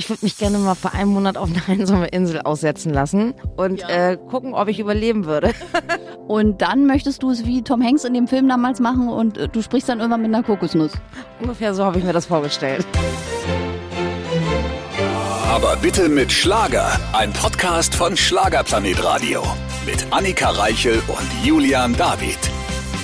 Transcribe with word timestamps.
ich 0.00 0.08
würde 0.08 0.24
mich 0.24 0.38
gerne 0.38 0.56
mal 0.56 0.74
für 0.74 0.94
einen 0.94 1.10
Monat 1.10 1.36
auf 1.36 1.50
eine 1.50 1.62
einsame 1.68 2.06
Insel 2.08 2.40
aussetzen 2.40 2.90
lassen 2.90 3.34
und 3.58 3.82
ja. 3.82 4.12
äh, 4.12 4.16
gucken, 4.16 4.54
ob 4.54 4.68
ich 4.68 4.80
überleben 4.80 5.26
würde. 5.26 5.52
und 6.26 6.62
dann 6.62 6.86
möchtest 6.86 7.22
du 7.22 7.30
es 7.30 7.44
wie 7.44 7.60
Tom 7.60 7.84
Hanks 7.84 8.04
in 8.04 8.14
dem 8.14 8.26
Film 8.26 8.48
damals 8.48 8.80
machen 8.80 9.10
und 9.10 9.36
äh, 9.36 9.46
du 9.46 9.60
sprichst 9.60 9.90
dann 9.90 9.98
irgendwann 9.98 10.22
mit 10.22 10.34
einer 10.34 10.42
Kokosnuss. 10.42 10.92
Ungefähr 11.38 11.74
so 11.74 11.84
habe 11.84 11.98
ich 11.98 12.04
mir 12.04 12.14
das 12.14 12.24
vorgestellt. 12.24 12.86
Aber 15.50 15.76
bitte 15.76 16.08
mit 16.08 16.32
Schlager. 16.32 16.98
Ein 17.12 17.34
Podcast 17.34 17.94
von 17.94 18.16
Schlagerplanet 18.16 19.04
Radio. 19.04 19.42
Mit 19.84 20.06
Annika 20.10 20.48
Reichel 20.48 21.02
und 21.08 21.46
Julian 21.46 21.94
David. 21.94 22.38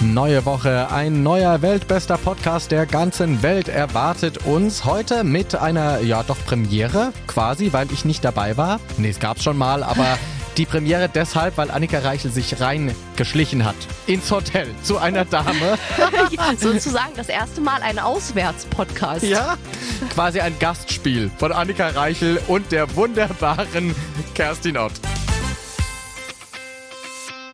Neue 0.02 0.44
Woche, 0.44 0.90
ein 0.90 1.22
neuer 1.22 1.62
weltbester 1.62 2.18
Podcast 2.18 2.70
der 2.70 2.84
ganzen 2.84 3.42
Welt 3.42 3.68
erwartet 3.68 4.44
uns 4.44 4.84
heute 4.84 5.24
mit 5.24 5.54
einer, 5.54 6.00
ja 6.00 6.22
doch 6.22 6.36
Premiere 6.44 7.14
quasi, 7.26 7.72
weil 7.72 7.90
ich 7.90 8.04
nicht 8.04 8.22
dabei 8.22 8.58
war. 8.58 8.78
Nee, 8.98 9.08
es 9.08 9.20
gab's 9.20 9.42
schon 9.42 9.56
mal, 9.56 9.82
aber 9.82 10.18
die 10.58 10.66
Premiere 10.66 11.08
deshalb, 11.08 11.56
weil 11.56 11.70
Annika 11.70 12.00
Reichel 12.00 12.30
sich 12.30 12.60
reingeschlichen 12.60 13.64
hat 13.64 13.74
ins 14.06 14.30
Hotel 14.30 14.68
zu 14.82 14.98
einer 14.98 15.24
Dame. 15.24 15.78
sozusagen 16.58 17.14
das 17.16 17.30
erste 17.30 17.62
Mal 17.62 17.80
ein 17.80 17.98
Auswärtspodcast. 17.98 19.22
Ja, 19.22 19.56
quasi 20.12 20.40
ein 20.40 20.58
Gastspiel 20.58 21.30
von 21.38 21.52
Annika 21.52 21.88
Reichel 21.88 22.38
und 22.48 22.70
der 22.70 22.94
wunderbaren 22.96 23.94
Kerstin 24.34 24.76
Ott. 24.76 24.92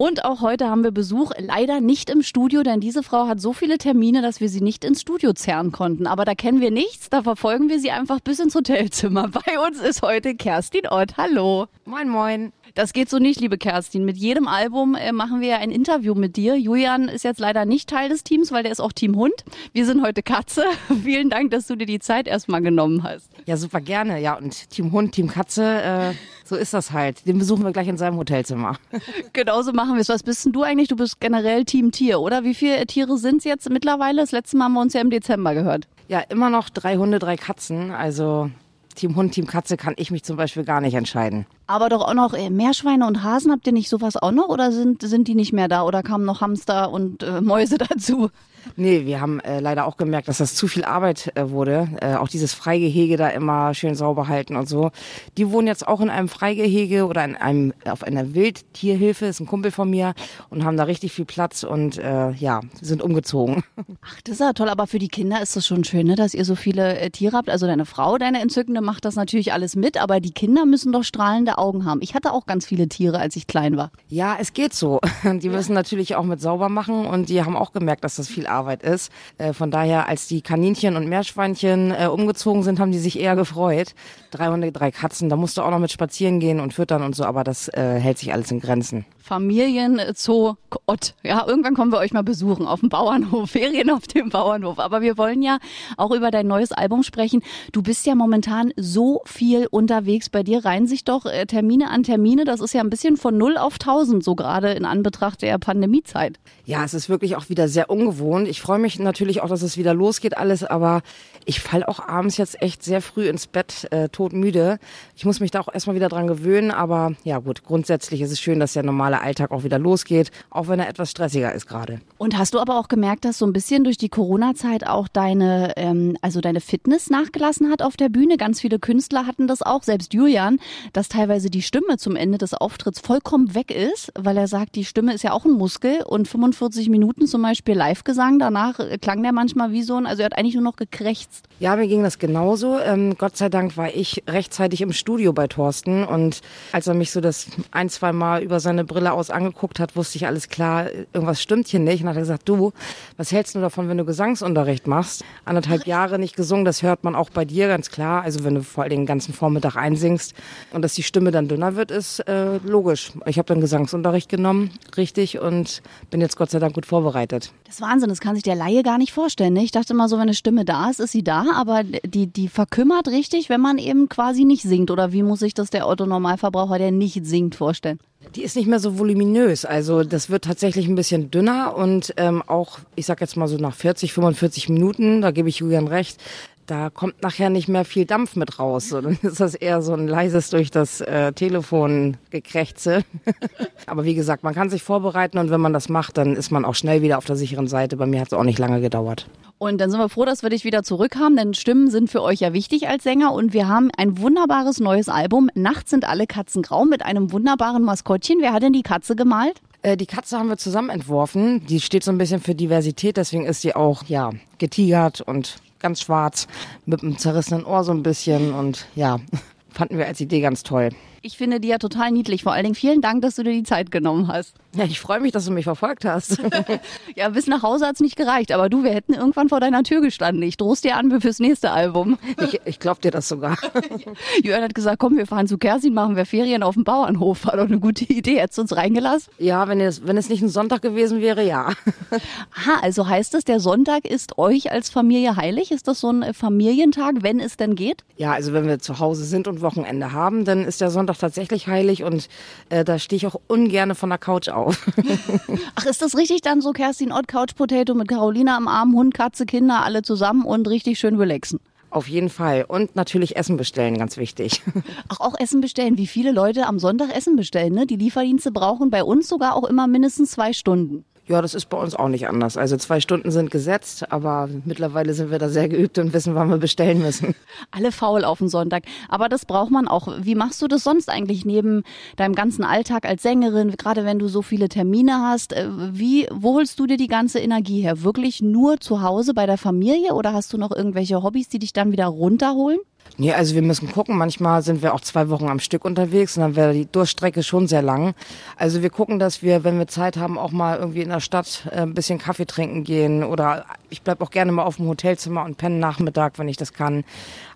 Und 0.02 0.24
auch 0.24 0.41
heute 0.41 0.69
haben 0.69 0.83
wir 0.83 0.91
Besuch, 0.91 1.30
leider 1.38 1.80
nicht 1.80 2.11
im 2.11 2.23
Studio, 2.23 2.65
denn 2.65 2.80
diese 2.80 3.05
Frau 3.05 3.29
hat 3.29 3.41
so 3.41 3.52
viele 3.52 3.79
Termine, 3.79 4.20
dass 4.20 4.41
wir 4.41 4.48
sie 4.48 4.61
nicht 4.61 4.84
ins 4.84 5.01
Studio 5.01 5.33
zerren 5.33 5.70
konnten. 5.70 6.09
Aber 6.09 6.25
da 6.25 6.34
kennen 6.34 6.61
wir 6.61 6.73
nichts, 6.73 7.09
da 7.09 7.23
verfolgen 7.23 7.69
wir 7.69 7.78
sie 7.78 7.92
einfach 7.92 8.19
bis 8.19 8.41
ins 8.41 8.56
Hotelzimmer. 8.56 9.28
Bei 9.28 9.61
uns 9.65 9.78
ist 9.78 10.02
heute 10.02 10.34
Kerstin 10.34 10.88
Ott. 10.91 11.16
Hallo. 11.16 11.69
Moin, 11.84 12.09
moin. 12.09 12.52
Das 12.74 12.94
geht 12.94 13.10
so 13.10 13.18
nicht, 13.18 13.38
liebe 13.38 13.58
Kerstin. 13.58 14.06
Mit 14.06 14.16
jedem 14.16 14.48
Album 14.48 14.94
äh, 14.94 15.12
machen 15.12 15.42
wir 15.42 15.58
ein 15.58 15.70
Interview 15.70 16.14
mit 16.14 16.36
dir. 16.36 16.56
Julian 16.58 17.08
ist 17.08 17.22
jetzt 17.22 17.38
leider 17.38 17.66
nicht 17.66 17.86
Teil 17.86 18.08
des 18.08 18.24
Teams, 18.24 18.50
weil 18.50 18.62
der 18.62 18.72
ist 18.72 18.80
auch 18.80 18.92
Team 18.92 19.14
Hund. 19.16 19.34
Wir 19.74 19.84
sind 19.84 20.02
heute 20.02 20.22
Katze. 20.22 20.64
Vielen 21.05 21.28
Dank, 21.28 21.50
dass 21.50 21.66
du 21.66 21.77
dir 21.77 21.84
die 21.84 21.98
Zeit 21.98 22.27
erstmal 22.27 22.62
genommen 22.62 23.02
hast. 23.02 23.28
Ja, 23.44 23.58
super 23.58 23.82
gerne. 23.82 24.20
Ja, 24.20 24.38
und 24.38 24.70
Team 24.70 24.91
Hund, 24.91 25.12
Team 25.12 25.28
Katze, 25.28 25.82
äh, 25.82 26.14
so 26.44 26.56
ist 26.56 26.72
das 26.72 26.92
halt. 26.92 27.27
Den 27.27 27.38
besuchen 27.38 27.62
wir 27.62 27.72
gleich 27.72 27.88
in 27.88 27.98
seinem 27.98 28.16
Hotelzimmer. 28.16 28.78
Genauso 29.34 29.75
machen 29.75 29.94
wir 29.94 30.00
es. 30.00 30.08
Was 30.08 30.22
bist 30.22 30.47
denn 30.47 30.52
du 30.52 30.62
eigentlich? 30.62 30.88
Du 30.88 30.97
bist 30.97 31.20
generell 31.20 31.66
Team 31.66 31.91
Tier, 31.91 32.20
oder? 32.20 32.42
Wie 32.42 32.54
viele 32.54 32.86
Tiere 32.86 33.19
sind 33.19 33.38
es 33.38 33.44
jetzt 33.44 33.69
mittlerweile? 33.69 34.22
Das 34.22 34.32
letzte 34.32 34.56
Mal 34.56 34.64
haben 34.64 34.72
wir 34.72 34.80
uns 34.80 34.94
ja 34.94 35.02
im 35.02 35.10
Dezember 35.10 35.52
gehört. 35.52 35.88
Ja, 36.08 36.20
immer 36.20 36.48
noch 36.48 36.70
drei 36.70 36.97
Hunde, 36.97 37.19
drei 37.19 37.36
Katzen. 37.36 37.91
Also 37.91 38.50
Team 38.94 39.16
Hund, 39.16 39.34
Team 39.34 39.47
Katze 39.47 39.77
kann 39.77 39.94
ich 39.97 40.10
mich 40.10 40.22
zum 40.22 40.36
Beispiel 40.36 40.64
gar 40.64 40.80
nicht 40.80 40.94
entscheiden. 40.94 41.47
Aber 41.73 41.89
doch 41.89 42.03
auch 42.03 42.12
noch 42.12 42.34
äh, 42.34 42.51
Meerschweine 42.51 43.06
und 43.06 43.23
Hasen, 43.23 43.51
habt 43.51 43.67
ihr 43.67 43.73
nicht 43.73 43.89
sowas 43.89 44.19
auch 44.19 44.31
noch 44.31 44.51
oder 44.51 44.73
sind, 44.73 45.01
sind 45.01 45.27
die 45.27 45.34
nicht 45.34 45.55
mehr 45.55 45.69
da 45.69 45.84
oder 45.84 46.03
kamen 46.03 46.27
noch 46.27 46.42
Hamster 46.42 46.91
und 46.91 47.23
äh, 47.23 47.41
Mäuse 47.41 47.78
dazu? 47.89 48.28
Nee, 48.77 49.06
wir 49.06 49.20
haben 49.20 49.41
äh, 49.41 49.61
leider 49.61 49.87
auch 49.87 49.97
gemerkt, 49.97 50.28
dass 50.28 50.39
das 50.39 50.55
zu 50.55 50.69
viel 50.69 50.84
Arbeit 50.84 51.33
äh, 51.34 51.50
wurde. 51.50 51.89
Äh, 52.00 52.15
auch 52.15 52.28
dieses 52.28 52.53
Freigehege 52.53 53.17
da 53.17 53.28
immer 53.28 53.75
schön 53.75 53.95
sauber 53.95 54.28
halten 54.28 54.56
und 54.56 54.69
so. 54.69 54.91
Die 55.37 55.50
wohnen 55.50 55.67
jetzt 55.67 55.87
auch 55.87 56.00
in 56.00 56.11
einem 56.11 56.28
Freigehege 56.28 57.06
oder 57.06 57.25
in 57.25 57.37
einem 57.37 57.73
auf 57.89 58.03
einer 58.03 58.34
Wildtierhilfe, 58.34 59.27
ist 59.27 59.41
ein 59.41 59.47
Kumpel 59.47 59.70
von 59.70 59.91
mir 59.91 60.15
und 60.50 60.65
haben 60.65 60.77
da 60.77 60.84
richtig 60.84 61.12
viel 61.12 61.25
Platz 61.25 61.65
und 61.65 61.98
äh, 61.98 62.33
ja, 62.33 62.61
sind 62.81 63.03
umgezogen. 63.03 63.65
Ach, 64.03 64.20
das 64.23 64.34
ist 64.34 64.41
ja 64.41 64.53
toll, 64.53 64.69
aber 64.69 64.87
für 64.87 64.98
die 64.98 65.09
Kinder 65.09 65.43
ist 65.43 65.56
das 65.56 65.67
schon 65.67 65.84
schön, 65.84 66.06
ne, 66.06 66.17
dass 66.17 66.34
ihr 66.34 66.45
so 66.45 66.55
viele 66.55 66.98
äh, 66.98 67.11
Tiere 67.11 67.37
habt. 67.37 67.50
Also 67.50 67.67
deine 67.67 67.84
Frau, 67.84 68.19
deine 68.19 68.41
Entzückende 68.41 68.81
macht 68.81 69.05
das 69.05 69.17
natürlich 69.17 69.53
alles 69.53 69.77
mit, 69.77 70.00
aber 70.00 70.20
die 70.20 70.33
Kinder 70.33 70.67
müssen 70.67 70.93
doch 70.93 71.05
strahlende 71.05 71.59
Augen 71.62 71.84
haben. 71.84 72.00
Ich 72.02 72.14
hatte 72.14 72.32
auch 72.32 72.44
ganz 72.44 72.66
viele 72.66 72.88
Tiere, 72.88 73.20
als 73.20 73.36
ich 73.36 73.46
klein 73.46 73.77
war. 73.77 73.92
Ja, 74.08 74.36
es 74.38 74.52
geht 74.52 74.74
so. 74.74 75.00
Die 75.24 75.48
müssen 75.48 75.72
natürlich 75.74 76.16
auch 76.16 76.24
mit 76.24 76.41
sauber 76.41 76.69
machen 76.69 77.06
und 77.06 77.28
die 77.28 77.42
haben 77.42 77.56
auch 77.56 77.72
gemerkt, 77.72 78.03
dass 78.03 78.16
das 78.16 78.28
viel 78.28 78.47
Arbeit 78.47 78.82
ist. 78.82 79.12
Äh, 79.38 79.53
von 79.53 79.70
daher, 79.70 80.09
als 80.09 80.26
die 80.26 80.42
Kaninchen 80.42 80.97
und 80.97 81.09
Meerschweinchen 81.09 81.92
äh, 81.92 82.06
umgezogen 82.06 82.64
sind, 82.64 82.81
haben 82.81 82.91
die 82.91 82.98
sich 82.98 83.19
eher 83.19 83.37
gefreut. 83.37 83.94
Drei 84.32 84.48
Hunde, 84.48 84.72
drei 84.72 84.91
Katzen, 84.91 85.28
da 85.28 85.37
musst 85.37 85.56
du 85.56 85.62
auch 85.62 85.70
noch 85.70 85.78
mit 85.78 85.92
spazieren 85.92 86.41
gehen 86.41 86.59
und 86.59 86.75
füttern 86.75 87.03
und 87.03 87.14
so, 87.14 87.25
aber 87.25 87.44
das 87.44 87.69
äh, 87.69 88.00
hält 88.00 88.19
sich 88.19 88.32
alles 88.32 88.50
in 88.50 88.60
Grenzen. 88.60 89.04
Familienzoo 89.22 90.56
Ott. 90.87 91.15
Ja, 91.22 91.47
irgendwann 91.47 91.75
kommen 91.75 91.93
wir 91.93 91.99
euch 91.99 92.12
mal 92.12 92.22
besuchen 92.22 92.66
auf 92.66 92.81
dem 92.81 92.88
Bauernhof, 92.88 93.50
Ferien 93.50 93.91
auf 93.91 94.06
dem 94.06 94.31
Bauernhof. 94.31 94.78
Aber 94.78 95.00
wir 95.00 95.16
wollen 95.16 95.43
ja 95.43 95.59
auch 95.97 96.10
über 96.10 96.31
dein 96.31 96.47
neues 96.47 96.72
Album 96.72 97.03
sprechen. 97.03 97.43
Du 97.72 97.82
bist 97.82 98.05
ja 98.06 98.15
momentan 98.15 98.72
so 98.77 99.22
viel 99.25 99.66
unterwegs. 99.71 100.28
Bei 100.28 100.43
dir 100.43 100.65
reihen 100.65 100.87
sich 100.87 101.05
doch 101.05 101.27
äh, 101.27 101.47
Termine 101.47 101.91
an 101.91 102.03
Termine. 102.03 102.44
Das 102.44 102.61
ist 102.61 102.75
ja 102.75 102.81
ein 102.81 102.91
bisschen 102.91 103.16
von 103.16 103.37
null 103.37 103.56
auf 103.56 103.78
tausend, 103.78 104.25
so 104.25 104.34
gerade 104.34 104.72
in 104.72 104.84
Anbetracht 104.84 105.43
der 105.43 105.59
Pandemiezeit. 105.59 106.38
Ja, 106.65 106.84
es 106.84 106.94
ist 106.94 107.09
wirklich 107.09 107.37
auch 107.37 107.49
wieder 107.49 107.69
sehr 107.69 107.91
ungewohnt. 107.91 108.49
Ich 108.49 108.61
freue 108.61 108.78
mich 108.78 108.99
natürlich 108.99 109.41
auch, 109.41 109.49
dass 109.49 109.62
es 109.62 109.77
wieder 109.77 109.94
losgeht 109.94 110.37
alles, 110.37 110.65
aber 110.65 111.03
ich 111.44 111.61
falle 111.61 111.88
auch 111.88 112.00
abends 112.00 112.37
jetzt 112.37 112.62
echt 112.62 112.82
sehr 112.82 113.03
früh 113.03 113.28
ins 113.28 113.47
Bett, 113.47 113.88
äh, 113.91 114.09
todmüde. 114.09 114.78
Ich 115.16 115.25
muss 115.25 115.41
mich 115.41 115.50
da 115.50 115.61
auch 115.61 115.72
erstmal 115.72 115.97
wieder 115.97 116.09
dran 116.09 116.27
gewöhnen, 116.27 116.71
aber 116.71 117.12
ja 117.25 117.38
gut, 117.38 117.65
grundsätzlich 117.65 118.21
ist 118.21 118.31
es 118.31 118.41
schön, 118.41 118.61
dass 118.61 118.75
der 118.75 118.82
normale 119.12 119.23
Alltag 119.23 119.50
auch 119.50 119.65
wieder 119.65 119.78
losgeht, 119.78 120.31
auch 120.50 120.69
wenn 120.69 120.81
er 120.81 120.89
etwas 120.89 121.11
stressiger 121.11 121.53
ist 121.53 121.67
gerade. 121.67 122.00
Und 122.19 122.39
hast 122.39 122.55
du 122.55 122.59
aber 122.59 122.78
auch 122.78 122.89
gemerkt, 122.89 123.25
dass 123.25 123.39
so 123.39 123.47
ein 123.47 123.53
bisschen 123.53 123.84
durch 123.84 123.99
die 123.99 124.09
Corona-Zeit 124.09 124.87
auch 124.87 125.09
deine, 125.09 125.75
ähm, 125.77 126.17
also 126.23 126.41
deine 126.41 126.61
Fitness 126.61 127.11
nachgelassen 127.11 127.71
hat 127.71 127.83
auf 127.83 127.97
der 127.97 128.09
Bühne? 128.09 128.37
Ganz 128.37 128.61
viele 128.61 128.78
Künstler 128.78 129.27
hatten 129.27 129.47
das 129.47 129.62
auch, 129.62 129.83
selbst 129.83 130.15
Julian, 130.15 130.59
dass 130.93 131.09
teilweise 131.09 131.50
die 131.50 131.62
Stimme 131.62 131.99
zum 131.99 132.17
Ende 132.17 132.39
des 132.39 132.55
Auftritts 132.55 133.00
vollkommen 133.00 133.55
weg 133.55 133.71
ist, 133.71 134.12
weil 134.19 134.37
er 134.37 134.49
sagt, 134.49 134.75
die 134.77 134.84
Stimme 134.84 135.15
ist 135.15 135.23
ja 135.23 135.33
auch 135.33 135.44
ein 135.44 135.53
Muskel 135.53 136.03
und 136.05 136.29
45 136.29 136.89
Minuten 136.89 137.27
zum 137.27 137.43
Beispiel 137.43 137.75
Live-Gesang, 137.75 138.39
danach 138.39 138.79
klang 139.00 139.23
der 139.23 139.33
manchmal 139.33 139.73
wie 139.73 139.83
so 139.83 139.97
ein, 139.97 140.06
also 140.06 140.23
er 140.23 140.27
hat 140.27 140.39
eigentlich 140.39 140.55
nur 140.55 140.65
noch 140.65 140.77
gekrächzt. 140.77 141.47
Ja, 141.61 141.77
mir 141.77 141.87
ging 141.87 142.03
das 142.03 142.19
genauso. 142.19 142.79
Ähm, 142.79 143.17
Gott 143.19 143.37
sei 143.37 143.49
Dank 143.49 143.77
war 143.77 143.94
ich 143.94 144.23
rechtzeitig 144.29 144.81
im 144.81 144.93
Studio 144.93 145.33
bei 145.33 145.47
Thorsten 145.47 146.05
und 146.05 146.41
als 146.73 146.87
er 146.87 146.94
mich 146.94 147.11
so 147.11 147.21
das 147.21 147.47
ein, 147.71 147.89
zwei 147.89 148.12
Mal 148.12 148.43
über 148.43 148.61
seine 148.61 148.84
Brille 148.84 149.01
aus 149.10 149.30
angeguckt 149.30 149.80
hat, 149.80 149.96
wusste 149.96 150.18
ich 150.18 150.26
alles 150.26 150.48
klar, 150.48 150.86
irgendwas 151.12 151.42
stimmt 151.42 151.66
hier 151.68 151.80
nicht. 151.80 152.02
Und 152.02 152.08
hat 152.08 152.16
er 152.16 152.22
gesagt, 152.22 152.48
du, 152.48 152.72
was 153.16 153.32
hältst 153.32 153.54
du 153.54 153.60
davon, 153.60 153.88
wenn 153.88 153.98
du 153.98 154.04
Gesangsunterricht 154.04 154.86
machst? 154.86 155.24
Anderthalb 155.44 155.86
Jahre 155.86 156.18
nicht 156.18 156.36
gesungen, 156.36 156.64
das 156.64 156.82
hört 156.82 157.02
man 157.02 157.14
auch 157.14 157.30
bei 157.30 157.44
dir 157.44 157.66
ganz 157.66 157.90
klar. 157.90 158.22
Also 158.22 158.44
wenn 158.44 158.54
du 158.54 158.62
vor 158.62 158.84
allem 158.84 158.90
den 158.90 159.06
ganzen 159.06 159.34
Vormittag 159.34 159.76
einsingst 159.76 160.34
und 160.72 160.82
dass 160.82 160.94
die 160.94 161.02
Stimme 161.02 161.32
dann 161.32 161.48
dünner 161.48 161.74
wird, 161.74 161.90
ist 161.90 162.20
äh, 162.20 162.58
logisch. 162.58 163.12
Ich 163.26 163.38
habe 163.38 163.46
dann 163.46 163.60
Gesangsunterricht 163.60 164.28
genommen, 164.28 164.70
richtig, 164.96 165.40
und 165.40 165.82
bin 166.10 166.20
jetzt 166.20 166.36
Gott 166.36 166.50
sei 166.50 166.58
Dank 166.58 166.74
gut 166.74 166.86
vorbereitet. 166.86 167.52
Das 167.64 167.76
ist 167.76 167.80
Wahnsinn, 167.80 168.10
das 168.10 168.20
kann 168.20 168.34
sich 168.34 168.44
der 168.44 168.54
Laie 168.54 168.82
gar 168.82 168.98
nicht 168.98 169.12
vorstellen. 169.12 169.54
Ne? 169.54 169.64
Ich 169.64 169.70
dachte 169.70 169.94
immer 169.94 170.08
so, 170.08 170.16
wenn 170.16 170.22
eine 170.22 170.34
Stimme 170.34 170.64
da 170.64 170.90
ist, 170.90 171.00
ist 171.00 171.12
sie 171.12 171.24
da, 171.24 171.46
aber 171.54 171.82
die, 171.84 172.26
die 172.26 172.48
verkümmert 172.48 173.08
richtig, 173.08 173.48
wenn 173.48 173.60
man 173.60 173.78
eben 173.78 174.08
quasi 174.08 174.44
nicht 174.44 174.62
singt. 174.62 174.90
Oder 174.90 175.12
wie 175.12 175.22
muss 175.22 175.40
sich 175.40 175.54
das 175.54 175.70
der 175.70 175.88
Otto-Normalverbraucher, 175.88 176.78
der 176.78 176.90
nicht 176.90 177.24
singt, 177.24 177.54
vorstellen? 177.54 177.98
Die 178.34 178.43
ist 178.43 178.56
nicht 178.56 178.66
mehr 178.66 178.78
so 178.78 178.99
voluminös. 178.99 179.65
Also 179.65 180.05
das 180.05 180.31
wird 180.31 180.44
tatsächlich 180.44 180.87
ein 180.87 180.94
bisschen 180.94 181.31
dünner 181.31 181.77
und 181.77 182.15
ähm, 182.16 182.43
auch, 182.47 182.78
ich 182.94 183.06
sag 183.06 183.21
jetzt 183.21 183.37
mal 183.37 183.49
so 183.49 183.56
nach 183.56 183.75
40, 183.75 184.12
45 184.12 184.69
Minuten, 184.69 185.21
da 185.21 185.31
gebe 185.31 185.49
ich 185.49 185.59
Julian 185.59 185.87
recht, 185.87 186.19
da 186.67 186.91
kommt 186.91 187.23
nachher 187.23 187.50
nicht 187.50 187.69
mehr 187.69 187.84
viel 187.84 188.05
Dampf 188.05 188.37
mit 188.37 188.59
raus. 188.59 188.89
So, 188.89 189.00
dann 189.00 189.19
ist 189.23 189.41
das 189.41 189.55
eher 189.55 189.83
so 189.83 189.95
ein 189.95 190.06
leises 190.06 190.50
durch 190.50 190.71
das 190.71 191.00
äh, 191.00 191.33
Telefon 191.33 192.17
gekrächze. 192.31 193.05
Aber 193.87 194.05
wie 194.05 194.15
gesagt, 194.15 194.45
man 194.45 194.55
kann 194.55 194.71
sich 194.71 194.83
vorbereiten 194.83 195.39
und 195.39 195.50
wenn 195.50 195.61
man 195.61 195.73
das 195.73 195.89
macht, 195.89 196.17
dann 196.19 196.37
ist 196.37 196.50
man 196.50 196.65
auch 196.65 196.75
schnell 196.75 197.03
wieder 197.03 197.19
auf 197.19 197.25
der 197.25 197.37
sicheren 197.37 197.67
Seite. 197.67 197.97
Bei 197.97 198.06
mir 198.06 198.21
hat 198.21 198.28
es 198.28 198.33
auch 198.33 198.45
nicht 198.45 198.59
lange 198.59 198.81
gedauert. 198.81 199.27
Und 199.59 199.81
dann 199.81 199.91
sind 199.91 200.00
wir 200.00 200.09
froh, 200.09 200.25
dass 200.25 200.43
wir 200.43 200.50
dich 200.50 200.65
wieder 200.65 200.83
zurückhaben, 200.83 201.37
denn 201.37 201.55
Stimmen 201.55 201.89
sind 201.89 202.11
für 202.11 202.21
euch 202.23 202.41
ja 202.41 202.53
wichtig 202.53 202.89
als 202.89 203.05
Sänger. 203.05 203.33
Und 203.33 203.53
wir 203.53 203.69
haben 203.69 203.91
ein 203.97 204.19
wunderbares 204.19 204.81
neues 204.81 205.09
Album. 205.09 205.50
Nachts 205.55 205.91
sind 205.91 206.05
alle 206.05 206.26
Katzen 206.26 206.62
grau 206.62 206.85
mit 206.85 207.05
einem 207.05 207.31
wunderbaren 207.31 207.85
Maskottchen. 207.85 208.38
Wer 208.41 208.53
hat 208.53 208.62
denn 208.62 208.73
die 208.73 208.82
Katze 208.82 209.15
gemalt? 209.15 209.61
Äh, 209.82 209.97
die 209.97 210.06
Katze 210.06 210.38
haben 210.38 210.49
wir 210.49 210.56
zusammen 210.56 210.91
entworfen. 210.91 211.65
Die 211.67 211.81
steht 211.81 212.03
so 212.03 212.11
ein 212.11 212.19
bisschen 212.19 212.41
für 212.41 212.55
Diversität, 212.55 213.17
deswegen 213.17 213.44
ist 213.44 213.61
sie 213.62 213.75
auch, 213.75 214.05
ja, 214.05 214.31
getigert 214.58 215.20
und 215.20 215.56
ganz 215.82 216.00
schwarz 216.00 216.46
mit 216.87 217.02
einem 217.02 217.19
zerrissenen 217.19 217.64
Ohr 217.67 217.84
so 217.84 217.93
ein 217.93 218.02
bisschen 218.02 218.55
und 218.55 218.87
ja, 218.94 219.19
fanden 219.70 219.99
wir 219.99 220.06
als 220.06 220.20
Idee 220.20 220.40
ganz 220.40 220.62
toll. 220.62 220.90
Ich 221.24 221.36
finde 221.36 221.60
die 221.60 221.69
ja 221.69 221.78
total 221.78 222.10
niedlich. 222.10 222.42
Vor 222.42 222.52
allen 222.52 222.64
Dingen 222.64 222.74
vielen 222.74 223.00
Dank, 223.00 223.22
dass 223.22 223.36
du 223.36 223.44
dir 223.44 223.52
die 223.52 223.62
Zeit 223.62 223.92
genommen 223.92 224.26
hast. 224.26 224.54
Ja, 224.74 224.84
ich 224.84 224.98
freue 224.98 225.20
mich, 225.20 225.30
dass 225.30 225.44
du 225.44 225.52
mich 225.52 225.64
verfolgt 225.64 226.04
hast. 226.04 226.42
ja, 227.14 227.28
bis 227.28 227.46
nach 227.46 227.62
Hause 227.62 227.86
hat's 227.86 228.00
nicht 228.00 228.16
gereicht. 228.16 228.50
Aber 228.50 228.69
du, 228.69 228.82
wir 228.82 228.90
hätten 228.90 229.14
irgendwann 229.14 229.48
vor 229.48 229.60
deiner 229.60 229.84
Tür 229.84 230.00
gestanden. 230.00 230.42
Ich 230.42 230.56
droh's 230.56 230.80
dir 230.80 230.96
an 230.96 231.20
fürs 231.20 231.38
nächste 231.38 231.70
Album. 231.70 232.19
Ich, 232.42 232.60
ich 232.64 232.78
glaub 232.80 233.00
dir 233.00 233.10
das 233.10 233.28
sogar. 233.28 233.56
Jörn 234.42 234.62
hat 234.62 234.74
gesagt, 234.74 234.98
komm, 234.98 235.16
wir 235.16 235.26
fahren 235.26 235.46
zu 235.46 235.58
Kerstin, 235.58 235.94
machen 235.94 236.16
wir 236.16 236.26
Ferien 236.26 236.62
auf 236.62 236.74
dem 236.74 236.82
Bauernhof. 236.82 237.44
War 237.44 237.56
doch 237.56 237.66
eine 237.66 237.78
gute 237.78 238.04
Idee. 238.04 238.40
Hättest 238.40 238.58
du 238.58 238.62
uns 238.62 238.74
reingelassen? 238.74 239.32
Ja, 239.38 239.69
wenn 239.69 239.80
es, 239.80 240.06
wenn 240.06 240.16
es 240.16 240.28
nicht 240.28 240.42
ein 240.42 240.48
Sonntag 240.48 240.82
gewesen 240.82 241.20
wäre, 241.20 241.46
ja. 241.46 241.69
Aha, 242.10 242.80
also 242.80 243.06
heißt 243.06 243.34
es, 243.34 243.44
der 243.44 243.60
Sonntag 243.60 244.06
ist 244.06 244.38
euch 244.38 244.72
als 244.72 244.90
Familie 244.90 245.36
heilig? 245.36 245.70
Ist 245.70 245.86
das 245.86 246.00
so 246.00 246.10
ein 246.10 246.34
Familientag, 246.34 247.16
wenn 247.20 247.38
es 247.38 247.56
denn 247.56 247.76
geht? 247.76 248.02
Ja, 248.16 248.32
also 248.32 248.52
wenn 248.52 248.66
wir 248.66 248.78
zu 248.78 248.98
Hause 248.98 249.24
sind 249.24 249.46
und 249.46 249.60
Wochenende 249.60 250.12
haben, 250.12 250.44
dann 250.44 250.64
ist 250.64 250.80
der 250.80 250.90
Sonntag 250.90 251.12
tatsächlich 251.19 251.67
heilig 251.67 252.05
und 252.05 252.29
äh, 252.69 252.85
da 252.85 252.99
stehe 252.99 253.17
ich 253.17 253.26
auch 253.26 253.41
ungern 253.47 253.94
von 253.94 254.09
der 254.09 254.19
Couch 254.19 254.49
auf. 254.49 254.87
Ach, 255.75 255.87
ist 255.87 256.03
das 256.03 256.17
richtig 256.17 256.43
dann 256.43 256.61
so, 256.61 256.73
Kerstin 256.73 257.12
Ott, 257.12 257.29
Couch 257.29 257.55
Potato 257.55 257.94
mit 257.94 258.09
Carolina 258.09 258.56
am 258.56 258.69
Arm, 258.69 258.94
Hund, 258.94 259.14
Katze, 259.14 259.47
Kinder, 259.47 259.85
alle 259.85 260.03
zusammen 260.03 260.44
und 260.44 260.69
richtig 260.69 260.99
schön 260.99 261.17
relaxen? 261.17 261.61
Auf 261.93 262.09
jeden 262.09 262.31
Fall. 262.31 262.64
Und 262.67 262.97
natürlich 262.97 263.37
Essen 263.37 263.59
bestellen, 263.59 263.99
ganz 263.99 264.17
wichtig. 264.17 264.62
Ach, 265.09 265.20
auch 265.20 265.38
Essen 265.38 265.61
bestellen. 265.61 265.99
Wie 265.99 266.06
viele 266.06 266.32
Leute 266.32 266.67
am 266.67 266.79
Sonntag 266.79 267.15
Essen 267.15 267.37
bestellen, 267.37 267.75
ne? 267.75 267.87
Die 267.87 267.97
Lieferdienste 267.97 268.50
brauchen 268.50 268.88
bei 268.88 269.05
uns 269.05 269.29
sogar 269.29 269.55
auch 269.55 269.65
immer 269.65 269.87
mindestens 269.87 270.31
zwei 270.31 270.55
Stunden. 270.55 271.05
Ja, 271.32 271.40
das 271.40 271.55
ist 271.55 271.70
bei 271.70 271.79
uns 271.79 271.94
auch 271.94 272.08
nicht 272.08 272.29
anders. 272.29 272.58
Also 272.58 272.76
zwei 272.76 273.00
Stunden 273.00 273.31
sind 273.31 273.50
gesetzt, 273.50 274.12
aber 274.12 274.50
mittlerweile 274.67 275.14
sind 275.14 275.31
wir 275.31 275.38
da 275.38 275.49
sehr 275.49 275.67
geübt 275.67 275.96
und 275.96 276.12
wissen, 276.12 276.34
wann 276.34 276.50
wir 276.50 276.58
bestellen 276.58 277.00
müssen. 277.00 277.34
Alle 277.70 277.90
faul 277.90 278.26
auf 278.26 278.37
den 278.40 278.50
Sonntag. 278.50 278.84
Aber 279.08 279.31
das 279.31 279.46
braucht 279.46 279.70
man 279.70 279.88
auch. 279.88 280.08
Wie 280.20 280.34
machst 280.34 280.61
du 280.61 280.69
das 280.69 280.84
sonst 280.84 281.08
eigentlich 281.08 281.46
neben 281.46 281.84
deinem 282.17 282.34
ganzen 282.34 282.64
Alltag 282.64 283.06
als 283.06 283.23
Sängerin, 283.23 283.70
gerade 283.79 284.05
wenn 284.05 284.19
du 284.19 284.29
so 284.29 284.43
viele 284.43 284.69
Termine 284.69 285.23
hast? 285.23 285.55
Äh, 285.55 285.69
wie, 285.70 286.29
wo 286.31 286.56
holst 286.56 286.79
du 286.79 286.87
dir 286.87 286.99
die 286.99 287.08
ganze 287.08 287.38
Energie 287.38 287.81
her? 287.81 288.02
Wirklich 288.02 288.43
nur 288.43 288.79
zu 288.81 289.00
Hause 289.00 289.32
bei 289.32 289.46
der 289.46 289.56
Familie 289.56 290.12
oder 290.12 290.34
hast 290.34 290.52
du 290.52 290.58
noch 290.58 290.70
irgendwelche 290.70 291.23
Hobbys, 291.23 291.49
die 291.49 291.61
dich 291.61 291.73
dann 291.73 291.93
wieder 291.93 292.08
runterholen? 292.08 292.81
Nee, 293.19 293.32
also 293.32 293.54
wir 293.54 293.62
müssen 293.62 293.93
gucken. 293.93 294.16
Manchmal 294.16 294.62
sind 294.62 294.82
wir 294.82 294.94
auch 294.94 295.00
zwei 295.00 295.28
Wochen 295.28 295.49
am 295.49 295.60
Stück 295.60 295.84
unterwegs 295.84 296.37
und 296.37 296.43
dann 296.43 296.56
wäre 296.56 296.72
die 296.72 296.87
Durchstrecke 296.90 297.43
schon 297.43 297.69
sehr 297.69 297.82
lang. 297.82 298.14
Also 298.56 298.82
wir 298.82 298.88
gucken, 298.88 299.19
dass 299.19 299.43
wir, 299.43 299.64
wenn 299.64 299.78
wir 299.78 299.87
Zeit 299.87 300.16
haben, 300.16 300.38
auch 300.38 300.50
mal 300.50 300.78
irgendwie 300.78 301.02
in 301.02 301.10
der 301.10 301.20
Stadt 301.20 301.69
äh, 301.70 301.82
ein 301.82 301.94
bisschen 301.94 302.19
Kaffee 302.19 302.46
trinken 302.46 302.84
gehen 302.84 303.22
oder 303.22 303.66
ich 303.90 304.02
bleib 304.02 304.22
auch 304.22 304.31
gerne 304.31 304.50
mal 304.50 304.64
auf 304.64 304.76
dem 304.76 304.88
Hotelzimmer 304.88 305.44
und 305.44 305.58
penne 305.58 305.76
Nachmittag, 305.76 306.38
wenn 306.38 306.49
ich 306.49 306.56
das 306.56 306.72
kann. 306.72 307.04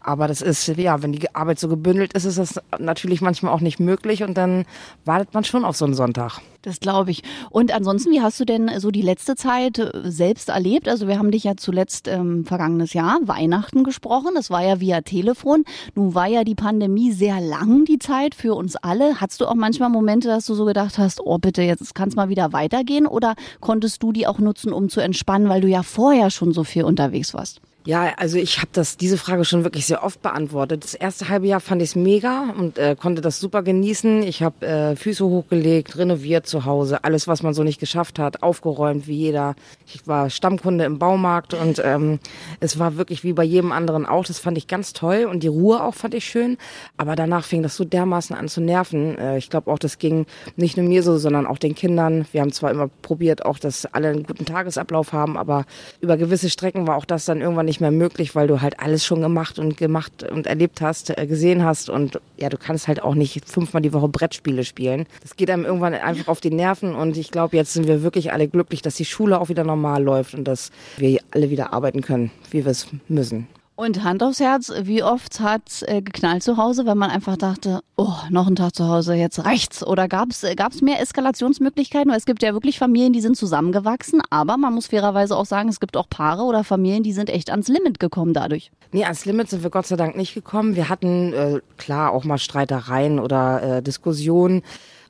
Aber 0.07 0.29
das 0.29 0.41
ist, 0.41 0.69
ja, 0.69 1.03
wenn 1.03 1.11
die 1.11 1.35
Arbeit 1.35 1.59
so 1.59 1.69
gebündelt 1.69 2.13
ist, 2.13 2.27
ist 2.27 2.39
das 2.39 2.61
natürlich 2.79 3.23
manchmal 3.23 3.53
auch 3.53 3.61
nicht 3.61 3.81
möglich 3.81 4.23
und 4.23 4.37
dann 4.37 4.65
wartet 5.05 5.35
man 5.35 5.43
schon 5.43 5.65
auf 5.65 5.77
so 5.77 5.85
einen 5.85 5.95
Sonntag. 5.95 6.39
Das 6.63 6.79
glaube 6.79 7.11
ich. 7.11 7.25
Und 7.51 7.73
ansonsten, 7.73 8.13
wie 8.13 8.21
hast 8.21 8.39
du 8.39 8.45
denn 8.45 8.71
so 8.79 8.93
die 8.93 9.03
letzte 9.03 9.35
Zeit 9.35 9.81
äh, 9.81 9.91
selbst 10.05 10.49
erlebt? 10.49 10.89
Also 10.89 11.09
wir 11.09 11.19
haben 11.19 11.33
dich 11.33 11.43
ja 11.43 11.57
zuletzt 11.57 12.07
ähm, 12.07 12.45
vergangenes 12.45 12.93
Jahr 12.93 13.19
Weihnachten 13.23 13.83
gesprochen. 13.83 14.37
Das 14.37 14.49
war 14.49 14.65
ja 14.65 14.79
via 14.79 15.01
Telefon. 15.01 15.65
Nun 15.97 16.15
war 16.15 16.29
ja 16.29 16.45
die 16.45 16.55
Pandemie 16.55 17.11
sehr 17.11 17.41
lang 17.41 17.85
die 17.85 17.99
Zeit 17.99 18.37
für 18.37 18.55
uns 18.55 18.77
alle. 18.77 19.21
Hattest 19.21 19.41
du 19.41 19.47
auch 19.47 19.57
manchmal 19.57 19.89
Momente, 19.89 20.29
dass 20.29 20.47
du 20.47 20.55
so 20.55 20.67
gedacht 20.67 20.99
hast, 20.99 21.21
oh 21.21 21.39
bitte, 21.39 21.63
jetzt 21.63 21.97
kann 21.97 22.11
es 22.11 22.15
mal 22.15 22.29
wieder 22.29 22.53
weitergehen? 22.53 23.09
Oder 23.09 23.35
konntest 23.61 24.05
du 24.05 24.13
die 24.13 24.29
auch 24.29 24.39
nutzen, 24.39 24.73
um 24.73 24.89
zu 24.89 25.01
entspannen, 25.01 25.49
weil 25.49 25.63
du 25.63 25.69
ja 25.69 25.83
vorher 25.83 26.31
schon 26.31 26.53
so 26.53 26.63
viel 26.63 26.85
unterwegs 26.85 27.35
warst? 27.35 27.61
Ja, 27.87 28.15
also 28.17 28.37
ich 28.37 28.59
habe 28.59 28.71
das 28.73 28.97
diese 28.97 29.17
Frage 29.17 29.45
schon 29.45 29.63
wirklich 29.63 29.87
sehr 29.87 30.03
oft 30.03 30.21
beantwortet. 30.21 30.83
Das 30.83 30.95
erste 30.95 31.29
halbe 31.29 31.47
Jahr 31.47 31.61
fand 31.61 31.81
ich 31.83 31.91
es 31.91 31.95
mega 31.95 32.53
und 32.59 32.79
äh, 32.79 32.97
konnte 33.01 33.23
das 33.23 33.39
super 33.39 33.63
genießen. 33.63 34.25
Ich 34.25 34.43
habe 34.43 34.67
äh, 34.67 34.97
Füße 34.97 35.25
hochgelegt, 35.25 35.97
renoviert 35.97 36.49
zu 36.49 36.65
Hause, 36.65 37.05
alles 37.05 37.29
was 37.29 37.45
man 37.45 37.55
so 37.55 37.63
nicht 37.63 37.79
geschafft 37.79 38.19
hat, 38.19 38.43
aufgeräumt 38.43 39.07
wie 39.07 39.15
jeder. 39.15 39.55
Ich 39.87 40.05
war 40.09 40.31
Stammkunde 40.31 40.85
im 40.85 40.99
Baumarkt 40.99 41.55
und 41.55 41.81
ähm, 41.85 42.19
es 42.59 42.81
war 42.81 42.97
wirklich 42.97 43.23
wie 43.23 43.33
bei 43.33 43.45
jedem 43.45 43.71
anderen 43.71 44.05
auch. 44.05 44.25
Das 44.25 44.41
fand 44.41 44.59
ich 44.59 44.67
ganz 44.67 44.93
toll 44.93 45.29
und 45.31 45.45
die 45.45 45.49
Ruhe 45.49 45.81
auch 45.85 45.95
fand 45.95 46.15
ich 46.15 46.25
schön. 46.25 46.59
Aber 46.97 47.15
danach 47.15 47.45
fing 47.45 47.63
das 47.63 47.77
so 47.77 47.85
dermaßen 47.85 48.35
an 48.35 48.49
zu 48.49 48.61
nerven. 48.61 49.17
Äh, 49.17 49.39
ich 49.39 49.49
glaube 49.49 49.71
auch, 49.71 49.79
das 49.79 49.99
ging 49.99 50.27
nicht 50.57 50.77
nur 50.77 50.87
mir 50.87 51.05
so, 51.05 51.19
sondern 51.19 51.47
auch 51.47 51.59
den 51.59 51.77
Kindern. 51.77 52.27
Wir 52.33 52.41
haben 52.41 52.51
zwar 52.51 52.73
immer 52.73 52.89
probiert, 53.03 53.45
auch 53.45 53.61
dass 53.61 53.87
alle 53.87 54.09
einen 54.09 54.25
guten 54.25 54.45
Tagesablauf 54.45 55.13
haben, 55.13 55.39
aber 55.39 55.67
über 56.01 56.17
gewisse 56.17 56.51
Strecken 56.51 56.89
war 56.89 56.97
auch 56.97 57.05
das 57.05 57.27
dann 57.27 57.41
irgendwann 57.41 57.67
nicht 57.67 57.76
nicht 57.77 57.83
mehr 57.83 57.91
möglich, 57.91 58.35
weil 58.35 58.47
du 58.47 58.63
halt 58.63 58.81
alles 58.81 59.05
schon 59.05 59.21
gemacht 59.21 59.59
und 59.59 59.77
gemacht 59.77 60.23
und 60.23 60.47
erlebt 60.47 60.81
hast, 60.81 61.11
äh, 61.11 61.27
gesehen 61.27 61.63
hast 61.63 61.91
und 61.91 62.19
ja, 62.39 62.49
du 62.49 62.57
kannst 62.57 62.89
halt 62.89 63.03
auch 63.03 63.15
nicht 63.15 63.47
fünfmal 63.47 63.83
die 63.83 63.93
Woche 63.93 64.09
Brettspiele 64.09 64.65
spielen. 64.65 65.07
Das 65.21 65.37
geht 65.37 65.51
einem 65.51 65.67
irgendwann 65.67 65.93
einfach 65.93 66.29
auf 66.29 66.41
die 66.41 66.51
Nerven 66.51 66.95
und 66.95 67.19
ich 67.19 67.31
glaube, 67.31 67.57
jetzt 67.57 67.75
sind 67.75 67.87
wir 67.87 68.03
wirklich 68.03 68.33
alle 68.33 68.49
glücklich, 68.49 68.81
dass 68.81 68.95
die 68.95 69.05
Schule 69.05 69.39
auch 69.39 69.51
wieder 69.51 69.65
normal 69.65 70.03
läuft 70.03 70.35
und 70.35 70.45
dass 70.45 70.71
wir 70.97 71.21
alle 71.33 71.51
wieder 71.51 71.75
arbeiten 71.75 72.01
können, 72.01 72.31
wie 72.51 72.65
wir 72.65 72.71
es 72.71 72.89
müssen. 73.09 73.47
Und 73.79 74.03
Hand 74.03 74.23
aufs 74.23 74.41
Herz, 74.41 74.73
wie 74.85 75.03
oft 75.03 75.39
hat's 75.41 75.83
äh, 75.83 76.01
geknallt 76.01 76.43
zu 76.43 76.57
Hause, 76.57 76.87
wenn 76.87 76.97
man 76.97 77.11
einfach 77.11 77.37
dachte, 77.37 77.81
oh, 77.99 78.15
noch 78.31 78.47
ein 78.47 78.57
Tag 78.57 78.75
zu 78.75 78.89
Hause, 78.89 79.13
jetzt 79.13 79.45
reicht's? 79.45 79.87
Oder 79.87 80.09
gab's 80.09 80.43
äh, 80.45 80.55
gab's 80.55 80.81
mehr 80.81 80.99
Eskalationsmöglichkeiten? 81.03 82.11
Weil 82.11 82.17
es 82.17 82.25
gibt 82.25 82.43
ja 82.43 82.55
wirklich 82.55 82.79
Familien, 82.79 83.13
die 83.13 83.21
sind 83.21 83.37
zusammengewachsen, 83.37 84.23
aber 84.31 84.57
man 84.57 84.73
muss 84.73 84.87
fairerweise 84.87 85.37
auch 85.37 85.45
sagen, 85.45 85.69
es 85.69 85.79
gibt 85.79 85.99
auch 85.99 86.09
Paare 86.09 86.45
oder 86.45 86.65
Familien, 86.65 87.03
die 87.03 87.13
sind 87.13 87.29
echt 87.29 87.51
ans 87.51 87.69
Limit 87.69 88.01
gekommen 88.01 88.33
dadurch. 88.33 88.71
Nee, 88.93 89.05
ans 89.05 89.27
Limit 89.27 89.51
sind 89.51 89.63
wir 89.63 89.69
Gott 89.69 89.87
sei 89.87 89.97
Dank 89.97 90.17
nicht 90.17 90.33
gekommen. 90.33 90.75
Wir 90.75 90.89
hatten 90.89 91.35
äh, 91.35 91.61
klar 91.77 92.13
auch 92.13 92.25
mal 92.25 92.39
Streitereien 92.39 93.19
oder 93.19 93.63
äh, 93.63 93.83
Diskussionen. 93.83 94.63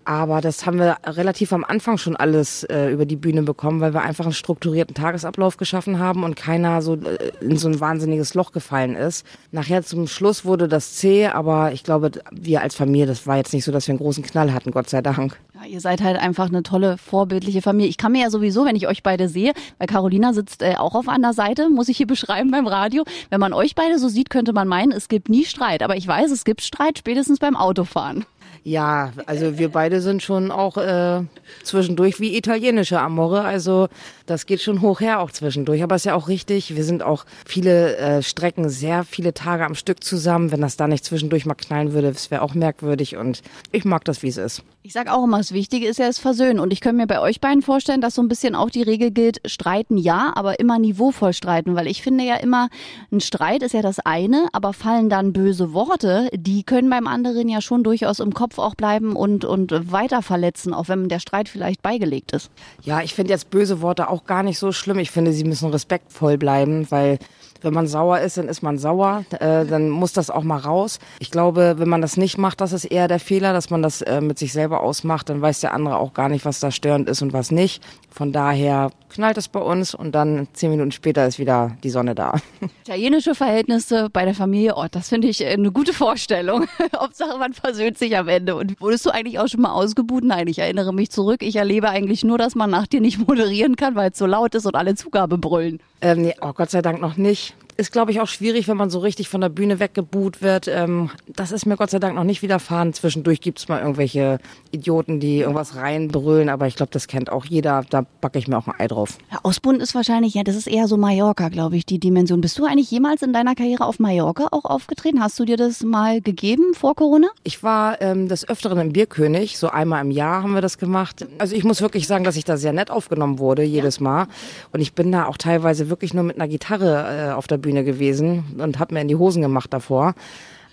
Aber 0.07 0.41
das 0.41 0.65
haben 0.65 0.79
wir 0.79 0.99
relativ 1.05 1.53
am 1.53 1.65
Anfang 1.65 1.99
schon 1.99 2.15
alles 2.15 2.63
äh, 2.63 2.91
über 2.93 3.07
die 3.07 3.17
Bühne 3.17 3.43
bekommen, 3.43 3.81
weil 3.81 3.93
wir 3.93 4.03
einfach 4.03 4.25
einen 4.25 4.35
strukturierten 4.35 4.95
Tagesablauf 4.95 5.57
geschaffen 5.57 5.99
haben 5.99 6.23
und 6.23 6.37
keiner 6.37 6.81
so 6.81 6.95
äh, 6.95 7.33
in 7.41 7.57
so 7.57 7.67
ein 7.67 7.81
wahnsinniges 7.81 8.35
Loch 8.35 8.53
gefallen 8.53 8.95
ist. 8.95 9.27
Nachher 9.51 9.83
zum 9.83 10.07
Schluss 10.07 10.45
wurde 10.45 10.69
das 10.69 10.95
zäh, 10.95 11.27
aber 11.27 11.73
ich 11.73 11.83
glaube, 11.83 12.13
wir 12.31 12.63
als 12.63 12.77
Familie, 12.77 13.07
das 13.07 13.27
war 13.27 13.37
jetzt 13.37 13.53
nicht 13.53 13.65
so, 13.65 13.73
dass 13.73 13.89
wir 13.89 13.95
einen 13.95 13.99
großen 13.99 14.23
Knall 14.23 14.53
hatten, 14.53 14.71
Gott 14.71 14.89
sei 14.89 15.03
Dank. 15.03 15.41
Ja, 15.55 15.67
ihr 15.67 15.81
seid 15.81 16.01
halt 16.01 16.19
einfach 16.19 16.47
eine 16.47 16.63
tolle, 16.63 16.99
vorbildliche 16.99 17.61
Familie. 17.61 17.91
Ich 17.91 17.99
kann 17.99 18.13
mir 18.13 18.23
ja 18.23 18.31
sowieso, 18.31 18.65
wenn 18.65 18.77
ich 18.77 18.87
euch 18.87 19.03
beide 19.03 19.29
sehe, 19.29 19.55
weil 19.79 19.89
Carolina 19.89 20.33
sitzt 20.35 20.63
äh, 20.63 20.77
auch 20.77 20.95
auf 20.95 21.09
einer 21.09 21.33
Seite, 21.33 21.69
muss 21.69 21.89
ich 21.89 21.97
hier 21.97 22.07
beschreiben 22.07 22.53
beim 22.53 22.69
Radio. 22.69 23.03
Wenn 23.31 23.41
man 23.41 23.53
euch 23.53 23.75
beide 23.75 23.99
so 23.99 24.07
sieht, 24.07 24.31
könnte 24.31 24.53
man 24.53 24.69
meinen, 24.69 24.93
es 24.93 25.09
gibt 25.09 25.29
nie 25.29 25.45
Streit. 25.45 25.83
Aber 25.83 25.97
ich 25.97 26.07
weiß, 26.07 26.31
es 26.31 26.45
gibt 26.45 26.63
Streit 26.63 26.99
spätestens 26.99 27.41
beim 27.41 27.57
Autofahren. 27.57 28.25
Ja, 28.67 29.13
also 29.27 29.59
wir 29.59 29.69
beide 29.69 30.01
sind 30.01 30.25
schon 30.25 30.51
auch 30.51 30.77
äh, 30.77 31.23
zwischendurch 31.63 32.19
wie 32.19 32.37
italienische 32.37 32.99
Amore. 32.99 33.43
Also 33.43 33.87
das 34.27 34.45
geht 34.45 34.61
schon 34.61 34.81
hoch 34.81 35.01
her 35.01 35.21
auch 35.21 35.31
zwischendurch. 35.31 35.85
Aber 35.85 35.95
ist 35.95 36.05
ja 36.05 36.17
auch 36.17 36.27
richtig. 36.27 36.75
Wir 36.75 36.83
sind 36.83 37.05
auch 37.05 37.27
viele 37.47 37.97
äh, 37.97 38.23
Strecken, 38.25 38.69
sehr 38.69 39.05
viele 39.05 39.35
Tage 39.35 39.65
am 39.65 39.77
Stück 39.77 40.03
zusammen. 40.03 40.51
Wenn 40.51 40.63
das 40.63 40.77
da 40.77 40.89
nicht 40.89 41.05
zwischendurch 41.05 41.47
mal 41.47 41.55
knallen 41.55 41.93
würde, 41.93 42.11
das 42.11 42.33
wäre 42.33 42.43
auch 42.43 42.55
merkwürdig. 42.55 43.17
Und 43.17 43.43
ich 43.71 43.85
mag 43.85 44.05
das, 44.05 44.25
wie 44.25 44.29
es 44.29 44.37
ist. 44.37 44.65
Ich 44.83 44.93
sag 44.93 45.11
auch 45.13 45.23
immer, 45.23 45.39
das 45.39 45.53
Wichtige 45.53 45.87
ist 45.87 46.01
ja 46.01 46.09
das 46.09 46.19
Versöhnen. 46.19 46.59
Und 46.59 46.73
ich 46.73 46.81
könnte 46.81 46.97
mir 46.97 47.07
bei 47.07 47.21
euch 47.21 47.41
beiden 47.41 47.63
vorstellen, 47.63 48.01
dass 48.01 48.17
so 48.17 48.23
ein 48.23 48.29
bisschen 48.29 48.57
auch 48.57 48.71
die 48.71 48.83
Regel 48.83 49.13
gilt, 49.13 49.41
streiten 49.45 49.97
ja, 49.97 50.33
aber 50.35 50.59
immer 50.59 50.81
niveauvoll 50.81 51.35
streiten. 51.35 51.77
Weil 51.77 51.87
ich 51.87 52.03
finde 52.03 52.25
ja 52.25 52.35
immer, 52.35 52.69
ein 53.13 53.21
Streit 53.21 53.63
ist 53.63 53.75
ja 53.75 53.83
das 53.83 54.01
eine, 54.01 54.49
aber 54.53 54.73
fallen 54.73 55.09
dann 55.09 55.33
böse 55.33 55.73
Worte, 55.73 56.29
die 56.35 56.65
können 56.65 56.91
beim 56.91 57.07
anderen 57.07 57.49
ja 57.49 57.61
schon 57.61 57.85
durchaus 57.85 58.19
im 58.19 58.35
Kopf 58.35 58.56
auch 58.59 58.75
bleiben 58.75 59.17
und, 59.17 59.45
und 59.45 59.93
weiter 59.93 60.23
verletzen, 60.23 60.75
auch 60.75 60.89
wenn 60.89 61.09
der 61.09 61.21
Streit 61.21 61.49
vielleicht 61.49 61.83
beigelegt 61.83 62.33
ist. 62.33 62.51
Ja, 62.83 63.01
ich 63.03 63.15
finde 63.15 63.33
jetzt 63.33 63.51
böse 63.51 63.81
Worte 63.81 64.09
auch 64.09 64.25
gar 64.25 64.43
nicht 64.43 64.59
so 64.59 64.73
schlimm. 64.73 64.99
Ich 64.99 65.11
finde, 65.11 65.33
sie 65.33 65.45
müssen 65.45 65.71
respektvoll 65.71 66.39
bleiben, 66.39 66.87
weil 66.91 67.19
wenn 67.67 67.75
man 67.75 67.89
sauer 67.89 68.21
ist, 68.21 68.39
dann 68.39 68.49
ist 68.49 68.63
man 68.63 68.79
sauer. 68.79 69.25
Äh, 69.41 69.67
dann 69.67 69.91
muss 69.91 70.13
das 70.13 70.31
auch 70.31 70.45
mal 70.45 70.59
raus. 70.59 71.01
Ich 71.19 71.33
glaube, 71.33 71.75
wenn 71.79 71.89
man 71.89 72.01
das 72.01 72.17
nicht 72.17 72.39
macht, 72.39 72.61
das 72.61 72.73
ist 72.73 72.85
eher 72.85 73.09
der 73.09 73.19
Fehler, 73.19 73.53
dass 73.53 73.71
man 73.71 73.83
das 73.83 74.03
äh, 74.03 74.21
mit 74.21 74.39
sich 74.39 74.53
selber 74.53 74.81
ausmacht. 74.81 75.29
Dann 75.29 75.43
weiß 75.43 75.61
der 75.61 75.75
andere 75.75 75.97
auch 75.97 76.15
gar 76.15 76.29
nicht, 76.29 76.45
was 76.45 76.61
da 76.61 76.71
störend 76.71 77.09
ist 77.09 77.23
und 77.23 77.33
was 77.33 77.51
nicht. 77.51 77.83
Von 78.11 78.33
daher 78.33 78.91
knallt 79.11 79.37
es 79.37 79.49
bei 79.49 79.61
uns 79.61 79.95
und 79.95 80.15
dann 80.15 80.49
zehn 80.53 80.71
Minuten 80.71 80.93
später 80.93 81.27
ist 81.27 81.39
wieder 81.39 81.77
die 81.83 81.91
Sonne 81.91 82.15
da. 82.15 82.35
Italienische 82.85 83.35
Verhältnisse 83.35 84.09
bei 84.11 84.25
der 84.25 84.35
Familie, 84.35 84.75
oh, 84.77 84.87
das 84.91 85.09
finde 85.09 85.29
ich 85.29 85.43
äh, 85.43 85.49
eine 85.49 85.73
gute 85.73 85.93
Vorstellung. 85.93 86.67
Hauptsache, 86.97 87.37
man 87.37 87.53
versöhnt 87.53 87.99
sich 87.99 88.17
am 88.17 88.29
Ende. 88.29 88.55
Und 88.55 88.81
wurdest 88.81 89.05
du 89.07 89.11
eigentlich 89.11 89.39
auch 89.39 89.49
schon 89.49 89.61
mal 89.61 89.73
ausgebucht? 89.73 90.25
Nein, 90.25 90.47
ich 90.47 90.61
erinnere 90.61 90.95
mich 90.95 91.11
zurück. 91.11 91.43
Ich 91.43 91.57
erlebe 91.57 91.91
eigentlich 91.91 92.25
nur, 92.25 92.39
dass 92.39 92.55
man 92.55 92.71
nach 92.71 92.87
dir 92.87 93.01
nicht 93.01 93.19
moderieren 93.29 93.77
kann, 93.77 93.97
weil 93.97 94.13
es 94.13 94.19
so 94.19 94.27
laut 94.27 94.55
ist 94.55 94.67
und 94.67 94.77
alle 94.77 94.95
Zugabe 94.95 95.37
brüllen. 95.37 95.81
Ähm, 96.01 96.23
nee, 96.23 96.35
oh 96.41 96.53
Gott 96.53 96.71
sei 96.71 96.83
Dank 96.83 97.01
noch 97.01 97.17
nicht. 97.17 97.55
Ist, 97.77 97.93
glaube 97.93 98.11
ich, 98.11 98.21
auch 98.21 98.27
schwierig, 98.27 98.69
wenn 98.69 98.77
man 98.77 98.91
so 98.91 98.99
richtig 99.01 99.29
von 99.29 99.41
der 99.41 99.49
Bühne 99.49 99.79
weggebuht 99.81 100.43
wird. 100.43 100.69
Ähm, 100.69 101.11
das 101.27 101.53
ist 101.53 101.67
mir 101.67 101.77
Gott 101.77 101.91
sei 101.91 101.99
Dank 101.99 102.15
noch 102.15 102.25
nicht 102.25 102.43
widerfahren. 102.43 102.93
Zwischendurch 102.93 103.41
gibt's 103.41 103.69
mal 103.69 103.81
irgendwelche 103.81 104.39
Idioten, 104.71 105.21
die 105.21 105.41
irgendwas 105.41 105.77
reinbrüllen, 105.77 106.49
aber 106.49 106.67
ich 106.67 106.77
glaube, 106.77 106.91
das 106.93 107.07
kennt 107.07 107.31
auch 107.31 107.45
jeder. 107.45 107.85
Da 107.89 108.07
backe 108.21 108.39
ich 108.39 108.49
mir 108.49 108.57
auch 108.57 108.67
ein 108.67 108.75
Ei 108.79 108.89
drauf. 108.89 109.19
Ja, 109.31 109.41
Ausbund 109.43 109.83
ist 109.83 109.95
wahrscheinlich, 109.95 110.35
ja, 110.35 110.43
das 110.43 110.57
ist 110.57 110.67
eher 110.67 110.89
so 110.89 110.97
Mallorca, 110.97 111.49
glaube 111.49 111.77
ich, 111.77 111.87
die 111.87 111.99
Dimension. 111.99 112.41
Bist 112.41 112.59
du 112.59 112.65
eigentlich 112.65 112.91
jemals 112.91 113.23
in 113.23 113.33
deiner 113.33 113.55
Karriere 113.55 113.85
auf 113.85 113.99
Mallorca 113.99 114.49
auch 114.51 114.65
aufgetreten? 114.65 115.23
Hast 115.23 115.39
du 115.39 115.45
dir 115.45 115.57
das 115.57 115.83
mal 115.83 116.21
gegeben 116.21 116.75
vor 116.75 116.95
Corona? 116.95 117.29
Ich 117.45 117.63
war 117.63 118.01
ähm, 118.01 118.29
des 118.29 118.49
Öfteren 118.49 118.79
im 118.79 118.93
Bierkönig, 118.93 119.59
so 119.59 119.69
einmal 119.69 120.03
im 120.03 120.11
Jahr 120.11 120.43
haben 120.43 120.55
wir 120.55 120.63
das 120.63 120.79
gemacht. 120.79 121.27
Also 121.39 121.55
ich 121.55 121.65
muss 121.65 121.83
wirklich 121.83 122.07
sagen, 122.07 122.25
dass 122.25 122.37
ich 122.37 122.45
da 122.45 122.57
sehr 122.57 122.73
nett 122.73 122.91
aufgenommen 122.91 123.39
wurde, 123.39 123.63
jedes 123.63 124.01
Mal. 124.01 124.29
Und 124.73 124.81
ich 124.81 124.95
bin 124.95 125.13
da 125.13 125.27
auch 125.27 125.37
teilweise 125.37 125.91
wirklich 125.91 126.15
nur 126.15 126.25
mit 126.25 126.37
einer 126.37 126.49
Gitarre 126.49 127.29
äh, 127.29 127.33
auf 127.33 127.47
der 127.47 127.59
Bühne 127.59 127.66
gewesen 127.73 128.45
und 128.59 128.79
habe 128.79 128.95
mir 128.95 129.01
in 129.01 129.09
die 129.09 129.17
Hosen 129.17 129.43
gemacht 129.43 129.73
davor. 129.73 130.15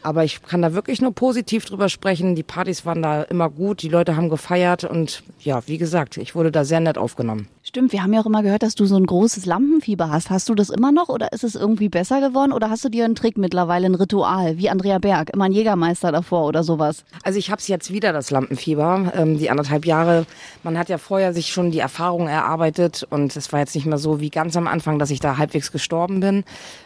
Aber 0.02 0.24
ich 0.24 0.44
kann 0.44 0.62
da 0.62 0.74
wirklich 0.74 1.02
nur 1.02 1.14
positiv 1.14 1.66
drüber 1.66 1.88
sprechen. 1.88 2.36
Die 2.36 2.44
Partys 2.44 2.86
waren 2.86 3.02
da 3.02 3.24
immer 3.24 3.50
gut, 3.50 3.82
die 3.82 3.90
Leute 3.90 4.16
haben 4.16 4.30
gefeiert 4.30 4.84
und 4.84 5.24
ja, 5.40 5.62
wie 5.68 5.78
gesagt, 5.78 6.18
ich 6.18 6.36
wurde 6.36 6.52
da 6.52 6.66
sehr 6.66 6.82
nett 6.82 6.98
aufgenommen. 6.98 7.48
Stimmt, 7.74 7.92
wir 7.92 8.04
haben 8.04 8.14
ja 8.14 8.22
auch 8.22 8.28
immer 8.28 8.44
gehört, 8.44 8.62
dass 8.62 8.76
du 8.76 8.86
so 8.86 8.96
ein 8.98 9.08
großes 9.08 9.48
Lampenfieber 9.48 10.12
hast. 10.12 10.30
Hast 10.30 10.48
du 10.48 10.54
das 10.54 10.70
immer 10.70 10.92
noch 10.92 11.10
oder 11.10 11.34
ist 11.34 11.44
es 11.44 11.56
irgendwie 11.56 11.90
besser 11.90 12.22
geworden 12.22 12.52
oder 12.52 12.70
hast 12.70 12.86
du 12.86 12.90
dir 12.90 13.04
einen 13.04 13.16
Trick 13.16 13.36
mittlerweile, 13.36 13.88
ein 13.88 13.96
Ritual, 13.96 14.60
wie 14.60 14.70
Andrea 14.70 15.00
Berg, 15.00 15.32
immer 15.34 15.46
ein 15.46 15.54
Jägermeister 15.54 16.12
davor 16.12 16.46
oder 16.46 16.64
sowas? 16.64 17.04
Also 17.24 17.40
ich 17.40 17.50
habe 17.50 17.60
es 17.60 17.68
jetzt 17.68 17.92
wieder, 17.92 18.14
das 18.14 18.30
Lampenfieber, 18.30 19.12
ähm, 19.16 19.40
die 19.40 19.50
anderthalb 19.50 19.88
Jahre. 19.88 20.28
Man 20.62 20.78
hat 20.78 20.90
ja 20.90 21.00
vorher 21.00 21.34
sich 21.34 21.48
schon 21.48 21.72
die 21.72 21.80
Erfahrung 21.80 22.28
erarbeitet 22.28 23.08
und 23.10 23.36
es 23.36 23.52
war 23.52 23.62
jetzt 23.62 23.74
nicht 23.74 23.88
mehr 23.88 23.98
so 23.98 24.20
wie 24.20 24.30
ganz 24.30 24.56
am 24.56 24.68
Anfang, 24.68 25.00
dass 25.00 25.10
ich 25.10 25.20
da 25.20 25.40
halbwegs 25.40 25.72
gestorben 25.72 26.20
bin. 26.20 26.44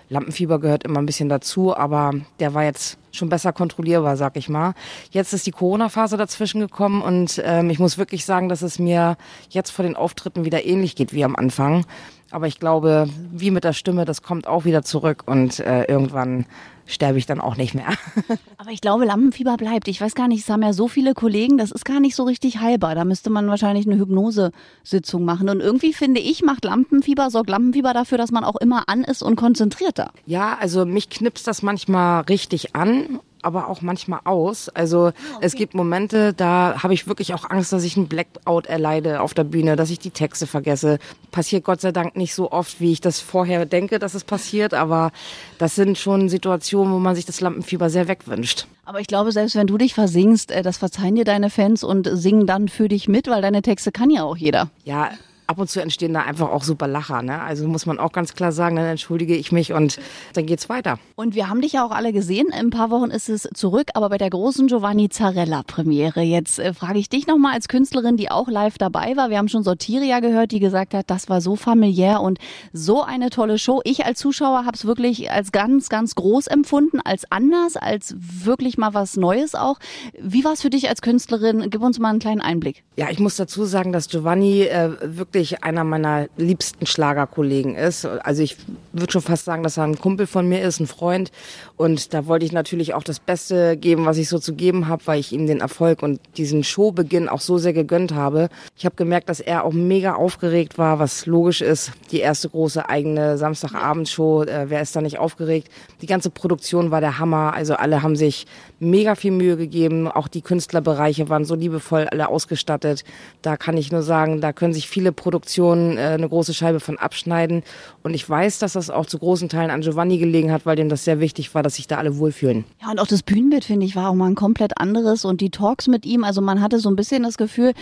Lampenfieber 0.08 0.58
gehört 0.58 0.86
immer 0.86 1.00
ein 1.00 1.06
bisschen 1.06 1.28
dazu, 1.28 1.76
aber 1.76 2.14
der 2.40 2.54
war 2.54 2.64
jetzt 2.64 2.98
schon 3.12 3.30
besser 3.30 3.54
kontrollierbar, 3.54 4.18
sag 4.18 4.38
ich 4.38 4.50
mal. 4.50 4.74
Jetzt 5.12 5.34
ist 5.34 5.46
die 5.48 5.52
Corona-Phase 5.52 6.18
dazwischen 6.18 6.60
gekommen 6.60 7.02
und 7.02 7.42
ähm, 7.44 7.70
ich 7.70 7.80
muss 7.80 7.98
wirklich 7.98 8.26
sagen, 8.26 8.50
dass 8.50 8.62
es 8.62 8.80
mir 8.80 9.18
jetzt 9.50 9.72
vor 9.72 9.84
den 9.84 9.96
Auftritten 9.96 10.46
wieder 10.46 10.66
ähnlich 10.66 10.96
geht 10.96 11.14
wie 11.14 11.24
am 11.24 11.36
Anfang. 11.36 11.86
Aber 12.32 12.48
ich 12.48 12.60
glaube, 12.60 13.10
wie 13.32 13.52
mit 13.52 13.64
der 13.64 13.74
Stimme, 13.74 14.06
das 14.06 14.22
kommt 14.22 14.48
auch 14.48 14.66
wieder 14.66 14.84
zurück 14.84 15.24
und 15.26 15.60
äh, 15.60 15.84
irgendwann 15.86 16.46
sterbe 16.88 17.18
ich 17.18 17.26
dann 17.26 17.40
auch 17.40 17.58
nicht 17.58 17.76
mehr. 17.76 17.90
Aber 18.58 18.72
ich 18.72 18.82
glaube, 18.82 19.06
Lampenfieber 19.06 19.58
bleibt. 19.58 19.88
Ich 19.88 20.02
weiß 20.02 20.16
gar 20.16 20.28
nicht, 20.28 20.42
es 20.42 20.50
haben 20.50 20.64
ja 20.64 20.74
so 20.74 20.88
viele 20.88 21.14
Kollegen, 21.14 21.58
das 21.58 21.72
ist 21.72 21.86
gar 21.86 22.00
nicht 22.00 22.16
so 22.16 22.24
richtig 22.24 22.60
heilbar. 22.60 22.96
Da 22.96 23.06
müsste 23.06 23.30
man 23.30 23.48
wahrscheinlich 23.48 23.86
eine 23.86 23.98
Hypnosesitzung 23.98 25.26
machen. 25.26 25.50
Und 25.50 25.60
irgendwie 25.60 25.94
finde 25.94 26.22
ich, 26.22 26.42
macht 26.42 26.64
Lampenfieber, 26.64 27.30
sorgt 27.30 27.50
Lampenfieber 27.50 27.94
dafür, 27.94 28.18
dass 28.18 28.32
man 28.32 28.44
auch 28.44 28.56
immer 28.56 28.88
an 28.88 29.04
ist 29.04 29.22
und 29.22 29.36
konzentrierter. 29.36 30.12
Ja, 30.26 30.58
also 30.60 30.86
mich 30.86 31.10
knipst 31.10 31.46
das 31.48 31.62
manchmal 31.62 32.22
richtig 32.22 32.76
an 32.76 33.20
aber 33.48 33.70
auch 33.70 33.82
manchmal 33.82 34.20
aus. 34.26 34.68
Also 34.70 35.08
okay. 35.08 35.16
es 35.40 35.56
gibt 35.56 35.74
Momente, 35.74 36.34
da 36.34 36.84
habe 36.84 36.94
ich 36.94 37.08
wirklich 37.08 37.34
auch 37.34 37.50
Angst, 37.50 37.72
dass 37.72 37.84
ich 37.84 37.96
einen 37.96 38.08
Blackout 38.08 38.68
erleide 38.68 39.22
auf 39.22 39.34
der 39.34 39.46
Bühne, 39.46 39.78
dass 39.78 39.90
ich 39.90 40.00
die 40.00 40.12
Texte 40.12 40.46
vergesse. 40.46 41.00
Passiert 41.32 41.64
Gott 41.64 41.80
sei 41.80 41.94
Dank 41.94 42.18
nicht 42.18 42.36
so 42.36 42.52
oft, 42.52 42.82
wie 42.82 42.92
ich 42.92 43.02
das 43.02 43.22
vorher 43.22 43.66
denke, 43.66 44.00
dass 44.00 44.14
es 44.14 44.26
passiert, 44.26 44.74
aber 44.74 45.12
das 45.58 45.76
sind 45.76 45.98
schon 45.98 46.28
Situationen, 46.28 46.94
wo 46.94 47.00
man 47.00 47.16
sich 47.16 47.26
das 47.26 47.40
Lampenfieber 47.40 47.90
sehr 47.90 48.10
wegwünscht. 48.10 48.68
Aber 48.84 49.00
ich 49.00 49.08
glaube, 49.08 49.32
selbst 49.32 49.56
wenn 49.56 49.68
du 49.68 49.78
dich 49.78 49.94
versingst, 49.94 50.52
äh, 50.52 50.62
das 50.62 50.78
verzeihen 50.78 51.16
dir 51.16 51.26
deine 51.26 51.50
Fans 51.50 51.84
und 51.84 52.10
singen 52.12 52.46
dann 52.46 52.68
für 52.68 52.90
dich 52.90 53.08
mit, 53.08 53.28
weil 53.28 53.42
deine 53.42 53.62
Texte 53.62 53.92
kann 53.92 54.10
ja 54.10 54.24
auch 54.24 54.38
jeder. 54.38 54.70
Ja, 54.84 55.12
ab 55.48 55.60
und 55.60 55.70
zu 55.70 55.82
entstehen 55.82 56.14
da 56.14 56.22
einfach 56.22 56.50
auch 56.50 56.64
super 56.64 56.88
Lacher. 56.88 57.22
Ne? 57.22 57.42
Also 57.42 57.68
muss 57.68 57.86
man 57.86 58.00
auch 58.00 58.12
ganz 58.12 58.34
klar 58.34 58.52
sagen, 58.52 58.76
dann 58.76 58.86
entschuldige 58.86 59.36
ich 59.36 59.52
mich 59.52 59.74
und 59.74 60.00
dann 60.34 60.46
geht's 60.46 60.70
weiter. 60.70 61.00
Und 61.16 61.36
wir 61.36 61.50
haben 61.50 61.62
dich 61.62 61.74
ja 61.74 61.86
auch 61.86 61.92
alle 61.92 62.12
gesehen. 62.12 62.48
In 62.48 62.54
ein 62.54 62.70
paar 62.70 62.92
Wochen 62.92 63.10
ist 63.10 63.30
es 63.30 63.48
zurück, 63.54 63.90
aber 63.94 64.10
bei 64.10 64.18
der 64.18 64.30
großen 64.30 64.68
Giovanni 64.68 65.10
Zarella 65.10 65.64
Premiere. 65.64 66.22
Jetzt 66.22 66.60
äh, 66.60 66.74
frage 66.74 67.00
ich 67.00 67.10
dich 67.10 67.28
nochmal 67.28 67.54
als 67.54 67.68
Künstlerin, 67.70 68.18
die 68.18 68.30
auch 68.30 68.50
live 68.50 68.78
dabei 68.78 69.16
war. 69.16 69.30
Wir 69.30 69.38
haben 69.38 69.48
schon 69.48 69.64
Sortiria 69.64 70.20
gehört, 70.20 70.52
die 70.52 70.60
gesagt 70.60 70.94
hat, 70.94 71.10
das 71.10 71.30
war 71.30 71.40
so 71.40 71.56
familiär 71.56 72.22
und 72.22 72.40
so 72.74 73.04
eine 73.04 73.30
tolle 73.30 73.58
Show. 73.58 73.82
Ich 73.86 74.06
als 74.06 74.20
Zuschauer 74.20 74.66
habe 74.66 74.76
es 74.76 74.86
wirklich 74.86 75.32
als 75.32 75.52
ganz, 75.52 75.90
ganz 75.90 76.16
groß 76.16 76.48
empfunden, 76.48 77.00
als 77.00 77.32
anders, 77.32 77.78
als 77.78 78.16
wirklich 78.18 78.78
mal 78.78 78.94
was 78.94 79.16
Neues 79.16 79.56
auch. 79.56 79.80
Wie 80.20 80.44
war 80.44 80.54
es 80.54 80.62
für 80.62 80.70
dich 80.70 80.90
als 80.90 81.02
Künstlerin? 81.02 81.70
Gib 81.70 81.82
uns 81.82 82.00
mal 82.00 82.10
einen 82.10 82.20
kleinen 82.20 82.42
Einblick. 82.42 82.84
Ja, 82.98 83.10
ich 83.10 83.20
muss 83.20 83.38
dazu 83.38 83.64
sagen, 83.66 83.94
dass 83.94 84.10
Giovanni 84.10 84.64
äh, 84.64 84.90
wirklich 85.02 85.37
wirklich 85.38 85.64
einer 85.64 85.84
meiner 85.84 86.28
liebsten 86.36 86.88
Schlagerkollegen 86.88 87.76
ist. 87.76 88.06
Also 88.06 88.42
ich 88.42 88.58
würde 88.92 89.12
schon 89.12 89.22
fast 89.22 89.46
sagen, 89.46 89.62
dass 89.62 89.78
er 89.78 89.84
ein 89.84 90.00
Kumpel 90.00 90.26
von 90.26 90.50
mir 90.50 90.64
ist, 90.64 90.80
ein 90.80 90.88
Freund. 90.88 91.32
Und 91.76 92.16
da 92.16 92.26
wollte 92.26 92.44
ich 92.44 92.52
natürlich 92.52 92.96
auch 92.96 93.04
das 93.04 93.20
Beste 93.20 93.78
geben, 93.78 94.08
was 94.08 94.18
ich 94.18 94.30
so 94.30 94.40
zu 94.40 94.56
geben 94.56 94.88
habe, 94.88 95.04
weil 95.06 95.20
ich 95.20 95.32
ihm 95.32 95.46
den 95.46 95.60
Erfolg 95.60 96.02
und 96.02 96.20
diesen 96.38 96.64
Showbeginn 96.64 97.30
auch 97.30 97.40
so 97.40 97.60
sehr 97.60 97.74
gegönnt 97.74 98.16
habe. 98.16 98.50
Ich 98.76 98.86
habe 98.86 98.96
gemerkt, 98.96 99.30
dass 99.30 99.40
er 99.40 99.64
auch 99.64 99.74
mega 99.74 100.16
aufgeregt 100.16 100.80
war, 100.80 100.98
was 100.98 101.28
logisch 101.28 101.62
ist. 101.62 101.92
Die 102.12 102.20
erste 102.20 102.50
große 102.50 102.90
eigene 102.90 103.38
Samstagabendshow, 103.38 104.44
äh, 104.44 104.66
wer 104.70 104.82
ist 104.82 104.96
da 104.96 105.02
nicht 105.02 105.20
aufgeregt? 105.20 105.70
Die 106.02 106.08
ganze 106.08 106.32
Produktion 106.32 106.90
war 106.90 107.00
der 107.00 107.20
Hammer. 107.20 107.54
Also 107.54 107.76
alle 107.76 108.02
haben 108.02 108.16
sich 108.16 108.48
mega 108.80 109.14
viel 109.14 109.32
Mühe 109.32 109.56
gegeben. 109.56 110.08
Auch 110.08 110.28
die 110.28 110.42
Künstlerbereiche 110.42 111.30
waren 111.30 111.46
so 111.46 111.54
liebevoll 111.54 112.08
alle 112.08 112.30
ausgestattet. 112.30 113.04
Da 113.44 113.56
kann 113.56 113.78
ich 113.78 113.92
nur 113.92 114.02
sagen, 114.02 114.42
da 114.42 114.52
können 114.52 114.74
sich 114.74 114.90
viele 114.90 115.12
Produktionen 115.28 115.98
äh, 115.98 116.02
eine 116.02 116.30
große 116.30 116.54
Scheibe 116.54 116.80
von 116.80 116.98
abschneiden. 116.98 117.64
Und 118.02 118.14
ich 118.14 118.30
weiß, 118.30 118.60
dass 118.60 118.72
das 118.72 118.90
auch 118.90 119.06
zu 119.06 119.20
großen 119.20 119.50
Teilen 119.50 119.72
an 119.72 119.82
Giovanni 119.82 120.20
gelegen 120.20 120.54
hat, 120.54 120.66
weil 120.66 120.78
dem 120.78 120.88
das 120.88 121.04
sehr 121.04 121.20
wichtig 121.20 121.54
war, 121.54 121.64
dass 121.64 121.76
sich 121.76 121.86
da 121.86 121.98
alle 121.98 122.18
wohlfühlen. 122.18 122.64
Ja, 122.82 122.92
und 122.92 123.00
auch 123.00 123.08
das 123.08 123.24
Bühnenbild, 123.24 123.66
finde 123.66 123.86
ich, 123.86 123.98
war 123.98 124.10
auch 124.10 124.14
mal 124.14 124.28
ein 124.28 124.36
komplett 124.36 124.80
anderes. 124.80 125.26
Und 125.26 125.42
die 125.42 125.50
Talks 125.50 125.90
mit 125.90 126.06
ihm, 126.06 126.24
also 126.24 126.40
man 126.40 126.62
hatte 126.62 126.80
so 126.80 126.90
ein 126.90 126.96
bisschen 126.96 127.24
das 127.24 127.38
Gefühl, 127.38 127.74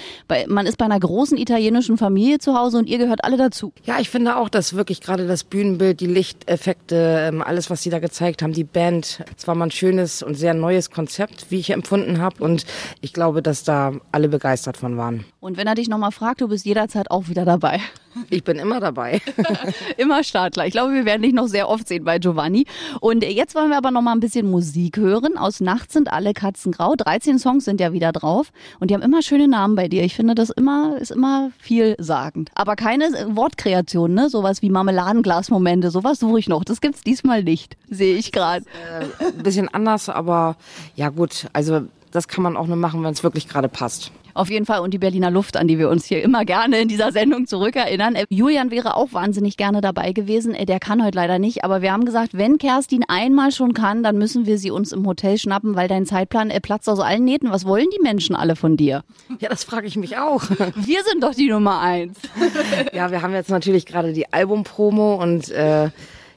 man 0.47 0.65
ist 0.65 0.79
bei 0.79 0.85
einer 0.85 0.99
großen 0.99 1.37
italienischen 1.37 1.99
Familie 1.99 2.39
zu 2.39 2.57
Hause 2.57 2.79
und 2.79 2.89
ihr 2.89 2.97
gehört 2.97 3.23
alle 3.23 3.37
dazu. 3.37 3.73
Ja, 3.83 3.99
ich 3.99 4.09
finde 4.09 4.37
auch, 4.37 4.49
dass 4.49 4.73
wirklich 4.73 5.01
gerade 5.01 5.27
das 5.27 5.43
Bühnenbild, 5.43 5.99
die 5.99 6.07
Lichteffekte, 6.07 7.29
ähm, 7.29 7.43
alles, 7.43 7.69
was 7.69 7.83
sie 7.83 7.91
da 7.91 7.99
gezeigt 7.99 8.41
haben, 8.41 8.53
die 8.53 8.63
Band, 8.63 9.23
es 9.37 9.47
war 9.47 9.53
mal 9.53 9.65
ein 9.65 9.71
schönes 9.71 10.23
und 10.23 10.33
sehr 10.33 10.55
neues 10.55 10.89
Konzept, 10.89 11.51
wie 11.51 11.59
ich 11.59 11.69
empfunden 11.69 12.19
habe. 12.19 12.43
Und 12.43 12.65
ich 13.01 13.13
glaube, 13.13 13.43
dass 13.43 13.63
da 13.63 13.93
alle 14.11 14.29
begeistert 14.29 14.77
von 14.77 14.97
waren. 14.97 15.25
Und 15.45 15.57
wenn 15.57 15.67
er 15.67 15.75
dich 15.75 15.89
nochmal 15.89 16.11
fragt, 16.11 16.41
du 16.41 16.47
bist 16.47 16.65
jederzeit 16.65 17.11
auch 17.11 17.27
wieder 17.27 17.45
dabei. 17.45 17.79
Ich 18.31 18.43
bin 18.43 18.57
immer 18.57 18.79
dabei. 18.79 19.21
immer 19.97 20.23
Startler. 20.23 20.65
Ich 20.65 20.71
glaube, 20.71 20.95
wir 20.95 21.05
werden 21.05 21.21
dich 21.21 21.33
noch 21.33 21.45
sehr 21.45 21.69
oft 21.69 21.87
sehen 21.87 22.03
bei 22.03 22.17
Giovanni. 22.17 22.65
Und 22.99 23.23
jetzt 23.23 23.53
wollen 23.53 23.69
wir 23.69 23.77
aber 23.77 23.91
noch 23.91 24.01
mal 24.01 24.13
ein 24.13 24.19
bisschen 24.21 24.49
Musik 24.49 24.97
hören. 24.97 25.37
Aus 25.37 25.59
Nacht 25.59 25.91
sind 25.91 26.11
alle 26.11 26.33
Katzen 26.33 26.71
grau. 26.71 26.95
13 26.95 27.37
Songs 27.37 27.63
sind 27.63 27.79
ja 27.79 27.93
wieder 27.93 28.11
drauf. 28.11 28.51
Und 28.79 28.89
die 28.89 28.95
haben 28.95 29.03
immer 29.03 29.21
schöne 29.21 29.47
Namen 29.47 29.75
bei 29.75 29.87
dir. 29.87 30.03
Ich 30.03 30.15
finde, 30.15 30.33
das 30.33 30.49
immer, 30.49 30.97
ist 30.99 31.11
immer 31.11 31.51
vielsagend. 31.59 32.49
Aber 32.55 32.75
keine 32.75 33.05
Wortkreation, 33.35 34.15
ne? 34.15 34.29
Sowas 34.29 34.63
wie 34.63 34.71
Marmeladenglasmomente. 34.71 35.91
Sowas 35.91 36.17
suche 36.17 36.39
ich 36.39 36.49
noch. 36.49 36.63
Das 36.63 36.81
gibt's 36.81 37.03
diesmal 37.03 37.43
nicht. 37.43 37.77
Sehe 37.87 38.17
ich 38.17 38.31
gerade. 38.31 38.65
Äh, 38.65 39.27
ein 39.27 39.43
bisschen 39.43 39.71
anders, 39.71 40.09
aber 40.09 40.55
ja 40.95 41.09
gut. 41.09 41.45
Also 41.53 41.83
das 42.15 42.27
kann 42.27 42.43
man 42.43 42.57
auch 42.57 42.67
nur 42.67 42.77
machen, 42.77 43.03
wenn 43.03 43.11
es 43.11 43.23
wirklich 43.23 43.47
gerade 43.47 43.69
passt. 43.69 44.11
Auf 44.35 44.49
jeden 44.49 44.65
Fall 44.65 44.81
und 44.81 44.93
die 44.93 44.97
Berliner 44.97 45.31
Luft, 45.31 45.55
an 45.55 45.65
die 45.65 45.79
wir 45.79 45.89
uns 45.89 46.05
hier 46.05 46.21
immer 46.21 46.43
gerne 46.43 46.79
in 46.79 46.89
dieser 46.89 47.13
Sendung 47.13 47.47
zurückerinnern. 47.47 48.15
Äh, 48.15 48.25
Julian 48.29 48.69
wäre 48.69 48.97
auch 48.97 49.13
wahnsinnig 49.13 49.55
gerne 49.55 49.79
dabei 49.79 50.11
gewesen. 50.11 50.53
Äh, 50.53 50.65
der 50.65 50.81
kann 50.81 51.03
heute 51.03 51.15
leider 51.15 51.39
nicht, 51.39 51.63
aber 51.63 51.81
wir 51.81 51.93
haben 51.93 52.03
gesagt, 52.03 52.33
wenn 52.33 52.57
Kerstin 52.57 53.05
einmal 53.07 53.53
schon 53.53 53.73
kann, 53.73 54.03
dann 54.03 54.17
müssen 54.17 54.45
wir 54.45 54.57
sie 54.57 54.71
uns 54.71 54.91
im 54.91 55.07
Hotel 55.07 55.37
schnappen, 55.37 55.75
weil 55.75 55.87
dein 55.87 56.05
Zeitplan 56.05 56.49
äh, 56.49 56.59
platzt 56.59 56.89
aus 56.89 56.99
allen 56.99 57.23
Nähten. 57.23 57.49
Was 57.49 57.65
wollen 57.65 57.87
die 57.95 58.01
Menschen 58.01 58.35
alle 58.35 58.57
von 58.57 58.75
dir? 58.75 59.05
Ja, 59.39 59.47
das 59.47 59.63
frage 59.63 59.87
ich 59.87 59.95
mich 59.95 60.17
auch. 60.17 60.43
Wir 60.75 61.03
sind 61.03 61.23
doch 61.23 61.33
die 61.33 61.49
Nummer 61.49 61.79
eins. 61.79 62.17
ja, 62.93 63.11
wir 63.11 63.21
haben 63.21 63.33
jetzt 63.33 63.49
natürlich 63.49 63.85
gerade 63.85 64.11
die 64.11 64.31
Albumpromo 64.33 65.15
und 65.15 65.49
äh, 65.49 65.89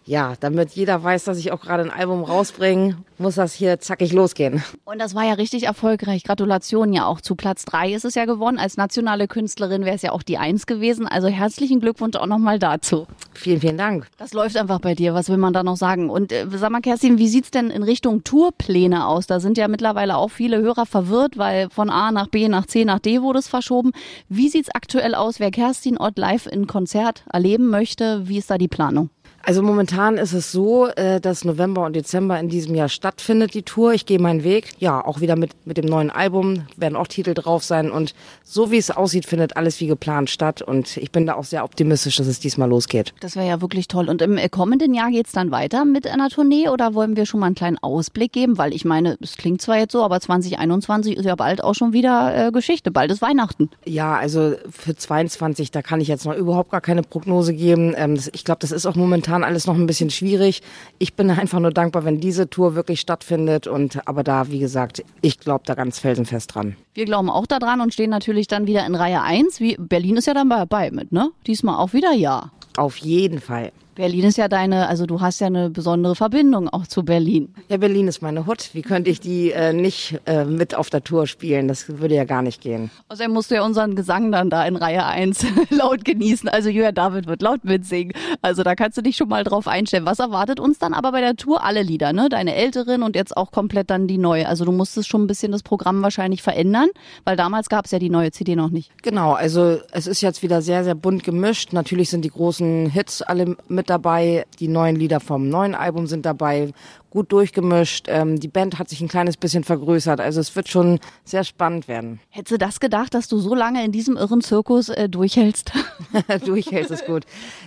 ja, 0.08 0.34
damit 0.40 0.70
jeder 0.70 1.02
weiß, 1.04 1.24
dass 1.24 1.38
ich 1.38 1.52
auch 1.52 1.60
gerade 1.60 1.82
ein 1.82 1.90
Album 1.90 2.24
rausbringe, 2.24 2.96
muss 3.18 3.34
das 3.34 3.52
hier 3.52 3.78
zackig 3.78 4.12
losgehen. 4.14 4.62
Und 4.86 5.00
das 5.00 5.14
war 5.14 5.24
ja 5.24 5.34
richtig 5.34 5.64
erfolgreich. 5.64 6.24
Gratulation 6.24 6.94
ja 6.94 7.04
auch 7.04 7.20
zu 7.20 7.34
Platz 7.34 7.66
drei 7.66 7.92
ist 7.92 8.06
es 8.06 8.14
ja 8.14 8.24
gewonnen. 8.24 8.58
Als 8.58 8.78
nationale 8.78 9.28
Künstlerin 9.28 9.84
wäre 9.84 9.96
es 9.96 10.02
ja 10.02 10.12
auch 10.12 10.22
die 10.22 10.38
Eins 10.38 10.66
gewesen. 10.66 11.06
Also 11.06 11.28
herzlichen 11.28 11.80
Glückwunsch 11.80 12.16
auch 12.16 12.26
nochmal 12.26 12.58
dazu. 12.58 13.06
Vielen, 13.34 13.60
vielen 13.60 13.76
Dank. 13.76 14.06
Das 14.16 14.32
läuft 14.32 14.56
einfach 14.56 14.80
bei 14.80 14.94
dir. 14.94 15.12
Was 15.12 15.28
will 15.28 15.36
man 15.36 15.52
da 15.52 15.62
noch 15.62 15.76
sagen? 15.76 16.08
Und 16.08 16.32
äh, 16.32 16.46
sag 16.54 16.70
mal, 16.70 16.80
Kerstin, 16.80 17.18
wie 17.18 17.28
sieht's 17.28 17.50
denn 17.50 17.68
in 17.68 17.82
Richtung 17.82 18.24
Tourpläne 18.24 19.06
aus? 19.06 19.26
Da 19.26 19.40
sind 19.40 19.58
ja 19.58 19.68
mittlerweile 19.68 20.16
auch 20.16 20.30
viele 20.30 20.62
Hörer 20.62 20.86
verwirrt, 20.86 21.36
weil 21.36 21.68
von 21.68 21.90
A 21.90 22.12
nach 22.12 22.28
B 22.28 22.48
nach 22.48 22.64
C 22.64 22.86
nach 22.86 22.98
D 22.98 23.20
wurde 23.20 23.40
es 23.40 23.48
verschoben. 23.48 23.92
Wie 24.30 24.48
sieht's 24.48 24.70
aktuell 24.74 25.14
aus, 25.14 25.38
wer 25.38 25.50
Kerstin 25.50 25.98
Ott 25.98 26.16
live 26.16 26.46
in 26.46 26.66
Konzert 26.66 27.24
erleben 27.30 27.68
möchte? 27.68 28.26
Wie 28.26 28.38
ist 28.38 28.50
da 28.50 28.56
die 28.56 28.68
Planung? 28.68 29.10
Also 29.48 29.62
momentan 29.62 30.18
ist 30.18 30.34
es 30.34 30.52
so, 30.52 30.88
äh, 30.88 31.22
dass 31.22 31.42
November 31.42 31.86
und 31.86 31.96
Dezember 31.96 32.38
in 32.38 32.50
diesem 32.50 32.74
Jahr 32.74 32.90
stattfindet, 32.90 33.54
die 33.54 33.62
Tour. 33.62 33.94
Ich 33.94 34.04
gehe 34.04 34.18
meinen 34.18 34.44
Weg. 34.44 34.74
Ja, 34.78 35.02
auch 35.02 35.22
wieder 35.22 35.36
mit, 35.36 35.52
mit 35.64 35.78
dem 35.78 35.86
neuen 35.86 36.10
Album 36.10 36.66
werden 36.76 36.96
auch 36.96 37.06
Titel 37.06 37.32
drauf 37.32 37.64
sein. 37.64 37.90
Und 37.90 38.12
so 38.44 38.70
wie 38.70 38.76
es 38.76 38.90
aussieht, 38.90 39.24
findet 39.24 39.56
alles 39.56 39.80
wie 39.80 39.86
geplant 39.86 40.28
statt. 40.28 40.60
Und 40.60 40.98
ich 40.98 41.12
bin 41.12 41.24
da 41.24 41.32
auch 41.32 41.44
sehr 41.44 41.64
optimistisch, 41.64 42.16
dass 42.16 42.26
es 42.26 42.40
diesmal 42.40 42.68
losgeht. 42.68 43.14
Das 43.20 43.36
wäre 43.36 43.48
ja 43.48 43.62
wirklich 43.62 43.88
toll. 43.88 44.10
Und 44.10 44.20
im 44.20 44.38
kommenden 44.50 44.92
Jahr 44.92 45.10
geht's 45.10 45.32
dann 45.32 45.50
weiter 45.50 45.86
mit 45.86 46.06
einer 46.06 46.28
Tournee 46.28 46.68
oder 46.68 46.92
wollen 46.92 47.16
wir 47.16 47.24
schon 47.24 47.40
mal 47.40 47.46
einen 47.46 47.54
kleinen 47.54 47.78
Ausblick 47.78 48.32
geben? 48.34 48.58
Weil 48.58 48.74
ich 48.74 48.84
meine, 48.84 49.16
es 49.22 49.38
klingt 49.38 49.62
zwar 49.62 49.78
jetzt 49.78 49.92
so, 49.92 50.04
aber 50.04 50.20
2021 50.20 51.16
ist 51.16 51.24
ja 51.24 51.36
bald 51.36 51.64
auch 51.64 51.74
schon 51.74 51.94
wieder 51.94 52.48
äh, 52.48 52.52
Geschichte. 52.52 52.90
Bald 52.90 53.10
ist 53.10 53.22
Weihnachten. 53.22 53.70
Ja, 53.86 54.14
also 54.14 54.56
für 54.68 54.94
22, 54.94 55.70
da 55.70 55.80
kann 55.80 56.02
ich 56.02 56.08
jetzt 56.08 56.26
noch 56.26 56.34
überhaupt 56.34 56.70
gar 56.70 56.82
keine 56.82 57.02
Prognose 57.02 57.54
geben. 57.54 57.94
Ähm, 57.96 58.14
das, 58.14 58.28
ich 58.34 58.44
glaube, 58.44 58.58
das 58.60 58.72
ist 58.72 58.84
auch 58.84 58.94
momentan 59.38 59.44
alles 59.44 59.66
noch 59.66 59.74
ein 59.74 59.86
bisschen 59.86 60.10
schwierig. 60.10 60.62
Ich 60.98 61.14
bin 61.14 61.30
einfach 61.30 61.60
nur 61.60 61.70
dankbar, 61.70 62.04
wenn 62.04 62.20
diese 62.20 62.50
Tour 62.50 62.74
wirklich 62.74 63.00
stattfindet. 63.00 63.66
Und 63.66 64.06
aber 64.06 64.22
da, 64.22 64.50
wie 64.50 64.58
gesagt, 64.58 65.04
ich 65.22 65.38
glaube 65.38 65.64
da 65.66 65.74
ganz 65.74 65.98
felsenfest 65.98 66.54
dran. 66.54 66.76
Wir 66.94 67.04
glauben 67.04 67.30
auch 67.30 67.46
daran 67.46 67.80
und 67.80 67.92
stehen 67.92 68.10
natürlich 68.10 68.48
dann 68.48 68.66
wieder 68.66 68.84
in 68.86 68.94
Reihe 68.94 69.22
1. 69.22 69.60
Wie, 69.60 69.76
Berlin 69.78 70.16
ist 70.16 70.26
ja 70.26 70.34
dann 70.34 70.50
dabei 70.50 70.90
mit, 70.90 71.12
ne? 71.12 71.30
Diesmal 71.46 71.76
auch 71.76 71.92
wieder 71.92 72.12
ja. 72.12 72.50
Auf 72.76 72.96
jeden 72.98 73.40
Fall. 73.40 73.72
Berlin 73.98 74.26
ist 74.26 74.38
ja 74.38 74.46
deine, 74.46 74.86
also 74.86 75.06
du 75.06 75.20
hast 75.20 75.40
ja 75.40 75.48
eine 75.48 75.70
besondere 75.70 76.14
Verbindung 76.14 76.68
auch 76.68 76.86
zu 76.86 77.04
Berlin. 77.04 77.52
Ja, 77.68 77.78
Berlin 77.78 78.06
ist 78.06 78.22
meine 78.22 78.46
Hut. 78.46 78.70
Wie 78.72 78.82
könnte 78.82 79.10
ich 79.10 79.18
die 79.18 79.50
äh, 79.50 79.72
nicht 79.72 80.20
äh, 80.24 80.44
mit 80.44 80.76
auf 80.76 80.88
der 80.88 81.02
Tour 81.02 81.26
spielen? 81.26 81.66
Das 81.66 81.98
würde 81.98 82.14
ja 82.14 82.22
gar 82.22 82.42
nicht 82.42 82.60
gehen. 82.60 82.92
Außerdem 83.08 83.32
musst 83.32 83.50
du 83.50 83.56
ja 83.56 83.64
unseren 83.64 83.96
Gesang 83.96 84.30
dann 84.30 84.50
da 84.50 84.64
in 84.64 84.76
Reihe 84.76 85.04
1 85.04 85.44
laut 85.70 86.04
genießen. 86.04 86.48
Also 86.48 86.68
Julia 86.68 86.92
David 86.92 87.26
wird 87.26 87.42
laut 87.42 87.64
mitsingen. 87.64 88.12
Also 88.40 88.62
da 88.62 88.76
kannst 88.76 88.96
du 88.98 89.02
dich 89.02 89.16
schon 89.16 89.28
mal 89.28 89.42
drauf 89.42 89.66
einstellen. 89.66 90.06
Was 90.06 90.20
erwartet 90.20 90.60
uns 90.60 90.78
dann 90.78 90.94
aber 90.94 91.10
bei 91.10 91.20
der 91.20 91.34
Tour? 91.34 91.64
Alle 91.64 91.82
Lieder, 91.82 92.12
ne? 92.12 92.28
Deine 92.28 92.54
älteren 92.54 93.02
und 93.02 93.16
jetzt 93.16 93.36
auch 93.36 93.50
komplett 93.50 93.90
dann 93.90 94.06
die 94.06 94.18
neue. 94.18 94.46
Also 94.46 94.64
du 94.64 94.70
musstest 94.70 95.08
schon 95.08 95.24
ein 95.24 95.26
bisschen 95.26 95.50
das 95.50 95.64
Programm 95.64 96.02
wahrscheinlich 96.02 96.42
verändern, 96.44 96.90
weil 97.24 97.34
damals 97.34 97.68
gab 97.68 97.86
es 97.86 97.90
ja 97.90 97.98
die 97.98 98.10
neue 98.10 98.30
CD 98.30 98.54
noch 98.54 98.70
nicht. 98.70 98.92
Genau, 99.02 99.32
also 99.32 99.78
es 99.90 100.06
ist 100.06 100.20
jetzt 100.20 100.44
wieder 100.44 100.62
sehr, 100.62 100.84
sehr 100.84 100.94
bunt 100.94 101.24
gemischt. 101.24 101.72
Natürlich 101.72 102.10
sind 102.10 102.24
die 102.24 102.30
großen 102.30 102.90
Hits 102.90 103.22
alle 103.22 103.56
mit 103.66 103.87
dabei. 103.90 104.44
Die 104.60 104.68
neuen 104.68 104.96
Lieder 104.96 105.20
vom 105.20 105.48
neuen 105.48 105.74
Album 105.74 106.06
sind 106.06 106.26
dabei 106.26 106.72
gut 107.10 107.32
durchgemischt. 107.32 108.06
Ähm, 108.08 108.38
die 108.38 108.48
Band 108.48 108.78
hat 108.78 108.88
sich 108.88 109.00
ein 109.00 109.08
kleines 109.08 109.36
bisschen 109.36 109.64
vergrößert. 109.64 110.20
Also 110.20 110.40
es 110.40 110.54
wird 110.56 110.68
schon 110.68 111.00
sehr 111.24 111.44
spannend 111.44 111.88
werden. 111.88 112.20
Hättest 112.30 112.52
du 112.52 112.58
das 112.58 112.80
gedacht, 112.80 113.14
dass 113.14 113.28
du 113.28 113.38
so 113.38 113.54
lange 113.54 113.84
in 113.84 113.92
diesem 113.92 114.16
irren 114.16 114.40
Zirkus 114.40 114.88
äh, 114.88 115.08
durchhältst? 115.08 115.72
Durchhältst 116.44 116.90
ist 116.90 117.06
gut. 117.06 117.24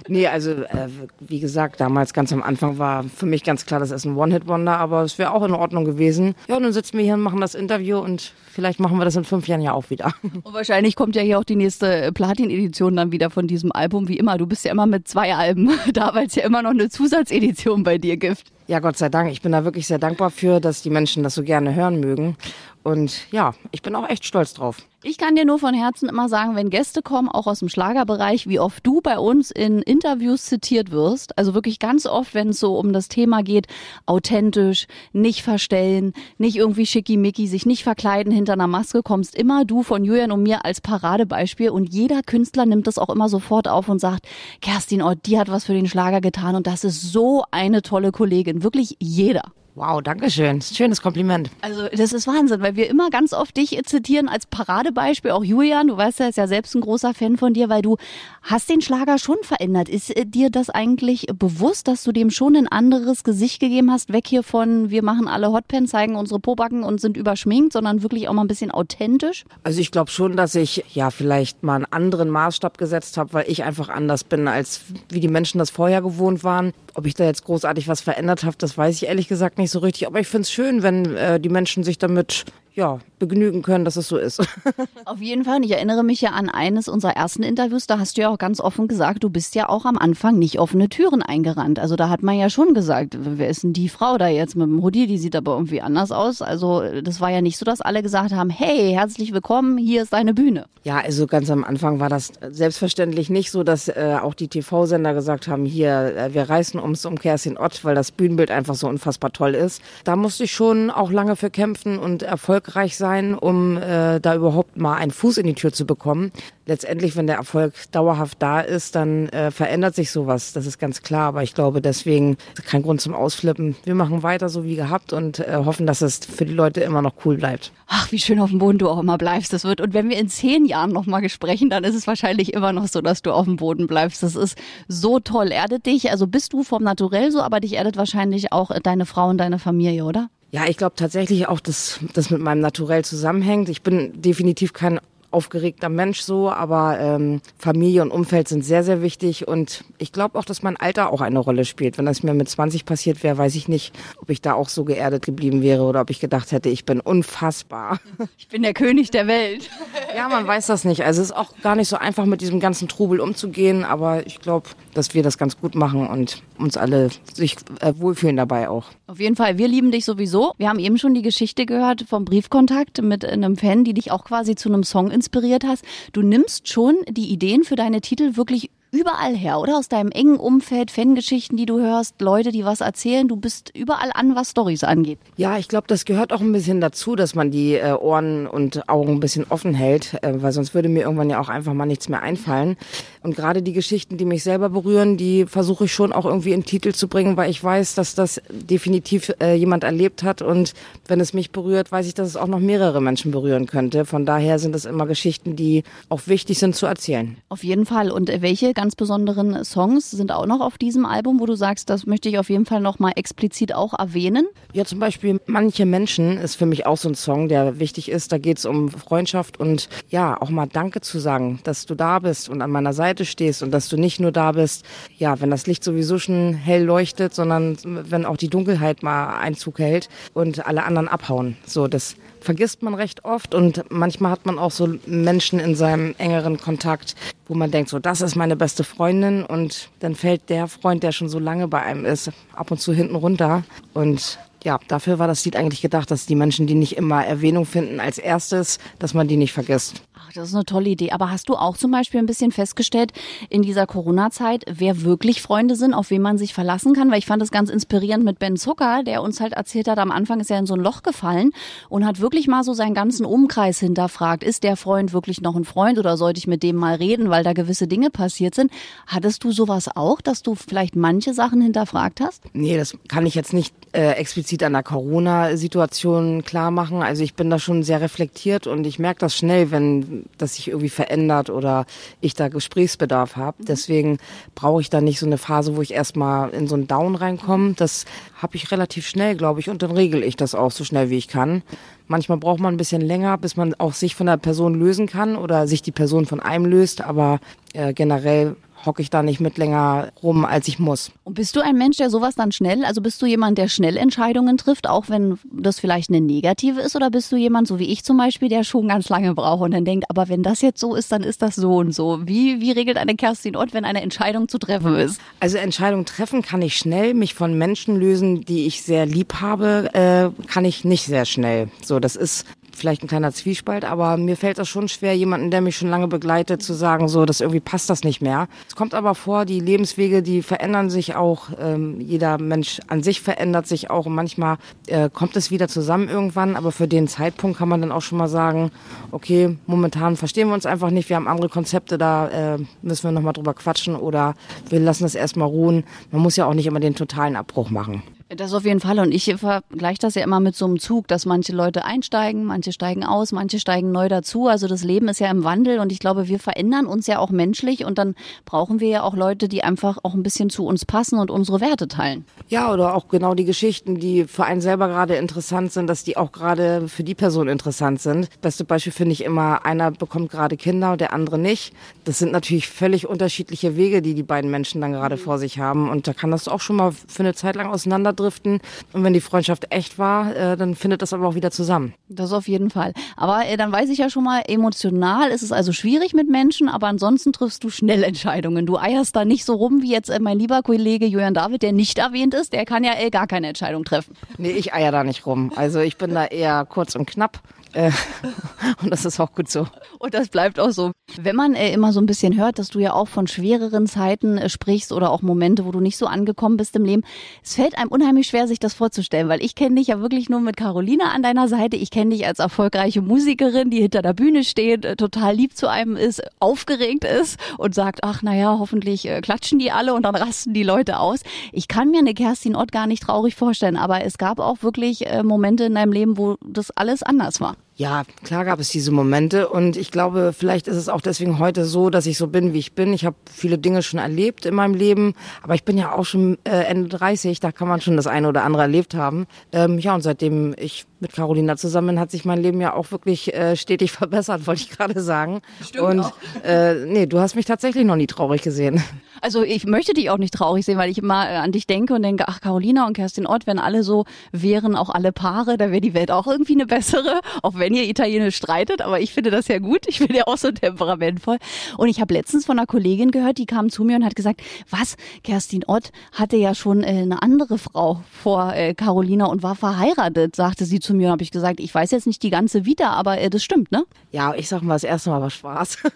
Nee, 0.08 0.28
also 0.28 0.52
äh, 0.52 0.88
wie 1.20 1.40
gesagt, 1.40 1.80
damals 1.80 2.14
ganz 2.14 2.32
am 2.34 2.42
Anfang 2.42 2.78
war 2.78 3.04
für 3.04 3.26
mich 3.26 3.44
ganz 3.44 3.66
klar, 3.66 3.80
das 3.80 3.92
ist 3.92 4.06
ein 4.06 4.16
One-Hit-Wonder, 4.16 4.78
aber 4.78 5.04
es 5.04 5.18
wäre 5.18 5.34
auch 5.34 5.44
in 5.44 5.54
Ordnung 5.54 5.86
gewesen. 5.86 6.36
Ja, 6.48 6.58
und 6.58 6.64
dann 6.64 6.74
sitzen 6.74 6.98
wir 6.98 7.04
hier 7.04 7.16
und 7.16 7.22
machen 7.22 7.42
das 7.42 7.56
Interview 7.56 7.98
und 7.98 8.34
vielleicht 8.52 8.80
machen 8.80 8.98
wir 8.98 9.06
das 9.06 9.16
in 9.16 9.24
fünf 9.24 9.48
Jahren 9.48 9.62
ja 9.62 9.74
auch 9.74 9.90
wieder. 9.90 10.14
Und 10.44 10.54
wahrscheinlich 10.54 10.96
kommt 10.96 11.16
ja 11.16 11.22
hier 11.22 11.40
auch 11.40 11.44
die 11.44 11.56
nächste 11.56 11.88
äh, 11.88 12.12
Platin-Edition 12.12 12.96
dann 12.96 13.12
wieder 13.12 13.30
von 13.30 13.48
diesem 13.48 13.72
Album, 13.72 14.08
wie 14.08 14.18
immer. 14.18 14.38
Du 14.38 14.46
bist 14.46 14.66
ja 14.66 14.72
immer 14.72 14.86
mit 14.86 15.08
zwei 15.08 15.36
Alben 15.36 15.72
da, 15.94 16.14
weil 16.14 16.28
es 16.28 16.36
ja 16.36 16.44
immer 16.44 16.62
noch 16.62 16.72
eine 16.72 16.90
Zusatzedition 16.90 17.84
bei 17.84 17.98
dir 17.98 18.18
gibt. 18.18 18.52
Ja, 18.72 18.80
Gott 18.80 18.96
sei 18.98 19.10
Dank. 19.10 19.30
Ich 19.30 19.42
bin 19.42 19.52
da 19.52 19.66
wirklich 19.66 19.86
sehr 19.86 20.00
dankbar 20.00 20.32
für, 20.32 20.62
dass 20.62 20.82
die 20.82 20.90
Menschen 20.90 21.24
das 21.24 21.36
so 21.36 21.44
gerne 21.44 21.76
hören 21.76 22.00
mögen. 22.00 22.38
Und 22.84 23.32
ja, 23.32 23.54
ich 23.72 23.82
bin 23.82 23.96
auch 23.96 24.10
echt 24.10 24.26
stolz 24.26 24.54
drauf. 24.54 24.78
Ich 25.04 25.18
kann 25.18 25.36
dir 25.36 25.46
nur 25.46 25.58
von 25.58 25.74
Herzen 25.74 26.10
immer 26.10 26.30
sagen, 26.30 26.56
wenn 26.56 26.70
Gäste 26.70 27.02
kommen, 27.02 27.28
auch 27.28 27.48
aus 27.48 27.60
dem 27.60 27.70
Schlagerbereich, 27.70 28.48
wie 28.48 28.60
oft 28.60 28.86
du 28.86 29.02
bei 29.02 29.18
uns 29.18 29.50
in 29.50 29.80
Interviews 29.80 30.46
zitiert 30.46 30.92
wirst. 30.92 31.38
Also 31.40 31.56
wirklich 31.56 31.80
ganz 31.80 32.06
oft, 32.06 32.36
wenn 32.36 32.50
es 32.50 32.60
so 32.60 32.78
um 32.78 32.94
das 32.94 33.08
Thema 33.08 33.42
geht, 33.42 33.66
authentisch, 34.06 34.86
nicht 35.12 35.42
verstellen, 35.42 36.14
nicht 36.38 36.56
irgendwie 36.56 36.86
schickimicki, 36.86 37.48
sich 37.48 37.66
nicht 37.66 37.84
verkleiden 37.84 38.32
hinter 38.32 38.54
einer 38.54 38.68
Maske, 38.68 39.02
kommst 39.02 39.36
immer 39.36 39.66
du 39.66 39.82
von 39.82 40.06
Julian 40.06 40.32
und 40.32 40.44
mir 40.44 40.66
als 40.66 40.82
Paradebeispiel. 40.82 41.72
Und 41.72 41.92
jeder 41.92 42.22
Künstler 42.22 42.68
nimmt 42.68 42.86
das 42.86 43.00
auch 43.00 43.10
immer 43.10 43.28
sofort 43.28 43.68
auf 43.68 43.90
und 43.90 44.00
sagt, 44.00 44.28
Kerstin 44.62 45.02
Ott, 45.02 45.26
die 45.26 45.40
hat 45.40 45.50
was 45.50 45.66
für 45.66 45.74
den 45.74 45.88
Schlager 45.88 46.22
getan 46.22 46.56
und 46.56 46.68
das 46.68 46.84
ist 46.84 47.02
so 47.02 47.44
eine 47.50 47.82
tolle 47.82 48.12
Kollegin. 48.12 48.64
Wirklich 48.64 48.98
jeder. 49.00 49.52
Wow, 49.74 50.02
danke 50.02 50.30
schön. 50.30 50.58
Das 50.58 50.66
ist 50.66 50.74
ein 50.74 50.76
schönes 50.76 51.02
Kompliment. 51.02 51.50
Also 51.62 51.88
das 51.88 52.12
ist 52.12 52.28
Wahnsinn, 52.28 52.62
weil 52.62 52.76
wir 52.76 52.90
immer 52.90 53.10
ganz 53.10 53.32
oft 53.32 53.56
dich 53.56 53.80
zitieren 53.86 54.28
als 54.28 54.46
Paradebeispiel. 54.46 55.32
Auch 55.32 55.46
Julian, 55.46 55.88
du 55.88 55.96
weißt 55.96 56.20
ja, 56.20 56.28
ist 56.28 56.38
ja 56.38 56.48
selbst 56.48 56.76
ein 56.76 56.82
großer 56.82 57.14
Fan 57.14 57.38
von 57.38 57.54
dir, 57.54 57.70
weil 57.70 57.82
du 57.82 57.96
hast 58.42 58.70
den 58.70 58.82
Schlager 58.82 59.18
schon 59.18 59.38
verändert. 59.44 59.88
Ist 59.88 60.16
äh, 60.16 60.26
dir 60.26 60.50
das 60.50 60.70
eigentlich 60.70 61.28
bewusst, 61.34 61.88
dass 61.88 62.04
du 62.04 62.12
dem 62.12 62.32
schon 62.32 62.58
ein 62.58 62.68
anderes 62.68 63.24
Gesicht 63.24 63.62
gegeben 63.62 63.92
hast? 63.92 64.12
Weg 64.12 64.28
hier 64.28 64.44
von, 64.44 64.90
wir 64.90 65.04
machen 65.04 65.30
alle 65.30 65.54
Hotpen, 65.54 65.88
zeigen 65.88 66.16
unsere 66.16 66.42
Pobacken 66.42 66.84
und 66.84 67.00
sind 67.00 67.16
überschminkt, 67.16 67.72
sondern 67.72 68.04
wirklich 68.04 68.28
auch 68.28 68.34
mal 68.34 68.44
ein 68.44 68.50
bisschen 68.50 68.72
authentisch? 68.72 69.46
Also 69.64 69.80
ich 69.80 69.92
glaube 69.92 70.12
schon, 70.12 70.36
dass 70.36 70.54
ich 70.56 70.84
ja 70.94 71.12
vielleicht 71.12 71.64
mal 71.64 71.76
einen 71.76 71.86
anderen 71.86 72.30
Maßstab 72.30 72.78
gesetzt 72.78 73.16
habe, 73.18 73.32
weil 73.34 73.46
ich 73.48 73.64
einfach 73.64 73.88
anders 73.88 74.26
bin, 74.26 74.50
als 74.50 74.82
wie 75.08 75.22
die 75.22 75.30
Menschen 75.30 75.60
das 75.60 75.70
vorher 75.70 76.02
gewohnt 76.02 76.44
waren. 76.44 76.74
Ob 76.94 77.06
ich 77.06 77.14
da 77.14 77.24
jetzt 77.24 77.46
großartig 77.46 77.88
was 77.88 78.02
verändert 78.02 78.44
habe, 78.44 78.58
das 78.58 78.78
weiß 78.78 78.96
ich 78.96 79.08
ehrlich 79.08 79.30
gesagt 79.30 79.58
nicht 79.58 79.61
so 79.70 79.80
richtig. 79.80 80.08
Aber 80.08 80.20
ich 80.20 80.28
finde 80.28 80.44
es 80.44 80.52
schön, 80.52 80.82
wenn 80.82 81.16
äh, 81.16 81.40
die 81.40 81.50
Menschen 81.50 81.84
sich 81.84 81.98
damit 81.98 82.46
ja, 82.74 83.00
begnügen 83.28 83.62
können, 83.62 83.86
dass 83.86 83.96
es 83.96 84.08
so 84.08 84.18
ist. 84.18 84.42
Auf 85.06 85.22
jeden 85.22 85.44
Fall. 85.44 85.58
Und 85.58 85.64
ich 85.64 85.72
erinnere 85.72 86.04
mich 86.04 86.22
ja 86.22 86.32
an 86.32 86.50
eines 86.50 86.88
unserer 86.88 87.16
ersten 87.16 87.44
Interviews. 87.44 87.88
Da 87.88 88.00
hast 88.00 88.18
du 88.18 88.22
ja 88.22 88.30
auch 88.30 88.38
ganz 88.38 88.60
offen 88.60 88.88
gesagt, 88.88 89.24
du 89.24 89.30
bist 89.30 89.56
ja 89.56 89.70
auch 89.70 89.86
am 89.86 89.98
Anfang 89.98 90.40
nicht 90.40 90.60
offene 90.60 90.90
Türen 90.90 91.22
eingerannt. 91.22 91.80
Also 91.80 91.96
da 91.96 92.10
hat 92.10 92.24
man 92.24 92.38
ja 92.38 92.50
schon 92.50 92.74
gesagt, 92.74 93.18
wer 93.20 93.50
ist 93.50 93.64
denn 93.64 93.74
die 93.74 93.90
Frau 93.90 94.18
da 94.18 94.28
jetzt 94.28 94.56
mit 94.56 94.68
dem 94.68 94.82
Hoodie? 94.82 95.08
Die 95.08 95.18
sieht 95.18 95.36
aber 95.36 95.54
irgendwie 95.54 95.82
anders 95.82 96.12
aus. 96.12 96.42
Also 96.42 96.84
das 97.02 97.22
war 97.22 97.30
ja 97.30 97.42
nicht 97.42 97.58
so, 97.58 97.66
dass 97.66 97.82
alle 97.82 98.04
gesagt 98.04 98.34
haben, 98.34 98.50
hey, 98.50 98.92
herzlich 98.94 99.34
willkommen, 99.34 99.78
hier 99.78 100.04
ist 100.04 100.14
deine 100.14 100.34
Bühne. 100.34 100.66
Ja, 100.84 101.00
also 101.00 101.28
ganz 101.28 101.52
am 101.52 101.64
Anfang 101.64 102.00
war 102.00 102.10
das 102.10 102.32
selbstverständlich 102.50 103.30
nicht 103.30 103.52
so, 103.52 103.64
dass 103.64 103.88
äh, 103.88 104.18
auch 104.20 104.34
die 104.34 104.48
TV-Sender 104.48 105.14
gesagt 105.14 105.48
haben, 105.48 105.64
hier, 105.66 106.16
äh, 106.18 106.34
wir 106.34 106.50
reißen 106.50 106.80
ums 106.80 107.06
um 107.06 107.20
Kerstin 107.20 107.56
Ott, 107.58 107.86
weil 107.86 107.94
das 107.94 108.12
Bühnenbild 108.12 108.50
einfach 108.50 108.74
so 108.74 108.88
unfassbar 108.88 109.32
toll 109.32 109.54
ist. 109.54 109.82
Da 110.06 110.16
musste 110.16 110.46
ich 110.46 110.52
schon 110.52 110.90
auch 110.90 111.12
lange 111.12 111.36
für 111.36 111.52
kämpfen 111.52 112.00
und 112.00 112.24
erfolgreich 112.24 112.98
sein, 112.98 113.11
um 113.36 113.78
äh, 113.78 114.20
da 114.20 114.36
überhaupt 114.36 114.78
mal 114.78 114.96
einen 114.96 115.12
Fuß 115.12 115.38
in 115.38 115.48
die 115.48 115.54
Tür 115.54 115.74
zu 115.74 115.86
bekommen. 115.86 116.32
Letztendlich, 116.66 117.16
wenn 117.16 117.28
der 117.28 117.38
Erfolg 117.38 117.74
dauerhaft 117.92 118.42
da 118.42 118.62
ist, 118.62 118.96
dann 118.96 119.28
äh, 119.30 119.52
verändert 119.52 119.96
sich 119.96 120.12
sowas. 120.12 120.54
Das 120.54 120.66
ist 120.66 120.80
ganz 120.80 121.02
klar. 121.02 121.28
Aber 121.30 121.44
ich 121.44 121.54
glaube, 121.54 121.82
deswegen 121.82 122.38
kein 122.66 122.84
Grund 122.84 123.02
zum 123.02 123.14
Ausflippen. 123.14 123.76
Wir 123.84 123.96
machen 123.96 124.24
weiter 124.24 124.48
so 124.50 124.64
wie 124.64 124.76
gehabt 124.76 125.14
und 125.14 125.40
äh, 125.40 125.56
hoffen, 125.66 125.86
dass 125.86 126.02
es 126.02 126.20
für 126.20 126.46
die 126.46 126.54
Leute 126.54 126.82
immer 126.82 127.02
noch 127.02 127.14
cool 127.26 127.38
bleibt. 127.38 127.72
Ach, 127.88 128.12
wie 128.12 128.20
schön 128.20 128.40
auf 128.40 128.52
dem 128.52 128.60
Boden 128.60 128.78
du 128.78 128.90
auch 128.90 129.00
immer 129.00 129.18
bleibst. 129.18 129.52
Das 129.52 129.64
wird, 129.64 129.82
und 129.82 129.94
wenn 129.94 130.10
wir 130.10 130.18
in 130.18 130.30
zehn 130.30 130.66
Jahren 130.66 130.92
nochmal 130.92 131.28
sprechen, 131.30 131.70
dann 131.70 131.84
ist 131.84 131.96
es 131.96 132.08
wahrscheinlich 132.08 132.54
immer 132.54 132.72
noch 132.72 132.88
so, 132.88 133.02
dass 133.02 133.22
du 133.22 133.32
auf 133.32 133.46
dem 133.46 133.58
Boden 133.58 133.88
bleibst. 133.88 134.24
Das 134.24 134.36
ist 134.36 134.58
so 134.88 135.20
toll. 135.20 135.52
Erdet 135.52 135.86
dich, 135.86 136.12
also 136.12 136.28
bist 136.28 136.54
du 136.54 136.64
vom 136.64 136.84
Naturell 136.84 137.32
so, 137.32 137.42
aber 137.42 137.60
dich 137.60 137.74
erdet 137.74 137.98
wahrscheinlich 137.98 138.52
auch 138.54 138.72
deine 138.82 139.06
Frau 139.06 139.30
und 139.30 139.38
deine 139.38 139.60
Familie, 139.60 140.06
oder? 140.06 140.30
Ja, 140.52 140.66
ich 140.68 140.78
glaube 140.78 140.96
tatsächlich 140.96 141.48
auch, 141.48 141.62
dass 141.62 142.00
das 142.14 142.30
mit 142.30 142.42
meinem 142.42 142.60
Naturell 142.60 143.06
zusammenhängt. 143.06 143.70
Ich 143.70 143.82
bin 143.82 144.22
definitiv 144.22 144.74
kein 144.74 145.00
aufgeregter 145.32 145.90
Mensch 145.90 146.22
so, 146.22 146.52
aber 146.52 147.00
ähm, 147.00 147.42
Familie 147.58 148.02
und 148.02 148.12
Umfeld 148.12 148.48
sind 148.48 148.64
sehr, 148.64 148.84
sehr 148.84 149.02
wichtig 149.02 149.48
und 149.48 149.84
ich 149.98 150.12
glaube 150.12 150.38
auch, 150.38 150.46
dass 150.46 150.62
mein 150.62 150.78
Alter 150.78 151.12
auch 151.12 151.22
eine 151.22 151.40
Rolle 151.40 151.66
spielt. 151.66 151.98
Wenn 151.98 152.06
das 152.06 152.22
mir 152.22 152.34
mit 152.34 152.50
20 152.50 152.86
passiert 152.86 153.24
wäre, 153.24 153.38
weiß 153.38 153.56
ich 153.56 153.68
nicht, 153.68 153.94
ob 154.18 154.30
ich 154.30 154.42
da 154.42 154.54
auch 154.54 154.70
so 154.70 154.84
geerdet 154.84 155.26
geblieben 155.26 155.62
wäre 155.62 155.84
oder 155.84 156.02
ob 156.02 156.10
ich 156.10 156.20
gedacht 156.20 156.52
hätte, 156.52 156.70
ich 156.70 156.86
bin 156.86 157.00
unfassbar. 157.00 158.00
Ich 158.38 158.48
bin 158.48 158.64
der 158.64 158.74
König 158.74 159.12
der 159.12 159.28
Welt. 159.28 159.70
Ja, 160.16 160.28
man 160.28 160.46
weiß 160.46 160.68
das 160.68 160.84
nicht. 160.84 161.04
Also 161.04 161.22
es 161.22 161.30
ist 161.30 161.36
auch 161.36 161.54
gar 161.62 161.76
nicht 161.76 161.88
so 161.88 161.96
einfach, 161.96 162.26
mit 162.26 162.42
diesem 162.42 162.60
ganzen 162.60 162.88
Trubel 162.88 163.20
umzugehen, 163.20 163.86
aber 163.86 164.26
ich 164.28 164.40
glaube, 164.40 164.70
dass 164.94 165.14
wir 165.14 165.24
das 165.24 165.38
ganz 165.38 165.58
gut 165.58 165.76
machen 165.76 166.08
und 166.08 166.42
uns 166.62 166.78
alle 166.78 167.10
sich 167.34 167.56
äh, 167.80 167.94
wohlfühlen 167.98 168.38
dabei 168.38 168.70
auch. 168.70 168.86
Auf 169.08 169.20
jeden 169.20 169.36
Fall, 169.36 169.58
wir 169.58 169.68
lieben 169.68 169.92
dich 169.92 170.06
sowieso. 170.06 170.54
Wir 170.58 170.70
haben 170.70 170.80
eben 170.80 170.98
schon 170.98 171.14
die 171.14 171.22
Geschichte 171.22 171.66
gehört 171.66 172.06
vom 172.08 172.26
Briefkontakt 172.26 173.02
mit 173.02 173.26
einem 173.26 173.58
Fan, 173.58 173.84
die 173.84 173.94
dich 173.94 174.12
auch 174.12 174.24
quasi 174.24 174.56
zu 174.56 174.70
einem 174.70 174.84
Song 174.84 175.12
inspiriert 175.12 175.64
hast. 175.64 175.84
Du 176.14 176.22
nimmst 176.22 176.68
schon 176.68 176.96
die 177.10 177.30
Ideen 177.30 177.64
für 177.64 177.76
deine 177.76 178.02
Titel 178.02 178.36
wirklich 178.36 178.70
überall 178.92 179.36
her, 179.36 179.60
oder? 179.60 179.78
Aus 179.78 179.88
deinem 179.88 180.12
engen 180.12 180.38
Umfeld, 180.38 180.92
Fangeschichten, 180.92 181.58
die 181.58 181.66
du 181.66 181.80
hörst, 181.80 182.22
Leute, 182.22 182.52
die 182.52 182.66
was 182.66 182.82
erzählen. 182.82 183.28
Du 183.28 183.38
bist 183.38 183.72
überall 183.76 184.12
an, 184.14 184.36
was 184.36 184.52
Stories 184.52 184.84
angeht. 184.84 185.20
Ja, 185.38 185.58
ich 185.58 185.68
glaube, 185.68 185.88
das 185.88 186.06
gehört 186.06 186.34
auch 186.34 186.42
ein 186.42 186.52
bisschen 186.52 186.82
dazu, 186.82 187.16
dass 187.16 187.34
man 187.34 187.52
die 187.52 187.76
äh, 187.76 187.94
Ohren 187.94 188.48
und 188.48 188.90
Augen 188.90 189.14
ein 189.14 189.20
bisschen 189.20 189.46
offen 189.50 189.74
hält, 189.74 190.22
äh, 190.24 190.42
weil 190.42 190.52
sonst 190.52 190.74
würde 190.74 190.90
mir 190.90 191.04
irgendwann 191.04 191.30
ja 191.30 191.40
auch 191.40 191.50
einfach 191.50 191.74
mal 191.74 191.86
nichts 191.86 192.10
mehr 192.10 192.22
einfallen. 192.22 192.78
Und 193.24 193.36
gerade 193.36 193.62
die 193.62 193.74
Geschichten, 193.74 194.18
die 194.18 194.26
mich 194.26 194.44
selber 194.44 194.70
berühren, 194.70 195.16
die 195.16 195.46
versuche 195.46 195.86
ich 195.86 195.94
schon 195.94 196.12
auch 196.12 196.26
irgendwie 196.26 196.52
in 196.52 196.66
Titel 196.66 196.92
zu 196.92 197.08
bringen, 197.08 197.38
weil 197.38 197.50
ich 197.50 197.64
weiß, 197.64 197.96
dass 197.96 198.16
das 198.16 198.42
definitiv 198.50 199.32
äh, 199.40 199.54
jemand 199.54 199.84
erlebt 199.84 200.24
hat. 200.24 200.42
Und 200.42 200.74
wenn 201.08 201.20
es 201.20 201.34
mich 201.34 201.52
berührt, 201.52 201.92
weiß 201.92 202.08
ich, 202.08 202.14
dass 202.14 202.28
es 202.28 202.36
auch 202.36 202.48
noch 202.48 202.60
mehrere 202.60 203.02
Menschen 203.02 203.32
berühren 203.32 203.68
könnte. 203.68 204.06
Von 204.06 204.26
daher 204.26 204.60
sind 204.60 204.76
es 204.76 204.86
immer 204.86 205.06
Geschichten, 205.06 205.56
die 205.56 205.84
auch 206.10 206.22
wichtig 206.26 206.60
sind 206.60 206.76
zu 206.76 206.88
erzählen. 206.88 207.38
Auf 207.48 207.64
jeden 207.64 207.86
Fall. 207.86 208.12
Und 208.12 208.30
welche 208.42 208.74
ganz 208.82 208.96
besonderen 208.96 209.64
Songs 209.64 210.10
sind 210.10 210.32
auch 210.32 210.48
noch 210.48 210.60
auf 210.60 210.80
diesem 210.80 211.06
Album, 211.06 211.40
wo 211.40 211.46
du 211.46 211.54
sagst, 211.54 211.92
das 211.92 212.08
möchte 212.08 212.30
ich 212.30 212.40
auf 212.40 212.50
jeden 212.50 212.66
Fall 212.66 212.82
noch 212.82 212.98
mal 212.98 213.12
explizit 213.16 213.76
auch 213.76 213.94
erwähnen. 213.94 214.48
Ja, 214.74 214.86
zum 214.86 214.98
Beispiel 214.98 215.40
Manche 215.46 215.86
Menschen 215.86 216.40
ist 216.40 216.56
für 216.56 216.66
mich 216.66 216.88
auch 216.88 216.98
so 216.98 217.08
ein 217.08 217.14
Song, 217.14 217.48
der 217.48 217.78
wichtig 217.78 218.10
ist. 218.10 218.32
Da 218.32 218.40
geht 218.40 218.58
es 218.58 218.66
um 218.66 218.90
Freundschaft 218.90 219.60
und 219.60 219.88
ja, 220.10 220.36
auch 220.42 220.50
mal 220.50 220.66
Danke 220.66 221.00
zu 221.02 221.20
sagen, 221.20 221.60
dass 221.64 221.86
du 221.86 221.94
da 221.94 222.18
bist 222.18 222.50
und 222.50 222.64
an 222.64 222.72
meiner 222.72 222.94
Seite 222.94 223.24
stehst 223.26 223.62
und 223.62 223.70
dass 223.70 223.88
du 223.88 223.98
nicht 223.98 224.20
nur 224.20 224.32
da 224.32 224.54
bist, 224.54 224.84
ja, 225.16 225.40
wenn 225.40 225.52
das 225.52 225.68
Licht 225.68 225.84
sowieso 225.84 226.18
schon 226.18 226.56
hell 226.56 226.84
leuchtet, 226.84 227.36
sondern 227.36 227.78
wenn 227.84 228.26
auch 228.26 228.38
die 228.38 228.50
Dunkelheit 228.50 229.04
mal 229.04 229.38
Einzug 229.38 229.78
hält 229.78 230.10
und 230.34 230.66
alle 230.66 230.86
anderen 230.86 231.08
abhauen. 231.08 231.56
So, 231.68 231.88
das 231.88 232.16
vergisst 232.42 232.84
man 232.84 232.94
recht 232.94 233.24
oft 233.24 233.56
und 233.56 233.84
manchmal 233.90 234.32
hat 234.32 234.46
man 234.46 234.60
auch 234.60 234.72
so 234.72 234.96
Menschen 235.06 235.60
in 235.60 235.76
seinem 235.76 236.16
engeren 236.18 236.58
Kontakt, 236.60 237.16
wo 237.48 237.54
man 237.54 237.72
denkt, 237.72 237.90
so 237.90 238.00
das 238.00 238.22
ist 238.22 238.36
meine 238.36 238.56
beste 238.56 238.84
Freundin 238.84 239.46
und 239.46 239.90
dann 240.00 240.16
fällt 240.16 240.50
der 240.50 240.68
Freund, 240.68 241.04
der 241.04 241.12
schon 241.12 241.30
so 241.30 241.40
lange 241.40 241.68
bei 241.68 241.82
einem 241.82 242.06
ist, 242.06 242.32
ab 242.54 242.72
und 242.72 242.80
zu 242.80 242.94
hinten 242.94 243.16
runter 243.16 243.64
und 243.94 244.40
ja, 244.64 244.80
dafür 244.88 245.18
war 245.18 245.28
das 245.28 245.44
Lied 245.46 245.56
eigentlich 245.56 245.82
gedacht, 245.82 246.12
dass 246.12 246.26
die 246.26 246.36
Menschen, 246.36 246.68
die 246.68 246.76
nicht 246.76 246.98
immer 246.98 247.26
Erwähnung 247.26 247.66
finden 247.66 248.00
als 248.00 248.18
erstes, 248.18 248.78
dass 249.00 249.14
man 249.14 249.28
die 249.28 249.38
nicht 249.38 249.54
vergisst. 249.54 250.04
Das 250.36 250.50
ist 250.50 250.56
eine 250.56 250.66
tolle 250.66 250.90
Idee. 250.90 251.12
Aber 251.12 251.32
hast 251.32 251.50
du 251.50 251.56
auch 251.56 251.78
zum 251.78 251.92
Beispiel 251.92 252.20
ein 252.20 252.26
bisschen 252.26 252.52
festgestellt 252.52 253.12
in 253.50 253.62
dieser 253.62 253.88
Corona-Zeit, 253.88 254.66
wer 254.70 255.04
wirklich 255.04 255.42
Freunde 255.42 255.76
sind, 255.76 255.94
auf 255.94 256.10
wen 256.10 256.22
man 256.22 256.38
sich 256.38 256.54
verlassen 256.54 256.94
kann? 256.94 257.12
Weil 257.12 257.20
ich 257.20 257.26
fand 257.26 257.42
das 257.42 257.52
ganz 257.52 257.70
inspirierend 257.70 258.24
mit 258.24 258.40
Ben 258.40 258.58
Zucker, 258.58 259.04
der 259.04 259.22
uns 259.22 259.40
halt 259.40 259.54
erzählt 259.54 259.88
hat, 259.88 260.00
am 260.00 260.12
Anfang 260.12 260.40
ist 260.40 260.52
er 260.52 260.60
in 260.60 260.66
so 260.66 260.74
ein 260.74 260.80
Loch 260.80 261.04
gefallen 261.04 261.52
und 261.90 262.06
hat 262.06 262.20
wirklich 262.20 262.48
mal 262.48 262.64
so 262.64 262.74
seinen 262.74 262.94
ganzen 262.94 263.26
Umkreis 263.26 263.80
hinterfragt. 263.80 264.44
Ist 264.44 264.64
der 264.64 264.78
Freund 264.78 265.14
wirklich 265.14 265.42
noch 265.42 265.56
ein 265.56 265.66
Freund 265.66 266.00
oder 266.00 266.18
sollte 266.18 266.38
ich 266.38 266.48
mit 266.48 266.64
dem 266.64 266.76
mal 266.76 266.96
reden, 266.96 267.30
weil 267.30 267.44
da 267.44 267.54
gewisse 267.54 267.88
Dinge 267.88 268.10
passiert 268.10 268.56
sind? 268.56 268.72
Hattest 269.08 269.44
du 269.44 269.52
sowas 269.52 269.90
auch, 269.96 270.22
dass 270.22 270.42
du 270.42 270.56
vielleicht 270.56 270.96
manche 270.96 271.34
Sachen 271.34 271.62
hinterfragt 271.62 272.22
hast? 272.22 272.44
Nee, 272.54 272.78
das 272.78 272.98
kann 273.08 273.26
ich 273.26 273.36
jetzt 273.36 273.54
nicht 273.54 273.74
äh, 273.94 274.12
explizit 274.12 274.64
an 274.64 274.74
der 274.74 274.84
Corona-Situation 274.84 276.44
klar 276.44 276.72
machen. 276.72 277.02
Also 277.02 277.24
ich 277.24 277.34
bin 277.34 277.50
da 277.50 277.60
schon 277.60 277.84
sehr 277.84 278.02
reflektiert 278.02 278.68
und 278.68 278.86
ich 278.86 279.00
merke 279.00 279.20
das 279.20 279.36
schnell, 279.36 279.72
wenn 279.72 280.21
das 280.38 280.56
sich 280.56 280.68
irgendwie 280.70 280.90
verändert 280.90 281.50
oder 281.50 281.86
ich 282.20 282.34
da 282.34 282.48
Gesprächsbedarf 282.48 283.36
habe. 283.36 283.58
Deswegen 283.64 284.18
brauche 284.56 284.82
ich 284.82 284.90
da 284.90 285.02
nicht 285.02 285.20
so 285.20 285.26
eine 285.26 285.38
Phase, 285.38 285.76
wo 285.76 285.82
ich 285.82 285.94
erstmal 285.94 286.50
in 286.52 286.68
so 286.68 286.76
einen 286.76 286.88
Down 286.88 287.16
reinkomme. 287.16 287.74
Das 287.74 288.06
habe 288.36 288.56
ich 288.56 288.72
relativ 288.72 289.08
schnell, 289.08 289.36
glaube 289.36 289.60
ich, 289.60 289.70
und 289.70 289.82
dann 289.82 289.92
regel 289.92 290.24
ich 290.24 290.36
das 290.36 290.56
auch 290.56 290.72
so 290.72 290.84
schnell 290.84 291.10
wie 291.10 291.18
ich 291.18 291.28
kann. 291.28 291.64
Manchmal 292.08 292.38
braucht 292.38 292.60
man 292.60 292.74
ein 292.74 292.78
bisschen 292.78 293.02
länger, 293.02 293.38
bis 293.38 293.56
man 293.56 293.74
auch 293.76 293.94
sich 293.94 294.16
von 294.16 294.28
der 294.28 294.38
Person 294.38 294.74
lösen 294.74 295.08
kann 295.08 295.38
oder 295.38 295.68
sich 295.68 295.82
die 295.82 295.94
Person 295.94 296.26
von 296.26 296.42
einem 296.42 296.66
löst, 296.66 297.02
aber 297.02 297.40
äh, 297.74 297.94
generell 297.94 298.56
hocke 298.86 299.02
ich 299.02 299.10
da 299.10 299.24
nicht 299.24 299.40
mit 299.40 299.58
länger 299.58 300.10
rum, 300.24 300.46
als 300.46 300.68
ich 300.68 300.80
muss. 300.80 301.12
Und 301.24 301.36
bist 301.36 301.56
du 301.56 301.62
ein 301.62 301.78
Mensch, 301.78 301.98
der 301.98 302.10
sowas 302.10 302.36
dann 302.36 302.52
schnell, 302.52 302.84
also 302.86 303.02
bist 303.02 303.22
du 303.22 303.26
jemand, 303.26 303.58
der 303.58 303.68
schnell 303.68 303.98
Entscheidungen 303.98 304.58
trifft, 304.58 304.88
auch 304.88 305.10
wenn 305.10 305.38
das 305.52 305.80
vielleicht 305.80 306.10
eine 306.10 306.22
negative 306.22 306.82
ist, 306.82 306.96
oder 306.96 307.10
bist 307.10 307.32
du 307.32 307.36
jemand, 307.36 307.68
so 307.68 307.80
wie 307.80 307.92
ich 307.92 308.04
zum 308.04 308.18
Beispiel, 308.18 308.50
der 308.50 308.64
schon 308.64 308.88
ganz 308.88 309.10
lange 309.10 309.34
braucht 309.34 309.62
und 309.62 309.72
dann 309.72 309.86
denkt, 309.86 310.06
aber 310.10 310.30
wenn 310.30 310.44
das 310.44 310.62
jetzt 310.62 310.80
so 310.80 310.96
ist, 310.96 311.12
dann 311.12 311.24
ist 311.24 311.42
das 311.42 311.56
so 311.56 311.78
und 311.78 311.94
so. 311.94 312.20
Wie, 312.26 312.60
wie 312.62 312.72
regelt 312.72 312.98
eine 312.98 313.16
Kerstin 313.16 313.56
Ott, 313.56 313.74
wenn 313.74 313.86
eine 313.86 314.02
Entscheidung 314.02 314.48
zu 314.48 314.58
treffen 314.58 314.96
ist? 314.96 315.22
Also 315.40 315.58
Entscheidungen 315.58 316.06
treffen 316.06 316.42
kann 316.42 316.62
ich 316.62 316.76
schnell, 316.78 317.14
mich 317.14 317.34
von 317.34 317.58
Menschen 317.58 317.98
lösen, 317.98 318.42
die 318.46 318.66
ich 318.66 318.84
sehr 318.84 319.06
lieb 319.06 319.36
habe, 319.42 319.90
äh, 319.94 320.48
kann 320.48 320.66
ich 320.66 320.84
nicht 320.86 321.06
sehr 321.06 321.26
schnell. 321.26 321.70
So, 321.84 322.00
das 322.00 322.16
ist 322.16 322.46
vielleicht 322.76 323.04
ein 323.04 323.08
kleiner 323.08 323.32
Zwiespalt, 323.32 323.86
aber 323.86 324.18
mir 324.18 324.38
fällt 324.38 324.58
das 324.58 324.70
schon 324.70 324.88
schwer, 324.88 325.16
jemanden, 325.16 325.52
der 325.52 325.62
mich 325.62 325.78
schon 325.78 325.90
lange 325.90 326.08
begleitet, 326.08 326.62
zu 326.62 326.74
sagen, 326.74 327.08
so, 327.08 327.26
das 327.26 327.42
irgendwie 327.42 327.60
passt 327.60 327.90
das 327.90 328.04
nicht 328.04 328.22
mehr. 328.22 328.48
Es 328.68 328.76
kommt 328.76 328.94
aber 328.94 329.16
vor, 329.16 329.46
die 329.46 329.60
Lebenswege, 329.60 330.22
die 330.22 330.42
verändern 330.42 330.90
sich 330.90 331.16
auch. 331.16 331.50
Ähm, 331.60 332.00
jeder 332.00 332.38
Mensch 332.38 332.80
an 332.88 333.04
sich 333.04 333.22
verändert 333.22 333.68
sich 333.68 333.90
auch 333.90 334.06
und 334.06 334.16
manchmal 334.16 334.58
äh, 334.88 335.10
kommt 335.10 335.36
es 335.36 335.52
wieder 335.52 335.68
zusammen 335.68 336.10
irgendwann, 336.10 336.56
aber 336.56 336.72
für 336.72 336.88
den 336.88 337.08
Zeitpunkt 337.08 337.58
kann 337.58 337.70
man 337.70 337.82
dann 337.82 337.92
auch 337.92 338.02
schon 338.02 338.18
mal 338.18 338.28
sagen, 338.28 338.72
okay, 339.12 339.58
momentan 339.68 340.16
verstehen 340.16 340.48
wir 340.48 340.54
uns 340.54 340.66
einfach 340.66 340.90
nicht, 340.90 341.10
wir 341.10 341.16
haben 341.16 341.28
andere 341.28 341.50
Konzepte, 341.50 341.98
da 341.98 342.56
äh, 342.56 342.58
müssen 342.82 343.04
wir 343.04 343.12
nochmal 343.12 343.34
drüber 343.34 343.54
quatschen 343.54 343.96
oder 343.96 344.36
wir 344.70 344.80
lassen 344.80 345.04
das 345.04 345.16
erstmal 345.16 345.48
ruhen. 345.48 345.84
Man 346.12 346.22
muss 346.22 346.36
ja 346.36 346.46
auch 346.46 346.54
nicht 346.54 346.68
immer 346.68 346.80
den 346.80 346.96
totalen 346.96 347.36
Abbruch 347.36 347.70
machen. 347.70 348.04
Das 348.38 348.54
auf 348.54 348.64
jeden 348.64 348.80
Fall. 348.80 349.00
Und 349.00 349.12
ich 349.12 349.34
vergleiche 349.36 350.00
das 350.00 350.16
ja 350.16 350.24
immer 350.24 350.40
mit 350.40 350.56
so 350.56 350.66
einem 350.66 350.80
Zug, 350.80 351.08
dass 351.10 351.26
manche 351.26 351.52
Leute 351.52 351.84
einsteigen, 351.84 352.46
manche 352.46 352.72
steigen 352.72 353.04
aus, 353.04 353.34
manche 353.34 353.60
steigen 353.60 353.92
neu 353.92 354.08
dazu. 354.08 354.48
Also 354.48 354.68
das 354.68 354.84
Leben 354.84 355.10
ist 355.10 355.20
ja 355.20 355.30
im 355.30 355.44
Wandel 355.44 355.80
und 355.80 355.92
ich 355.92 356.00
glaube, 356.00 356.30
wir 356.30 356.40
verändern 356.40 356.86
uns 356.86 357.08
ja 357.08 357.20
auch 357.20 357.30
menschlich 357.30 357.84
und 357.84 357.98
dann 357.98 358.16
brauchen 358.46 358.80
wir 358.80 358.88
ja 358.88 359.04
auch 359.04 359.16
Leute, 359.16 359.50
die 359.50 359.64
einfach 359.64 359.98
auch 360.04 360.14
ein 360.14 360.24
bisschen 360.24 360.50
zu 360.50 360.66
uns 360.66 360.86
passen 360.86 361.20
und 361.20 361.30
unsere 361.30 361.60
Werte 361.60 361.90
teilen. 361.90 362.26
Ja, 362.48 362.72
oder 362.74 362.96
auch 362.96 363.10
genau 363.10 363.34
die 363.34 363.44
Geschichten, 363.44 364.00
die 364.00 364.24
für 364.24 364.46
einen 364.46 364.62
selber 364.62 364.88
gerade 364.88 365.16
interessant 365.16 365.74
sind, 365.74 365.88
dass 365.88 366.06
die 366.06 366.16
auch 366.16 366.32
gerade 366.32 366.88
für 366.88 367.04
die 367.04 367.16
Person 367.16 367.50
interessant 367.50 368.02
sind. 368.02 368.30
Beste 368.42 368.64
Beispiel 368.64 368.94
finde 368.94 369.12
ich 369.12 369.26
immer, 369.26 369.66
einer 369.66 369.92
bekommt 369.92 370.32
gerade 370.32 370.56
Kinder 370.56 370.94
und 370.94 371.02
der 371.02 371.14
andere 371.14 371.38
nicht. 371.38 371.74
Das 372.06 372.20
sind 372.20 372.32
natürlich 372.32 372.70
völlig 372.70 373.08
unterschiedliche 373.08 373.76
Wege, 373.76 374.02
die 374.02 374.14
die 374.14 374.24
beiden 374.24 374.50
Menschen 374.50 374.80
dann 374.80 374.94
gerade 374.94 375.18
vor 375.18 375.38
sich 375.38 375.60
haben 375.60 375.90
und 375.90 376.08
da 376.08 376.14
kann 376.14 376.32
das 376.32 376.48
auch 376.48 376.62
schon 376.62 376.78
mal 376.78 376.92
für 376.92 377.24
eine 377.24 377.34
Zeit 377.34 377.56
lang 377.56 377.68
auseinander 377.68 378.14
abdriften. 378.22 378.60
Und 378.94 379.04
wenn 379.04 379.14
die 379.14 379.22
Freundschaft 379.22 379.68
echt 379.72 379.98
war, 379.98 380.36
äh, 380.36 380.58
dann 380.58 380.76
findet 380.76 381.02
das 381.02 381.14
aber 381.14 381.28
auch 381.28 381.36
wieder 381.36 381.52
zusammen. 381.52 381.94
Das 382.08 382.34
auf 382.34 382.48
jeden 382.48 382.70
Fall. 382.70 382.94
Aber 383.16 383.46
äh, 383.46 383.58
dann 383.58 383.72
weiß 383.72 383.90
ich 383.90 384.00
ja 384.00 384.10
schon 384.10 384.24
mal, 384.24 384.44
emotional 384.48 385.30
ist 385.32 385.42
es 385.42 385.52
also 385.52 385.72
schwierig 385.72 386.14
mit 386.14 386.30
Menschen, 386.30 386.70
aber 386.70 386.88
ansonsten 386.88 387.34
triffst 387.34 387.64
du 387.64 387.70
schnell 387.70 388.04
Entscheidungen. 388.04 388.66
Du 388.66 388.78
eierst 388.78 389.16
da 389.16 389.26
nicht 389.26 389.46
so 389.46 389.56
rum 389.56 389.82
wie 389.82 389.92
jetzt 389.92 390.10
äh, 390.10 390.20
mein 390.20 390.40
lieber 390.40 390.62
Kollege 390.62 391.06
Julian 391.06 391.34
David, 391.34 391.64
der 391.64 391.74
nicht 391.74 391.98
erwähnt 391.98 392.34
ist. 392.34 392.54
Der 392.54 392.66
kann 392.66 392.84
ja 392.84 392.94
äh, 392.98 393.10
gar 393.10 393.28
keine 393.28 393.48
Entscheidung 393.48 393.84
treffen. 393.84 394.16
Nee, 394.38 394.52
ich 394.52 394.74
eier 394.74 394.92
da 394.92 395.04
nicht 395.04 395.26
rum. 395.26 395.52
Also 395.56 395.80
ich 395.80 395.98
bin 395.98 396.14
da 396.14 396.26
eher 396.26 396.66
kurz 396.66 396.96
und 396.96 397.06
knapp. 397.06 397.40
Äh, 397.74 397.92
und 398.82 398.92
das 398.92 399.06
ist 399.06 399.20
auch 399.20 399.34
gut 399.34 399.50
so. 399.50 399.68
Und 400.00 400.14
das 400.14 400.30
bleibt 400.30 400.60
auch 400.60 400.72
so. 400.72 400.92
Wenn 401.20 401.36
man 401.36 401.54
äh, 401.54 401.74
immer 401.74 401.92
so 401.94 402.00
ein 402.00 402.06
bisschen 402.06 402.38
hört, 402.38 402.60
dass 402.60 402.70
du 402.70 402.80
ja 402.80 402.94
auch 402.94 403.08
von 403.08 403.28
schwereren 403.28 403.88
Zeiten 403.88 404.38
äh, 404.38 404.50
sprichst 404.50 404.92
oder 404.92 405.12
auch 405.12 405.22
Momente, 405.22 405.66
wo 405.66 405.72
du 405.72 405.80
nicht 405.80 405.98
so 405.98 406.06
angekommen 406.06 406.58
bist 406.58 406.76
im 406.76 406.86
Leben, 406.86 407.04
es 407.44 407.56
fällt 407.56 407.78
einem 407.78 407.90
unheimlich 407.90 408.28
schwer, 408.28 408.48
sich 408.48 408.60
das 408.60 408.74
vorzustellen, 408.74 409.28
weil 409.30 409.44
ich 409.44 409.56
kenne 409.56 409.76
dich 409.76 409.88
ja 409.88 410.00
wirklich 410.00 410.30
nur 410.30 410.40
mit 410.40 410.58
Carolina 410.58 411.12
an 411.12 411.24
deiner 411.24 411.48
Seite. 411.48 411.76
Ich 411.76 411.92
kenne 411.92 412.12
dich 412.12 412.26
als 412.26 412.40
erfolgreiche 412.40 413.02
Musikerin, 413.02 413.70
die 413.70 413.82
hinter 413.82 414.02
der 414.02 414.14
Bühne 414.14 414.44
steht, 414.44 414.86
äh, 414.86 414.96
total 414.96 415.36
lieb 415.36 415.56
zu 415.56 415.70
einem 415.70 415.96
ist, 415.96 416.22
aufgeregt 416.40 417.04
ist 417.04 417.40
und 417.58 417.76
sagt, 417.76 418.04
ach 418.04 418.22
naja, 418.22 418.58
hoffentlich 418.60 419.08
äh, 419.08 419.22
klatschen 419.22 419.60
die 419.60 419.72
alle 419.72 419.94
und 419.94 420.04
dann 420.04 420.16
rasten 420.16 420.54
die 420.54 420.64
Leute 420.64 421.00
aus. 421.00 421.22
Ich 421.52 421.68
kann 421.68 421.92
mir 421.92 422.00
eine 422.00 422.14
Kerstin 422.14 422.56
Ott 422.56 422.72
gar 422.72 422.88
nicht 422.88 423.04
traurig 423.04 423.36
vorstellen, 423.36 423.78
aber 423.78 424.04
es 424.04 424.18
gab 424.18 424.40
auch 424.40 424.64
wirklich 424.64 425.08
äh, 425.08 425.24
Momente 425.24 425.66
in 425.66 425.76
deinem 425.76 425.92
Leben, 425.92 426.18
wo 426.18 426.38
das 426.46 426.72
alles 426.72 427.04
anders 427.04 427.42
war. 427.42 427.56
Ja, 427.82 428.04
klar 428.24 428.46
gab 428.46 428.60
es 428.60 428.70
diese 428.70 428.92
Momente 428.92 429.50
und 429.50 429.76
ich 429.76 429.90
glaube, 429.90 430.36
vielleicht 430.38 430.68
ist 430.68 430.76
es 430.76 430.88
auch 430.88 431.02
deswegen 431.02 431.40
heute 431.40 431.66
so, 431.66 431.90
dass 431.90 432.06
ich 432.06 432.16
so 432.16 432.28
bin, 432.28 432.54
wie 432.54 432.60
ich 432.60 432.74
bin. 432.74 432.94
Ich 432.94 433.06
habe 433.06 433.16
viele 433.34 433.58
Dinge 433.58 433.82
schon 433.82 434.00
erlebt 434.00 434.46
in 434.46 434.54
meinem 434.54 434.76
Leben, 434.76 435.16
aber 435.42 435.56
ich 435.56 435.64
bin 435.64 435.80
ja 435.80 435.92
auch 435.92 436.06
schon 436.06 436.38
äh, 436.44 436.66
Ende 436.66 436.90
30, 436.90 437.40
da 437.40 437.52
kann 437.52 437.68
man 437.68 437.82
schon 437.82 437.96
das 437.96 438.06
eine 438.06 438.28
oder 438.28 438.44
andere 438.44 438.62
erlebt 438.62 438.94
haben. 438.94 439.26
Ähm, 439.52 439.80
ja, 439.80 439.96
und 439.96 440.02
seitdem 440.02 440.54
ich 440.60 440.86
mit 441.00 441.14
Carolina 441.14 441.58
zusammen 441.58 441.88
bin, 441.88 442.00
hat 442.00 442.12
sich 442.12 442.24
mein 442.24 442.40
Leben 442.40 442.62
ja 442.62 442.74
auch 442.74 442.92
wirklich 442.92 443.34
äh, 443.34 443.56
stetig 443.56 443.92
verbessert, 443.92 444.46
wollte 444.46 444.62
ich 444.62 444.70
gerade 444.70 445.02
sagen. 445.02 445.42
Stimmt 445.66 445.84
und 445.84 446.00
auch. 446.02 446.14
Äh, 446.44 446.86
nee, 446.86 447.08
du 447.08 447.20
hast 447.20 447.36
mich 447.36 447.46
tatsächlich 447.46 447.84
noch 447.84 447.96
nie 447.96 448.06
traurig 448.06 448.44
gesehen. 448.44 448.84
Also 449.22 449.44
ich 449.44 449.66
möchte 449.66 449.94
dich 449.94 450.10
auch 450.10 450.18
nicht 450.18 450.34
traurig 450.34 450.66
sehen, 450.66 450.78
weil 450.78 450.90
ich 450.90 450.98
immer 450.98 451.30
äh, 451.30 451.36
an 451.36 451.52
dich 451.52 451.68
denke 451.68 451.94
und 451.94 452.02
denke, 452.02 452.26
ach 452.28 452.42
Carolina 452.42 452.88
und 452.88 452.94
Kerstin 452.94 453.28
Ott, 453.28 453.46
wenn 453.46 453.60
alle 453.60 453.84
so 453.84 454.06
wären, 454.32 454.76
auch 454.76 454.90
alle 454.90 455.12
Paare, 455.12 455.58
da 455.58 455.70
wäre 455.70 455.82
die 455.82 455.94
Welt 455.94 456.12
auch 456.12 456.28
irgendwie 456.28 456.54
eine 456.54 456.66
bessere, 456.66 457.22
auch 457.44 457.56
wenn 457.56 457.71
ihr 457.74 457.88
Italienisch 457.88 458.36
streitet, 458.36 458.82
aber 458.82 459.00
ich 459.00 459.14
finde 459.14 459.32
das 459.32 459.48
ja 459.48 459.60
gut, 459.60 459.88
ich 459.88 460.00
bin 460.00 460.16
ja 460.16 460.24
auch 460.28 460.38
so 460.38 460.52
temperamentvoll. 460.52 461.38
Und 461.78 461.88
ich 461.90 462.02
habe 462.02 462.14
letztens 462.14 462.46
von 462.46 462.58
einer 462.58 462.68
Kollegin 462.68 463.12
gehört, 463.12 463.38
die 463.38 463.46
kam 463.46 463.70
zu 463.70 463.84
mir 463.84 463.96
und 463.96 464.06
hat 464.06 464.16
gesagt, 464.16 464.42
was, 464.70 464.96
Kerstin 465.24 465.64
Ott 465.68 465.92
hatte 466.14 466.38
ja 466.38 466.56
schon 466.56 466.84
äh, 466.84 466.88
eine 466.88 467.22
andere 467.22 467.58
Frau 467.58 468.04
vor 468.12 468.54
äh, 468.54 468.74
Carolina 468.74 469.26
und 469.26 469.44
war 469.44 469.56
verheiratet, 469.56 470.36
sagte 470.36 470.66
sie 470.66 470.80
zu 470.80 470.94
mir 470.94 471.08
und 471.08 471.14
habe 471.14 471.24
ich 471.24 471.32
gesagt, 471.32 471.60
ich 471.60 471.74
weiß 471.74 471.92
jetzt 471.92 472.08
nicht 472.08 472.24
die 472.24 472.30
ganze 472.30 472.66
Vita, 472.66 472.92
aber 472.92 473.20
äh, 473.20 473.30
das 473.30 473.44
stimmt, 473.44 473.72
ne? 473.72 473.86
Ja, 474.12 474.34
ich 474.34 474.48
sag 474.48 474.62
mal, 474.62 474.76
das 474.76 474.84
erste 474.84 475.10
Mal 475.10 475.22
war 475.22 475.30
Spaß. 475.30 475.78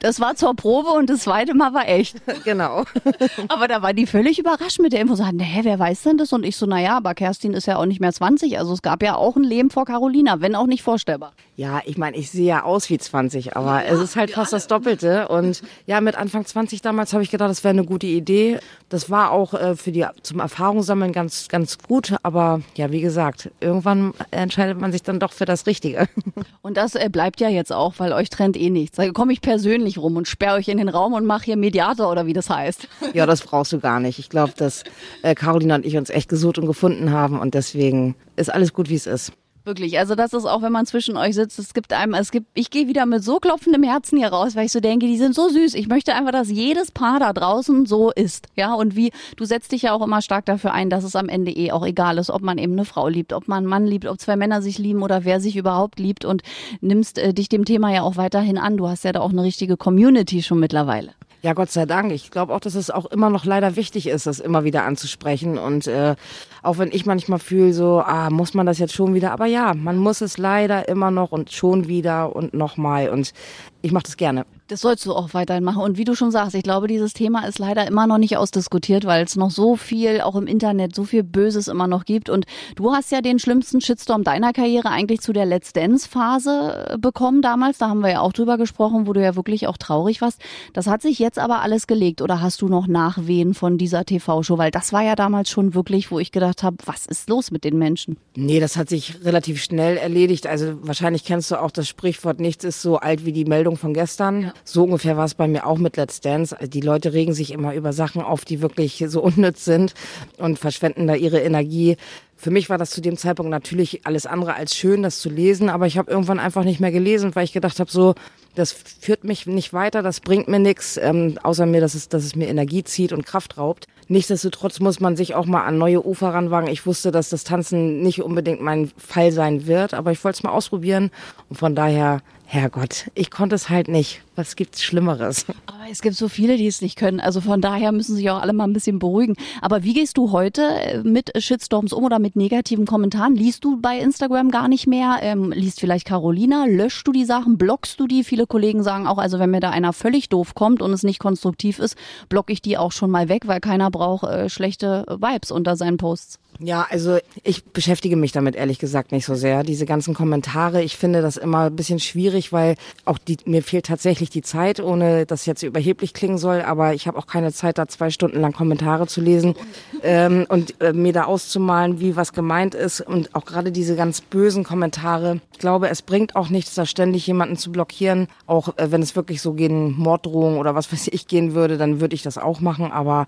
Das 0.00 0.20
war 0.20 0.34
zur 0.34 0.54
Probe 0.54 0.90
und 0.90 1.08
das 1.08 1.20
zweite 1.20 1.54
Mal 1.54 1.72
war 1.72 1.88
echt. 1.88 2.16
genau. 2.44 2.84
Aber 3.48 3.68
da 3.68 3.82
war 3.82 3.92
die 3.92 4.06
völlig 4.06 4.38
überrascht 4.38 4.80
mit 4.80 4.92
der 4.92 5.00
Info. 5.00 5.14
Sagten, 5.14 5.38
hä, 5.38 5.60
wer 5.62 5.78
weiß 5.78 6.02
denn 6.02 6.18
das? 6.18 6.32
Und 6.32 6.44
ich 6.44 6.56
so, 6.56 6.66
naja, 6.66 6.96
aber 6.96 7.14
Kerstin 7.14 7.54
ist 7.54 7.66
ja 7.66 7.76
auch 7.76 7.86
nicht 7.86 8.00
mehr 8.00 8.12
20. 8.12 8.58
Also 8.58 8.72
es 8.72 8.82
gab 8.82 9.02
ja 9.02 9.14
auch 9.14 9.36
ein 9.36 9.44
Leben 9.44 9.70
vor 9.70 9.84
Carolina, 9.84 10.40
wenn 10.40 10.54
auch 10.54 10.66
nicht 10.66 10.82
vorstellbar. 10.86 11.32
Ja, 11.56 11.80
ich 11.84 11.98
meine, 11.98 12.16
ich 12.16 12.30
sehe 12.30 12.46
ja 12.46 12.62
aus 12.62 12.88
wie 12.90 12.96
20, 12.96 13.56
aber 13.56 13.82
ja, 13.82 13.88
es 13.88 13.98
ist 13.98 14.14
halt 14.14 14.30
fast 14.30 14.52
das 14.52 14.68
Doppelte. 14.68 15.26
Und 15.26 15.62
ja, 15.86 16.00
mit 16.00 16.14
Anfang 16.14 16.46
20 16.46 16.80
damals 16.80 17.12
habe 17.12 17.24
ich 17.24 17.30
gedacht, 17.30 17.50
das 17.50 17.64
wäre 17.64 17.72
eine 17.72 17.84
gute 17.84 18.06
Idee. 18.06 18.60
Das 18.88 19.10
war 19.10 19.32
auch 19.32 19.52
äh, 19.52 19.74
für 19.74 19.90
die 19.90 20.06
zum 20.22 20.38
Erfahrungssammeln 20.38 21.12
ganz, 21.12 21.48
ganz 21.48 21.78
gut. 21.78 22.14
Aber 22.22 22.60
ja, 22.76 22.92
wie 22.92 23.00
gesagt, 23.00 23.50
irgendwann 23.58 24.14
entscheidet 24.30 24.80
man 24.80 24.92
sich 24.92 25.02
dann 25.02 25.18
doch 25.18 25.32
für 25.32 25.44
das 25.44 25.66
Richtige. 25.66 26.08
Und 26.62 26.76
das 26.76 26.94
äh, 26.94 27.08
bleibt 27.10 27.40
ja 27.40 27.48
jetzt 27.48 27.72
auch, 27.72 27.94
weil 27.96 28.12
euch 28.12 28.30
trennt 28.30 28.56
eh 28.56 28.70
nichts. 28.70 28.96
Da 28.96 29.10
komme 29.10 29.32
ich 29.32 29.40
persönlich 29.40 29.98
rum 29.98 30.16
und 30.16 30.28
sperre 30.28 30.54
euch 30.54 30.68
in 30.68 30.78
den 30.78 30.88
Raum 30.88 31.14
und 31.14 31.26
mache 31.26 31.46
hier 31.46 31.56
Mediator 31.56 32.12
oder 32.12 32.26
wie 32.26 32.32
das 32.32 32.48
heißt. 32.48 32.88
Ja, 33.14 33.24
das 33.24 33.40
brauchst 33.42 33.72
du 33.72 33.80
gar 33.80 33.98
nicht. 33.98 34.18
Ich 34.18 34.28
glaube, 34.28 34.52
dass 34.56 34.84
äh, 35.22 35.34
Carolina 35.34 35.76
und 35.76 35.86
ich 35.86 35.96
uns 35.96 36.10
echt 36.10 36.28
gesucht 36.28 36.58
und 36.58 36.66
gefunden 36.66 37.12
haben 37.12 37.40
und 37.40 37.54
deswegen 37.54 38.14
ist 38.36 38.52
alles 38.52 38.72
gut, 38.72 38.90
wie 38.90 38.94
es 38.94 39.06
ist. 39.06 39.32
Wirklich, 39.66 39.98
also 39.98 40.14
das 40.14 40.32
ist 40.32 40.44
auch, 40.44 40.62
wenn 40.62 40.70
man 40.70 40.86
zwischen 40.86 41.16
euch 41.16 41.34
sitzt, 41.34 41.58
es 41.58 41.74
gibt 41.74 41.92
einem, 41.92 42.14
es 42.14 42.30
gibt, 42.30 42.46
ich 42.54 42.70
gehe 42.70 42.86
wieder 42.86 43.04
mit 43.04 43.24
so 43.24 43.40
klopfendem 43.40 43.82
Herzen 43.82 44.16
hier 44.16 44.28
raus, 44.28 44.54
weil 44.54 44.66
ich 44.66 44.70
so 44.70 44.78
denke, 44.78 45.06
die 45.06 45.16
sind 45.16 45.34
so 45.34 45.48
süß. 45.48 45.74
Ich 45.74 45.88
möchte 45.88 46.14
einfach, 46.14 46.30
dass 46.30 46.48
jedes 46.48 46.92
Paar 46.92 47.18
da 47.18 47.32
draußen 47.32 47.84
so 47.84 48.12
ist, 48.12 48.46
ja. 48.54 48.74
Und 48.74 48.94
wie, 48.94 49.10
du 49.34 49.44
setzt 49.44 49.72
dich 49.72 49.82
ja 49.82 49.92
auch 49.92 50.02
immer 50.02 50.22
stark 50.22 50.44
dafür 50.44 50.72
ein, 50.72 50.88
dass 50.88 51.02
es 51.02 51.16
am 51.16 51.28
Ende 51.28 51.50
eh 51.50 51.72
auch 51.72 51.84
egal 51.84 52.18
ist, 52.18 52.30
ob 52.30 52.42
man 52.42 52.58
eben 52.58 52.74
eine 52.74 52.84
Frau 52.84 53.08
liebt, 53.08 53.32
ob 53.32 53.48
man 53.48 53.58
einen 53.58 53.66
Mann 53.66 53.88
liebt, 53.88 54.06
ob 54.06 54.20
zwei 54.20 54.36
Männer 54.36 54.62
sich 54.62 54.78
lieben 54.78 55.02
oder 55.02 55.24
wer 55.24 55.40
sich 55.40 55.56
überhaupt 55.56 55.98
liebt 55.98 56.24
und 56.24 56.42
nimmst 56.80 57.18
äh, 57.18 57.34
dich 57.34 57.48
dem 57.48 57.64
Thema 57.64 57.92
ja 57.92 58.02
auch 58.02 58.16
weiterhin 58.16 58.58
an. 58.58 58.76
Du 58.76 58.86
hast 58.86 59.02
ja 59.02 59.10
da 59.10 59.18
auch 59.18 59.30
eine 59.30 59.42
richtige 59.42 59.76
Community 59.76 60.44
schon 60.44 60.60
mittlerweile. 60.60 61.10
Ja, 61.46 61.52
Gott 61.52 61.70
sei 61.70 61.86
Dank. 61.86 62.10
Ich 62.10 62.32
glaube 62.32 62.52
auch, 62.52 62.58
dass 62.58 62.74
es 62.74 62.90
auch 62.90 63.06
immer 63.06 63.30
noch 63.30 63.44
leider 63.44 63.76
wichtig 63.76 64.08
ist, 64.08 64.26
das 64.26 64.40
immer 64.40 64.64
wieder 64.64 64.82
anzusprechen. 64.82 65.58
Und 65.58 65.86
äh, 65.86 66.16
auch 66.64 66.78
wenn 66.78 66.90
ich 66.90 67.06
manchmal 67.06 67.38
fühle, 67.38 67.72
so, 67.72 68.00
ah, 68.04 68.30
muss 68.30 68.52
man 68.52 68.66
das 68.66 68.80
jetzt 68.80 68.94
schon 68.94 69.14
wieder? 69.14 69.30
Aber 69.30 69.46
ja, 69.46 69.72
man 69.72 69.96
muss 69.96 70.22
es 70.22 70.38
leider 70.38 70.88
immer 70.88 71.12
noch 71.12 71.30
und 71.30 71.52
schon 71.52 71.86
wieder 71.86 72.34
und 72.34 72.52
nochmal. 72.52 73.10
Und 73.10 73.32
ich 73.80 73.92
mache 73.92 74.02
das 74.02 74.16
gerne. 74.16 74.44
Das 74.68 74.80
sollst 74.80 75.06
du 75.06 75.14
auch 75.14 75.32
weiterhin 75.32 75.62
machen. 75.62 75.82
Und 75.82 75.96
wie 75.96 76.04
du 76.04 76.16
schon 76.16 76.32
sagst, 76.32 76.56
ich 76.56 76.64
glaube, 76.64 76.88
dieses 76.88 77.12
Thema 77.12 77.46
ist 77.46 77.60
leider 77.60 77.86
immer 77.86 78.08
noch 78.08 78.18
nicht 78.18 78.36
ausdiskutiert, 78.36 79.04
weil 79.04 79.24
es 79.24 79.36
noch 79.36 79.52
so 79.52 79.76
viel, 79.76 80.20
auch 80.20 80.34
im 80.34 80.48
Internet, 80.48 80.92
so 80.92 81.04
viel 81.04 81.22
Böses 81.22 81.68
immer 81.68 81.86
noch 81.86 82.04
gibt. 82.04 82.28
Und 82.30 82.46
du 82.74 82.92
hast 82.92 83.12
ja 83.12 83.20
den 83.20 83.38
schlimmsten 83.38 83.80
Shitstorm 83.80 84.24
deiner 84.24 84.52
Karriere 84.52 84.90
eigentlich 84.90 85.20
zu 85.20 85.32
der 85.32 85.46
Let's 85.46 85.72
Dance-Phase 85.72 86.88
äh, 86.94 86.98
bekommen 86.98 87.42
damals. 87.42 87.78
Da 87.78 87.88
haben 87.88 88.00
wir 88.00 88.10
ja 88.10 88.20
auch 88.20 88.32
drüber 88.32 88.58
gesprochen, 88.58 89.06
wo 89.06 89.12
du 89.12 89.22
ja 89.22 89.36
wirklich 89.36 89.68
auch 89.68 89.76
traurig 89.76 90.20
warst. 90.20 90.40
Das 90.72 90.88
hat 90.88 91.00
sich 91.00 91.20
jetzt 91.20 91.38
aber 91.38 91.60
alles 91.60 91.86
gelegt. 91.86 92.20
Oder 92.20 92.40
hast 92.40 92.60
du 92.60 92.66
noch 92.66 92.88
Nachwehen 92.88 93.54
von 93.54 93.78
dieser 93.78 94.04
TV-Show? 94.04 94.58
Weil 94.58 94.72
das 94.72 94.92
war 94.92 95.02
ja 95.02 95.14
damals 95.14 95.48
schon 95.48 95.74
wirklich, 95.74 96.10
wo 96.10 96.18
ich 96.18 96.32
gedacht 96.32 96.64
habe, 96.64 96.78
was 96.86 97.06
ist 97.06 97.28
los 97.28 97.52
mit 97.52 97.62
den 97.62 97.78
Menschen? 97.78 98.16
Nee, 98.34 98.58
das 98.58 98.76
hat 98.76 98.88
sich 98.88 99.24
relativ 99.24 99.62
schnell 99.62 99.96
erledigt. 99.96 100.48
Also 100.48 100.74
wahrscheinlich 100.80 101.24
kennst 101.24 101.52
du 101.52 101.62
auch 101.62 101.70
das 101.70 101.86
Sprichwort, 101.86 102.40
nichts 102.40 102.64
ist 102.64 102.82
so 102.82 102.96
alt 102.96 103.24
wie 103.24 103.32
die 103.32 103.44
Meldung 103.44 103.76
von 103.76 103.94
gestern. 103.94 104.52
So 104.64 104.84
ungefähr 104.84 105.16
war 105.16 105.24
es 105.24 105.34
bei 105.34 105.48
mir 105.48 105.66
auch 105.66 105.78
mit 105.78 105.96
Let's 105.96 106.20
Dance. 106.20 106.56
Die 106.60 106.80
Leute 106.80 107.12
regen 107.12 107.34
sich 107.34 107.52
immer 107.52 107.74
über 107.74 107.92
Sachen 107.92 108.22
auf, 108.22 108.44
die 108.44 108.62
wirklich 108.62 109.04
so 109.08 109.22
unnütz 109.22 109.64
sind 109.64 109.94
und 110.38 110.58
verschwenden 110.58 111.06
da 111.06 111.14
ihre 111.14 111.40
Energie. 111.40 111.96
Für 112.38 112.50
mich 112.50 112.68
war 112.68 112.76
das 112.76 112.90
zu 112.90 113.00
dem 113.00 113.16
Zeitpunkt 113.16 113.50
natürlich 113.50 114.04
alles 114.04 114.26
andere 114.26 114.54
als 114.54 114.76
schön, 114.76 115.02
das 115.02 115.20
zu 115.20 115.30
lesen, 115.30 115.70
aber 115.70 115.86
ich 115.86 115.96
habe 115.96 116.10
irgendwann 116.10 116.38
einfach 116.38 116.64
nicht 116.64 116.80
mehr 116.80 116.92
gelesen, 116.92 117.34
weil 117.34 117.44
ich 117.44 117.52
gedacht 117.54 117.80
habe, 117.80 117.90
so, 117.90 118.14
das 118.54 118.72
führt 118.72 119.24
mich 119.24 119.46
nicht 119.46 119.72
weiter, 119.72 120.02
das 120.02 120.20
bringt 120.20 120.46
mir 120.46 120.58
nichts, 120.58 120.98
ähm, 120.98 121.38
außer 121.42 121.64
mir, 121.64 121.80
dass 121.80 121.94
es, 121.94 122.08
dass 122.08 122.24
es 122.24 122.36
mir 122.36 122.48
Energie 122.48 122.84
zieht 122.84 123.12
und 123.12 123.24
Kraft 123.24 123.56
raubt. 123.56 123.86
Nichtsdestotrotz 124.08 124.80
muss 124.80 125.00
man 125.00 125.16
sich 125.16 125.34
auch 125.34 125.46
mal 125.46 125.64
an 125.64 125.78
neue 125.78 126.06
Ufer 126.06 126.28
ranwagen. 126.28 126.68
Ich 126.68 126.86
wusste, 126.86 127.10
dass 127.10 127.30
das 127.30 127.44
Tanzen 127.44 128.02
nicht 128.02 128.22
unbedingt 128.22 128.60
mein 128.60 128.90
Fall 128.96 129.32
sein 129.32 129.66
wird, 129.66 129.94
aber 129.94 130.12
ich 130.12 130.22
wollte 130.22 130.36
es 130.36 130.42
mal 130.42 130.52
ausprobieren 130.52 131.10
und 131.48 131.56
von 131.56 131.74
daher 131.74 132.20
Herrgott, 132.44 133.10
ich 133.14 133.30
konnte 133.30 133.56
es 133.56 133.68
halt 133.68 133.88
nicht. 133.88 134.22
Was 134.36 134.54
gibt's 134.54 134.84
Schlimmeres? 134.84 135.46
Aber 135.64 135.84
es 135.90 136.02
gibt 136.02 136.14
so 136.14 136.28
viele, 136.28 136.58
die 136.58 136.66
es 136.66 136.82
nicht 136.82 136.96
können. 136.96 137.20
Also 137.20 137.40
von 137.40 137.62
daher 137.62 137.90
müssen 137.90 138.14
sich 138.14 138.28
auch 138.30 138.42
alle 138.42 138.52
mal 138.52 138.64
ein 138.64 138.74
bisschen 138.74 138.98
beruhigen. 138.98 139.34
Aber 139.62 139.82
wie 139.82 139.94
gehst 139.94 140.18
du 140.18 140.30
heute 140.30 140.62
äh, 140.62 141.02
mit 141.02 141.32
Shitstorms 141.42 141.94
um 141.94 142.04
oder 142.04 142.18
mit 142.18 142.36
negativen 142.36 142.84
Kommentaren? 142.84 143.34
Liest 143.34 143.64
du 143.64 143.80
bei 143.80 143.98
Instagram 143.98 144.50
gar 144.50 144.68
nicht 144.68 144.86
mehr? 144.86 145.18
Ähm, 145.22 145.52
liest 145.52 145.80
vielleicht 145.80 146.06
Carolina? 146.06 146.66
Löschst 146.66 147.08
du 147.08 147.12
die 147.12 147.24
Sachen? 147.24 147.56
Blockst 147.56 147.98
du 147.98 148.06
die? 148.06 148.24
Viele 148.24 148.46
Kollegen 148.46 148.82
sagen 148.82 149.06
auch, 149.06 149.18
also 149.18 149.38
wenn 149.38 149.50
mir 149.50 149.60
da 149.60 149.70
einer 149.70 149.94
völlig 149.94 150.28
doof 150.28 150.54
kommt 150.54 150.82
und 150.82 150.92
es 150.92 151.02
nicht 151.02 151.18
konstruktiv 151.18 151.78
ist, 151.78 151.96
blocke 152.28 152.52
ich 152.52 152.60
die 152.60 152.76
auch 152.76 152.92
schon 152.92 153.10
mal 153.10 153.30
weg, 153.30 153.46
weil 153.46 153.60
keiner 153.60 153.90
braucht 153.90 154.24
äh, 154.24 154.50
schlechte 154.50 155.06
Vibes 155.08 155.50
unter 155.50 155.76
seinen 155.76 155.96
Posts. 155.96 156.38
Ja, 156.58 156.86
also 156.88 157.18
ich 157.42 157.64
beschäftige 157.64 158.16
mich 158.16 158.32
damit 158.32 158.56
ehrlich 158.56 158.78
gesagt 158.78 159.12
nicht 159.12 159.26
so 159.26 159.34
sehr. 159.34 159.62
Diese 159.62 159.84
ganzen 159.84 160.14
Kommentare, 160.14 160.82
ich 160.82 160.96
finde 160.96 161.20
das 161.20 161.36
immer 161.36 161.66
ein 161.66 161.76
bisschen 161.76 162.00
schwierig, 162.00 162.52
weil 162.52 162.76
auch 163.04 163.18
die, 163.18 163.36
mir 163.44 163.62
fehlt 163.62 163.86
tatsächlich 163.86 164.25
die 164.30 164.42
Zeit, 164.42 164.80
ohne 164.80 165.26
dass 165.26 165.46
jetzt 165.46 165.62
überheblich 165.62 166.14
klingen 166.14 166.38
soll, 166.38 166.62
aber 166.62 166.94
ich 166.94 167.06
habe 167.06 167.18
auch 167.18 167.26
keine 167.26 167.52
Zeit, 167.52 167.78
da 167.78 167.88
zwei 167.88 168.10
Stunden 168.10 168.40
lang 168.40 168.52
Kommentare 168.52 169.06
zu 169.06 169.20
lesen 169.20 169.54
ähm, 170.02 170.46
und 170.48 170.80
äh, 170.80 170.92
mir 170.92 171.12
da 171.12 171.24
auszumalen, 171.24 172.00
wie 172.00 172.16
was 172.16 172.32
gemeint 172.32 172.74
ist. 172.74 173.00
Und 173.00 173.34
auch 173.34 173.44
gerade 173.44 173.72
diese 173.72 173.96
ganz 173.96 174.20
bösen 174.20 174.64
Kommentare. 174.64 175.40
Ich 175.52 175.58
glaube, 175.58 175.88
es 175.88 176.02
bringt 176.02 176.36
auch 176.36 176.48
nichts, 176.48 176.74
da 176.74 176.86
ständig 176.86 177.26
jemanden 177.26 177.56
zu 177.56 177.72
blockieren. 177.72 178.28
Auch 178.46 178.76
äh, 178.76 178.90
wenn 178.90 179.02
es 179.02 179.16
wirklich 179.16 179.42
so 179.42 179.52
gegen 179.54 179.96
Morddrohungen 179.96 180.58
oder 180.58 180.74
was 180.74 180.92
weiß 180.92 181.08
ich 181.08 181.26
gehen 181.26 181.54
würde, 181.54 181.78
dann 181.78 182.00
würde 182.00 182.14
ich 182.14 182.22
das 182.22 182.38
auch 182.38 182.60
machen. 182.60 182.92
Aber 182.92 183.26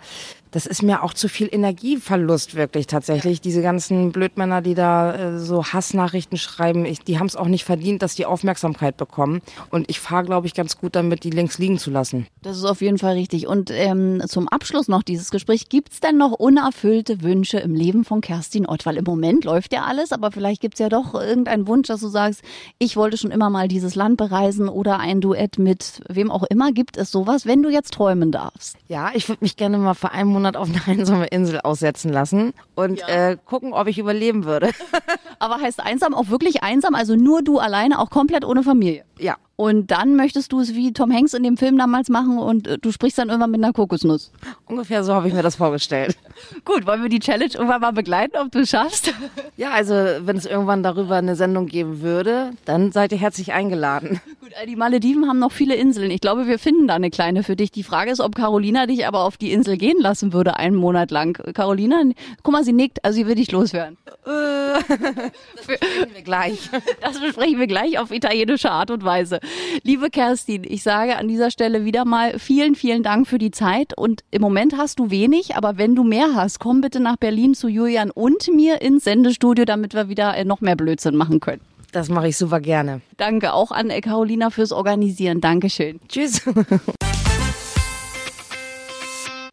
das 0.51 0.67
ist 0.67 0.83
mir 0.83 1.03
auch 1.03 1.15
zu 1.15 1.29
viel 1.29 1.49
Energieverlust 1.51 2.55
wirklich 2.55 2.87
tatsächlich. 2.87 3.41
Diese 3.41 3.63
ganzen 3.63 4.13
Blödmänner, 4.13 4.63
die 4.63 4.75
da 4.75 5.15
äh, 5.15 5.39
so 5.39 5.65
Hassnachrichten 5.65 6.39
schreiben, 6.39 6.85
ich, 6.85 7.01
die 7.01 7.19
haben 7.19 7.27
es 7.27 7.37
auch 7.37 7.47
nicht 7.47 7.65
verdient, 7.65 8.03
dass 8.03 8.15
die 8.15 8.27
Aufmerksamkeit 8.27 8.97
bekommen. 8.97 9.41
Und 9.71 9.91
ich 9.91 10.01
fahre, 10.01 10.25
glaube 10.25 10.47
ich, 10.47 10.55
ganz 10.55 10.79
gut 10.79 10.97
damit, 10.97 11.25
die 11.25 11.31
links 11.31 11.59
liegen 11.59 11.79
zu 11.79 11.91
lassen. 11.91 12.27
Das 12.43 12.57
ist 12.57 12.65
auf 12.65 12.81
jeden 12.81 12.99
Fall 12.99 13.15
richtig. 13.15 13.47
Und 13.47 13.71
ähm, 13.71 14.23
zum 14.27 14.49
Abschluss 14.49 14.89
noch 14.89 15.03
dieses 15.03 15.31
Gespräch, 15.31 15.69
gibt's 15.69 16.01
denn 16.01 16.17
noch 16.17 16.33
unerfüllte 16.33 17.23
Wünsche 17.23 17.59
im 17.59 17.75
Leben 17.75 18.05
von 18.05 18.21
Kerstin 18.21 18.67
Ott? 18.67 18.87
Weil 18.87 18.97
im 18.97 19.05
Moment 19.05 19.45
läuft 19.45 19.73
ja 19.73 19.85
alles, 19.85 20.13
aber 20.13 20.31
vielleicht 20.31 20.61
gibt's 20.61 20.79
ja 20.79 20.89
doch 20.89 21.15
irgendeinen 21.15 21.67
Wunsch, 21.67 21.89
dass 21.89 22.01
du 22.01 22.09
sagst, 22.09 22.43
ich 22.79 22.97
wollte 22.97 23.17
schon 23.17 23.31
immer 23.31 23.51
mal 23.51 23.69
dieses 23.69 23.95
Land 23.95 24.17
bereisen 24.17 24.69
oder 24.69 24.99
ein 24.99 25.21
Duett 25.21 25.59
mit 25.59 26.01
wem 26.09 26.31
auch 26.31 26.45
immer. 26.45 26.73
Gibt 26.73 26.97
es 26.97 27.11
sowas, 27.11 27.47
wenn 27.47 27.63
du 27.63 27.69
jetzt 27.69 27.93
träumen 27.93 28.33
darfst? 28.33 28.77
Ja, 28.89 29.11
ich 29.15 29.29
würde 29.29 29.45
mich 29.45 29.57
gerne 29.57 29.79
mal 29.79 29.95
für 29.95 30.13
einen 30.13 30.38
Monat 30.39 30.57
auf 30.57 30.69
eine 30.69 30.81
einsame 30.87 31.27
Insel 31.27 31.61
aussetzen 31.61 32.13
lassen 32.13 32.55
und 32.75 33.01
ja. 33.01 33.31
äh, 33.31 33.37
gucken, 33.45 33.73
ob 33.73 33.89
ich 33.89 33.99
überleben 33.99 34.45
würde. 34.45 34.71
Aber 35.39 35.61
heißt 35.61 35.81
einsam 35.81 36.15
auch 36.15 36.29
wirklich 36.29 36.63
einsam? 36.63 36.95
Also 36.95 37.17
nur 37.17 37.43
du 37.43 37.59
alleine, 37.59 37.99
auch 37.99 38.11
komplett 38.11 38.45
ohne 38.45 38.63
Familie? 38.63 39.05
Ja. 39.19 39.37
Und 39.61 39.91
dann 39.91 40.15
möchtest 40.15 40.53
du 40.53 40.61
es 40.61 40.77
wie 40.77 40.93
Tom 40.93 41.13
Hanks 41.13 41.35
in 41.35 41.43
dem 41.43 41.57
Film 41.57 41.79
damals 41.79 42.09
machen 42.11 42.39
und 42.39 42.69
äh, 42.69 42.79
du 42.79 42.93
sprichst 42.93 43.19
dann 43.19 43.29
irgendwann 43.29 43.51
mit 43.51 43.61
einer 43.61 43.73
Kokosnuss. 43.73 44.31
Ungefähr 44.67 45.03
so 45.03 45.13
habe 45.15 45.27
ich 45.27 45.35
mir 45.35 45.43
das 45.43 45.57
vorgestellt. 45.57 46.17
Gut, 46.65 46.87
wollen 46.87 47.03
wir 47.03 47.09
die 47.09 47.19
Challenge 47.19 47.51
irgendwann 47.53 47.81
mal 47.81 47.91
begleiten, 47.91 48.37
ob 48.37 48.53
du 48.53 48.61
es 48.61 48.71
schaffst? 48.71 49.13
Ja, 49.57 49.71
also 49.73 49.95
wenn 49.95 50.37
es 50.37 50.47
irgendwann 50.47 50.85
darüber 50.85 51.17
eine 51.17 51.35
Sendung 51.35 51.67
geben 51.67 52.03
würde, 52.03 52.53
dann 52.67 52.93
seid 52.93 53.11
ihr 53.11 53.19
herzlich 53.19 53.53
eingeladen. 53.53 54.21
Gut, 54.41 54.53
die 54.65 54.77
Malediven 54.77 55.27
haben 55.27 55.41
noch 55.41 55.51
viele 55.51 55.75
Inseln. 55.75 56.13
Ich 56.13 56.21
glaube, 56.21 56.47
wir 56.47 56.61
finden 56.61 56.87
da 56.87 56.95
eine 56.95 57.11
kleine 57.11 57.43
für 57.43 57.57
dich. 57.57 57.73
Die 57.73 57.83
Frage 57.83 58.13
ist, 58.13 58.21
ob 58.21 58.37
Carolina 58.37 58.87
dich 58.87 59.09
aber 59.09 59.25
auf 59.25 59.37
die 59.39 59.51
Insel 59.51 59.77
gehen 59.77 60.01
lassen 60.01 60.33
würde, 60.33 60.57
einen 60.57 60.77
Monat 60.77 61.11
lang. 61.11 61.37
Carolina, 61.55 62.01
guck 62.45 62.53
mal, 62.53 62.63
sie 62.63 62.73
nickt, 62.73 63.05
also 63.05 63.17
sie 63.17 63.27
will 63.27 63.35
dich 63.35 63.51
loswerden. 63.51 63.99
das 64.25 65.67
besprechen 65.67 66.15
wir 66.15 66.23
gleich. 66.23 66.71
Das 67.01 67.19
besprechen 67.19 67.59
wir 67.59 67.67
gleich 67.67 67.99
auf 67.99 68.13
italienische 68.13 68.71
Art 68.71 68.93
und 68.93 69.05
Weise. 69.05 69.41
Liebe 69.83 70.11
Kerstin, 70.11 70.65
ich 70.67 70.83
sage 70.83 71.17
an 71.17 71.29
dieser 71.29 71.51
Stelle 71.51 71.85
wieder 71.85 72.05
mal 72.05 72.39
vielen, 72.39 72.75
vielen 72.75 73.03
Dank 73.03 73.27
für 73.27 73.39
die 73.39 73.51
Zeit. 73.51 73.97
Und 73.97 74.23
im 74.31 74.43
Moment 74.43 74.77
hast 74.77 74.99
du 74.99 75.11
wenig, 75.11 75.57
aber 75.57 75.79
wenn 75.79 75.95
du 75.95 76.05
mehr 76.05 76.35
hast, 76.35 76.59
komm 76.59 76.81
bitte 76.81 77.01
nach 77.01 77.17
Berlin 77.17 77.55
zu 77.55 77.69
Julian 77.69 78.11
und 78.11 78.49
mir 78.55 78.81
ins 78.81 79.05
Sendestudio, 79.05 79.65
damit 79.65 79.95
wir 79.95 80.09
wieder 80.09 80.37
äh, 80.37 80.45
noch 80.45 80.61
mehr 80.61 80.77
Blödsinn 80.77 81.17
machen 81.17 81.41
können. 81.41 81.61
Das 81.93 82.09
mache 82.09 82.29
ich 82.29 82.37
super 82.37 82.61
gerne. 82.61 83.01
Danke 83.17 83.53
auch 83.53 83.71
an 83.71 83.91
äh, 83.91 84.01
Carolina 84.01 84.51
fürs 84.51 84.73
Organisieren. 84.73 85.41
Dankeschön. 85.41 86.01
Tschüss. 86.09 86.43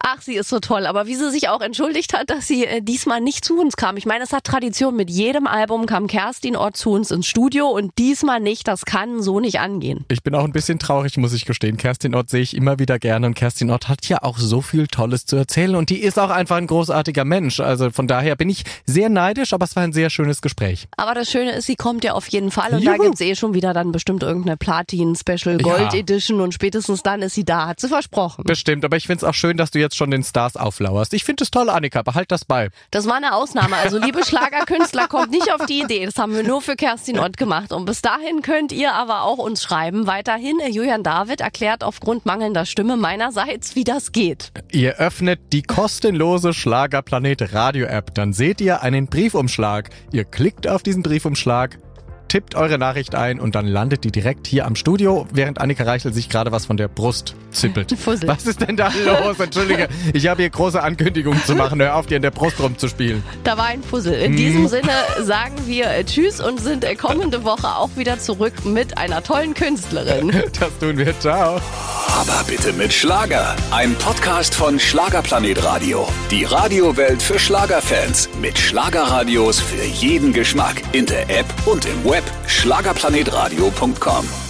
ach, 0.06 0.22
sie 0.22 0.36
ist 0.36 0.50
so 0.50 0.60
toll. 0.60 0.86
Aber 0.86 1.08
wie 1.08 1.16
sie 1.16 1.32
sich 1.32 1.50
auch 1.50 1.62
entschuldigt 1.62 2.14
hat, 2.14 2.30
dass 2.30 2.48
sie 2.48 2.66
äh, 2.66 2.82
diesmal 2.82 3.22
nicht 3.22 3.44
zu 3.44 3.60
uns 3.60 3.76
kam. 3.76 3.98
Ich 3.98 4.06
meine, 4.06 4.24
es 4.24 4.32
hat 4.32 4.44
Tradition. 4.44 4.96
Mit 4.96 5.10
jedem 5.10 5.48
Album 5.48 5.86
kam 5.88 6.08
Kerstin 6.08 6.56
Ort 6.56 6.78
zu 6.78 6.92
uns 6.92 7.12
ins 7.12 7.26
Studio 7.26 7.68
und 7.68 7.98
diesmal 7.98 8.40
nicht. 8.40 8.68
Das 8.68 8.86
kann 8.86 9.22
so 9.22 9.40
nicht 9.40 9.60
angehen. 9.60 10.06
Ich 10.10 10.24
bin 10.24 10.36
auch 10.36 10.44
ein 10.44 10.52
bisschen 10.52 10.80
traurig, 10.80 11.18
muss 11.18 11.34
ich 11.34 11.46
gestehen. 11.46 11.78
Kerstin 11.78 12.14
Ort 12.14 12.30
sehe 12.30 12.42
ich 12.42 12.56
immer 12.56 12.78
wieder 12.80 13.00
gerne 13.00 13.26
und 13.26 13.34
Kerstin 13.34 13.72
Ort 13.72 13.90
hat 13.90 14.06
ja 14.08 14.22
auch 14.22 14.38
so 14.38 14.62
viel 14.62 14.88
Tolles 14.88 15.26
zu 15.26 15.36
erzählen 15.36 15.76
und 15.76 15.90
die 15.90 16.00
ist 16.00 16.20
auch 16.20 16.30
einfach 16.30 16.58
ein 16.58 16.68
großartiger 16.68 17.26
Mensch. 17.26 17.60
Also 17.60 17.90
von 17.90 18.08
daher 18.08 18.36
bin 18.36 18.50
ich 18.50 18.64
sehr 18.86 19.10
neidisch, 19.10 19.54
aber 19.54 19.66
es 19.66 19.76
war 19.76 19.84
ein 19.84 19.94
sehr 19.94 20.10
schönes 20.10 20.42
Gespräch. 20.42 20.88
Aber 20.98 21.16
das 21.16 21.32
Schöne 21.32 21.52
ist, 21.54 21.66
sie 21.66 21.76
kommt 21.76 22.04
ja 22.04 22.14
auf 22.14 22.28
jeden 22.28 22.52
Fall 22.52 22.74
und 22.74 22.84
Juhu. 22.84 22.98
da 22.98 23.04
gibt's 23.04 23.22
eh 23.22 23.36
schon 23.36 23.54
wieder 23.54 23.74
dann 23.74 23.92
bestimmt 23.92 24.22
irgendeine 24.22 24.58
Platin 24.58 25.16
Special 25.16 25.58
Gold 25.58 25.94
ja. 25.94 26.00
Edition 26.00 26.42
und 26.42 26.54
spätestens 26.54 27.02
dann 27.02 27.22
ist 27.22 27.34
sie 27.34 27.44
da, 27.44 27.68
hat 27.68 27.80
sie 27.80 27.88
versprochen. 27.88 28.44
Bestimmt, 28.46 28.86
aber 28.86 28.98
ich 28.98 29.08
find's 29.08 29.24
auch 29.24 29.34
schön, 29.34 29.58
dass 29.58 29.72
du 29.72 29.80
jetzt 29.80 29.95
schon 29.96 30.12
den 30.12 30.24
Stars 30.24 30.58
auflauerst. 30.58 31.14
Ich 31.14 31.24
finde 31.24 31.44
es 31.44 31.52
toll, 31.52 31.70
Annika, 31.70 32.02
behalt 32.02 32.32
das 32.32 32.46
bei. 32.46 32.70
Das 32.92 33.08
war 33.08 33.16
eine 33.16 33.34
Ausnahme. 33.34 33.76
Also 33.78 33.98
liebe 33.98 34.24
Schlagerkünstler, 34.24 35.08
kommt 35.08 35.32
nicht 35.32 35.54
auf 35.54 35.66
die 35.66 35.82
Idee. 35.82 36.06
Das 36.06 36.18
haben 36.18 36.36
wir 36.36 36.44
nur 36.44 36.62
für 36.62 36.76
Kerstin 36.76 37.20
Ott 37.20 37.38
gemacht. 37.38 37.72
Und 37.72 37.86
bis 37.86 38.02
dahin 38.02 38.42
könnt 38.42 38.72
ihr 38.72 38.94
aber 38.94 39.24
auch 39.24 39.38
uns 39.38 39.64
schreiben. 39.64 40.08
Weiterhin, 40.08 40.58
Julian 40.70 41.04
David 41.04 41.42
erklärt 41.42 41.84
aufgrund 41.84 42.26
mangelnder 42.26 42.66
Stimme 42.66 42.98
meinerseits, 42.98 43.76
wie 43.76 43.84
das 43.84 44.12
geht. 44.12 44.52
Ihr 44.72 44.96
öffnet 44.96 45.40
die 45.54 45.62
kostenlose 45.62 46.54
Schlagerplanet 46.54 47.54
Radio 47.54 47.88
App. 47.88 48.14
Dann 48.16 48.34
seht 48.34 48.62
ihr 48.62 48.82
einen 48.82 49.08
Briefumschlag. 49.08 49.90
Ihr 50.12 50.26
klickt 50.26 50.68
auf 50.68 50.84
diesen 50.84 51.04
Briefumschlag 51.04 51.80
tippt 52.28 52.56
eure 52.56 52.78
Nachricht 52.78 53.16
ein 53.16 53.40
und 53.40 53.56
dann 53.56 53.68
landet 53.68 54.04
die 54.04 54.12
direkt 54.12 54.48
hier 54.48 54.66
am 54.66 54.76
Studio, 54.76 55.28
während 55.32 55.60
Annika 55.62 55.84
Reichel 55.84 56.14
sich 56.14 56.30
gerade 56.30 56.52
was 56.52 56.66
von 56.66 56.78
der 56.78 56.88
Brust 56.88 57.36
zippelt. 57.52 57.92
Fussel. 58.00 58.28
Was 58.28 58.46
ist 58.46 58.62
denn 58.62 58.76
da 58.78 58.92
los? 59.06 59.40
Entschuldige, 59.40 59.88
ich 60.14 60.28
habe 60.28 60.42
hier 60.42 60.50
große 60.50 60.82
Ankündigungen 60.82 61.44
zu 61.44 61.56
machen. 61.56 61.80
Hör 61.82 61.96
auf, 61.96 62.06
dir 62.08 62.18
in 62.18 62.22
der 62.22 62.32
Brust 62.32 62.60
rumzuspielen. 62.60 63.24
Da 63.44 63.58
war 63.58 63.66
ein 63.68 63.84
Fussel. 63.84 64.14
In 64.14 64.32
Hm. 64.32 64.38
diesem 64.38 64.68
Sinne 64.68 64.92
sagen 65.22 65.56
wir 65.66 65.90
äh, 65.90 66.04
Tschüss 66.04 66.40
und 66.42 66.60
sind 66.60 66.84
äh, 66.84 66.96
kommende 66.96 67.44
Woche 67.44 67.68
auch 67.68 67.90
wieder 67.96 68.20
zurück 68.20 68.66
mit 68.66 68.98
einer 68.98 69.24
tollen 69.24 69.54
Künstlerin. 69.54 70.32
Das 70.60 70.78
tun 70.80 70.98
wir. 70.98 71.18
Ciao. 71.20 71.60
Aber 72.08 72.44
bitte 72.48 72.72
mit 72.74 72.92
Schlager. 72.94 73.56
Ein 73.72 73.94
Podcast 73.96 74.56
von 74.56 74.80
Schlagerplanet 74.80 75.64
Radio. 75.64 76.08
Die 76.32 76.44
Radiowelt 76.46 77.22
für 77.22 77.38
Schlagerfans. 77.40 78.30
Mit 78.42 78.58
Schlagerradios 78.58 79.60
für 79.60 79.84
jeden 79.84 80.32
Geschmack. 80.34 80.82
In 80.94 81.06
der 81.06 81.30
App 81.30 81.46
und 81.66 81.86
im 81.86 82.04
Web. 82.16 82.24
Schlagerplanetradio.com. 82.46 84.45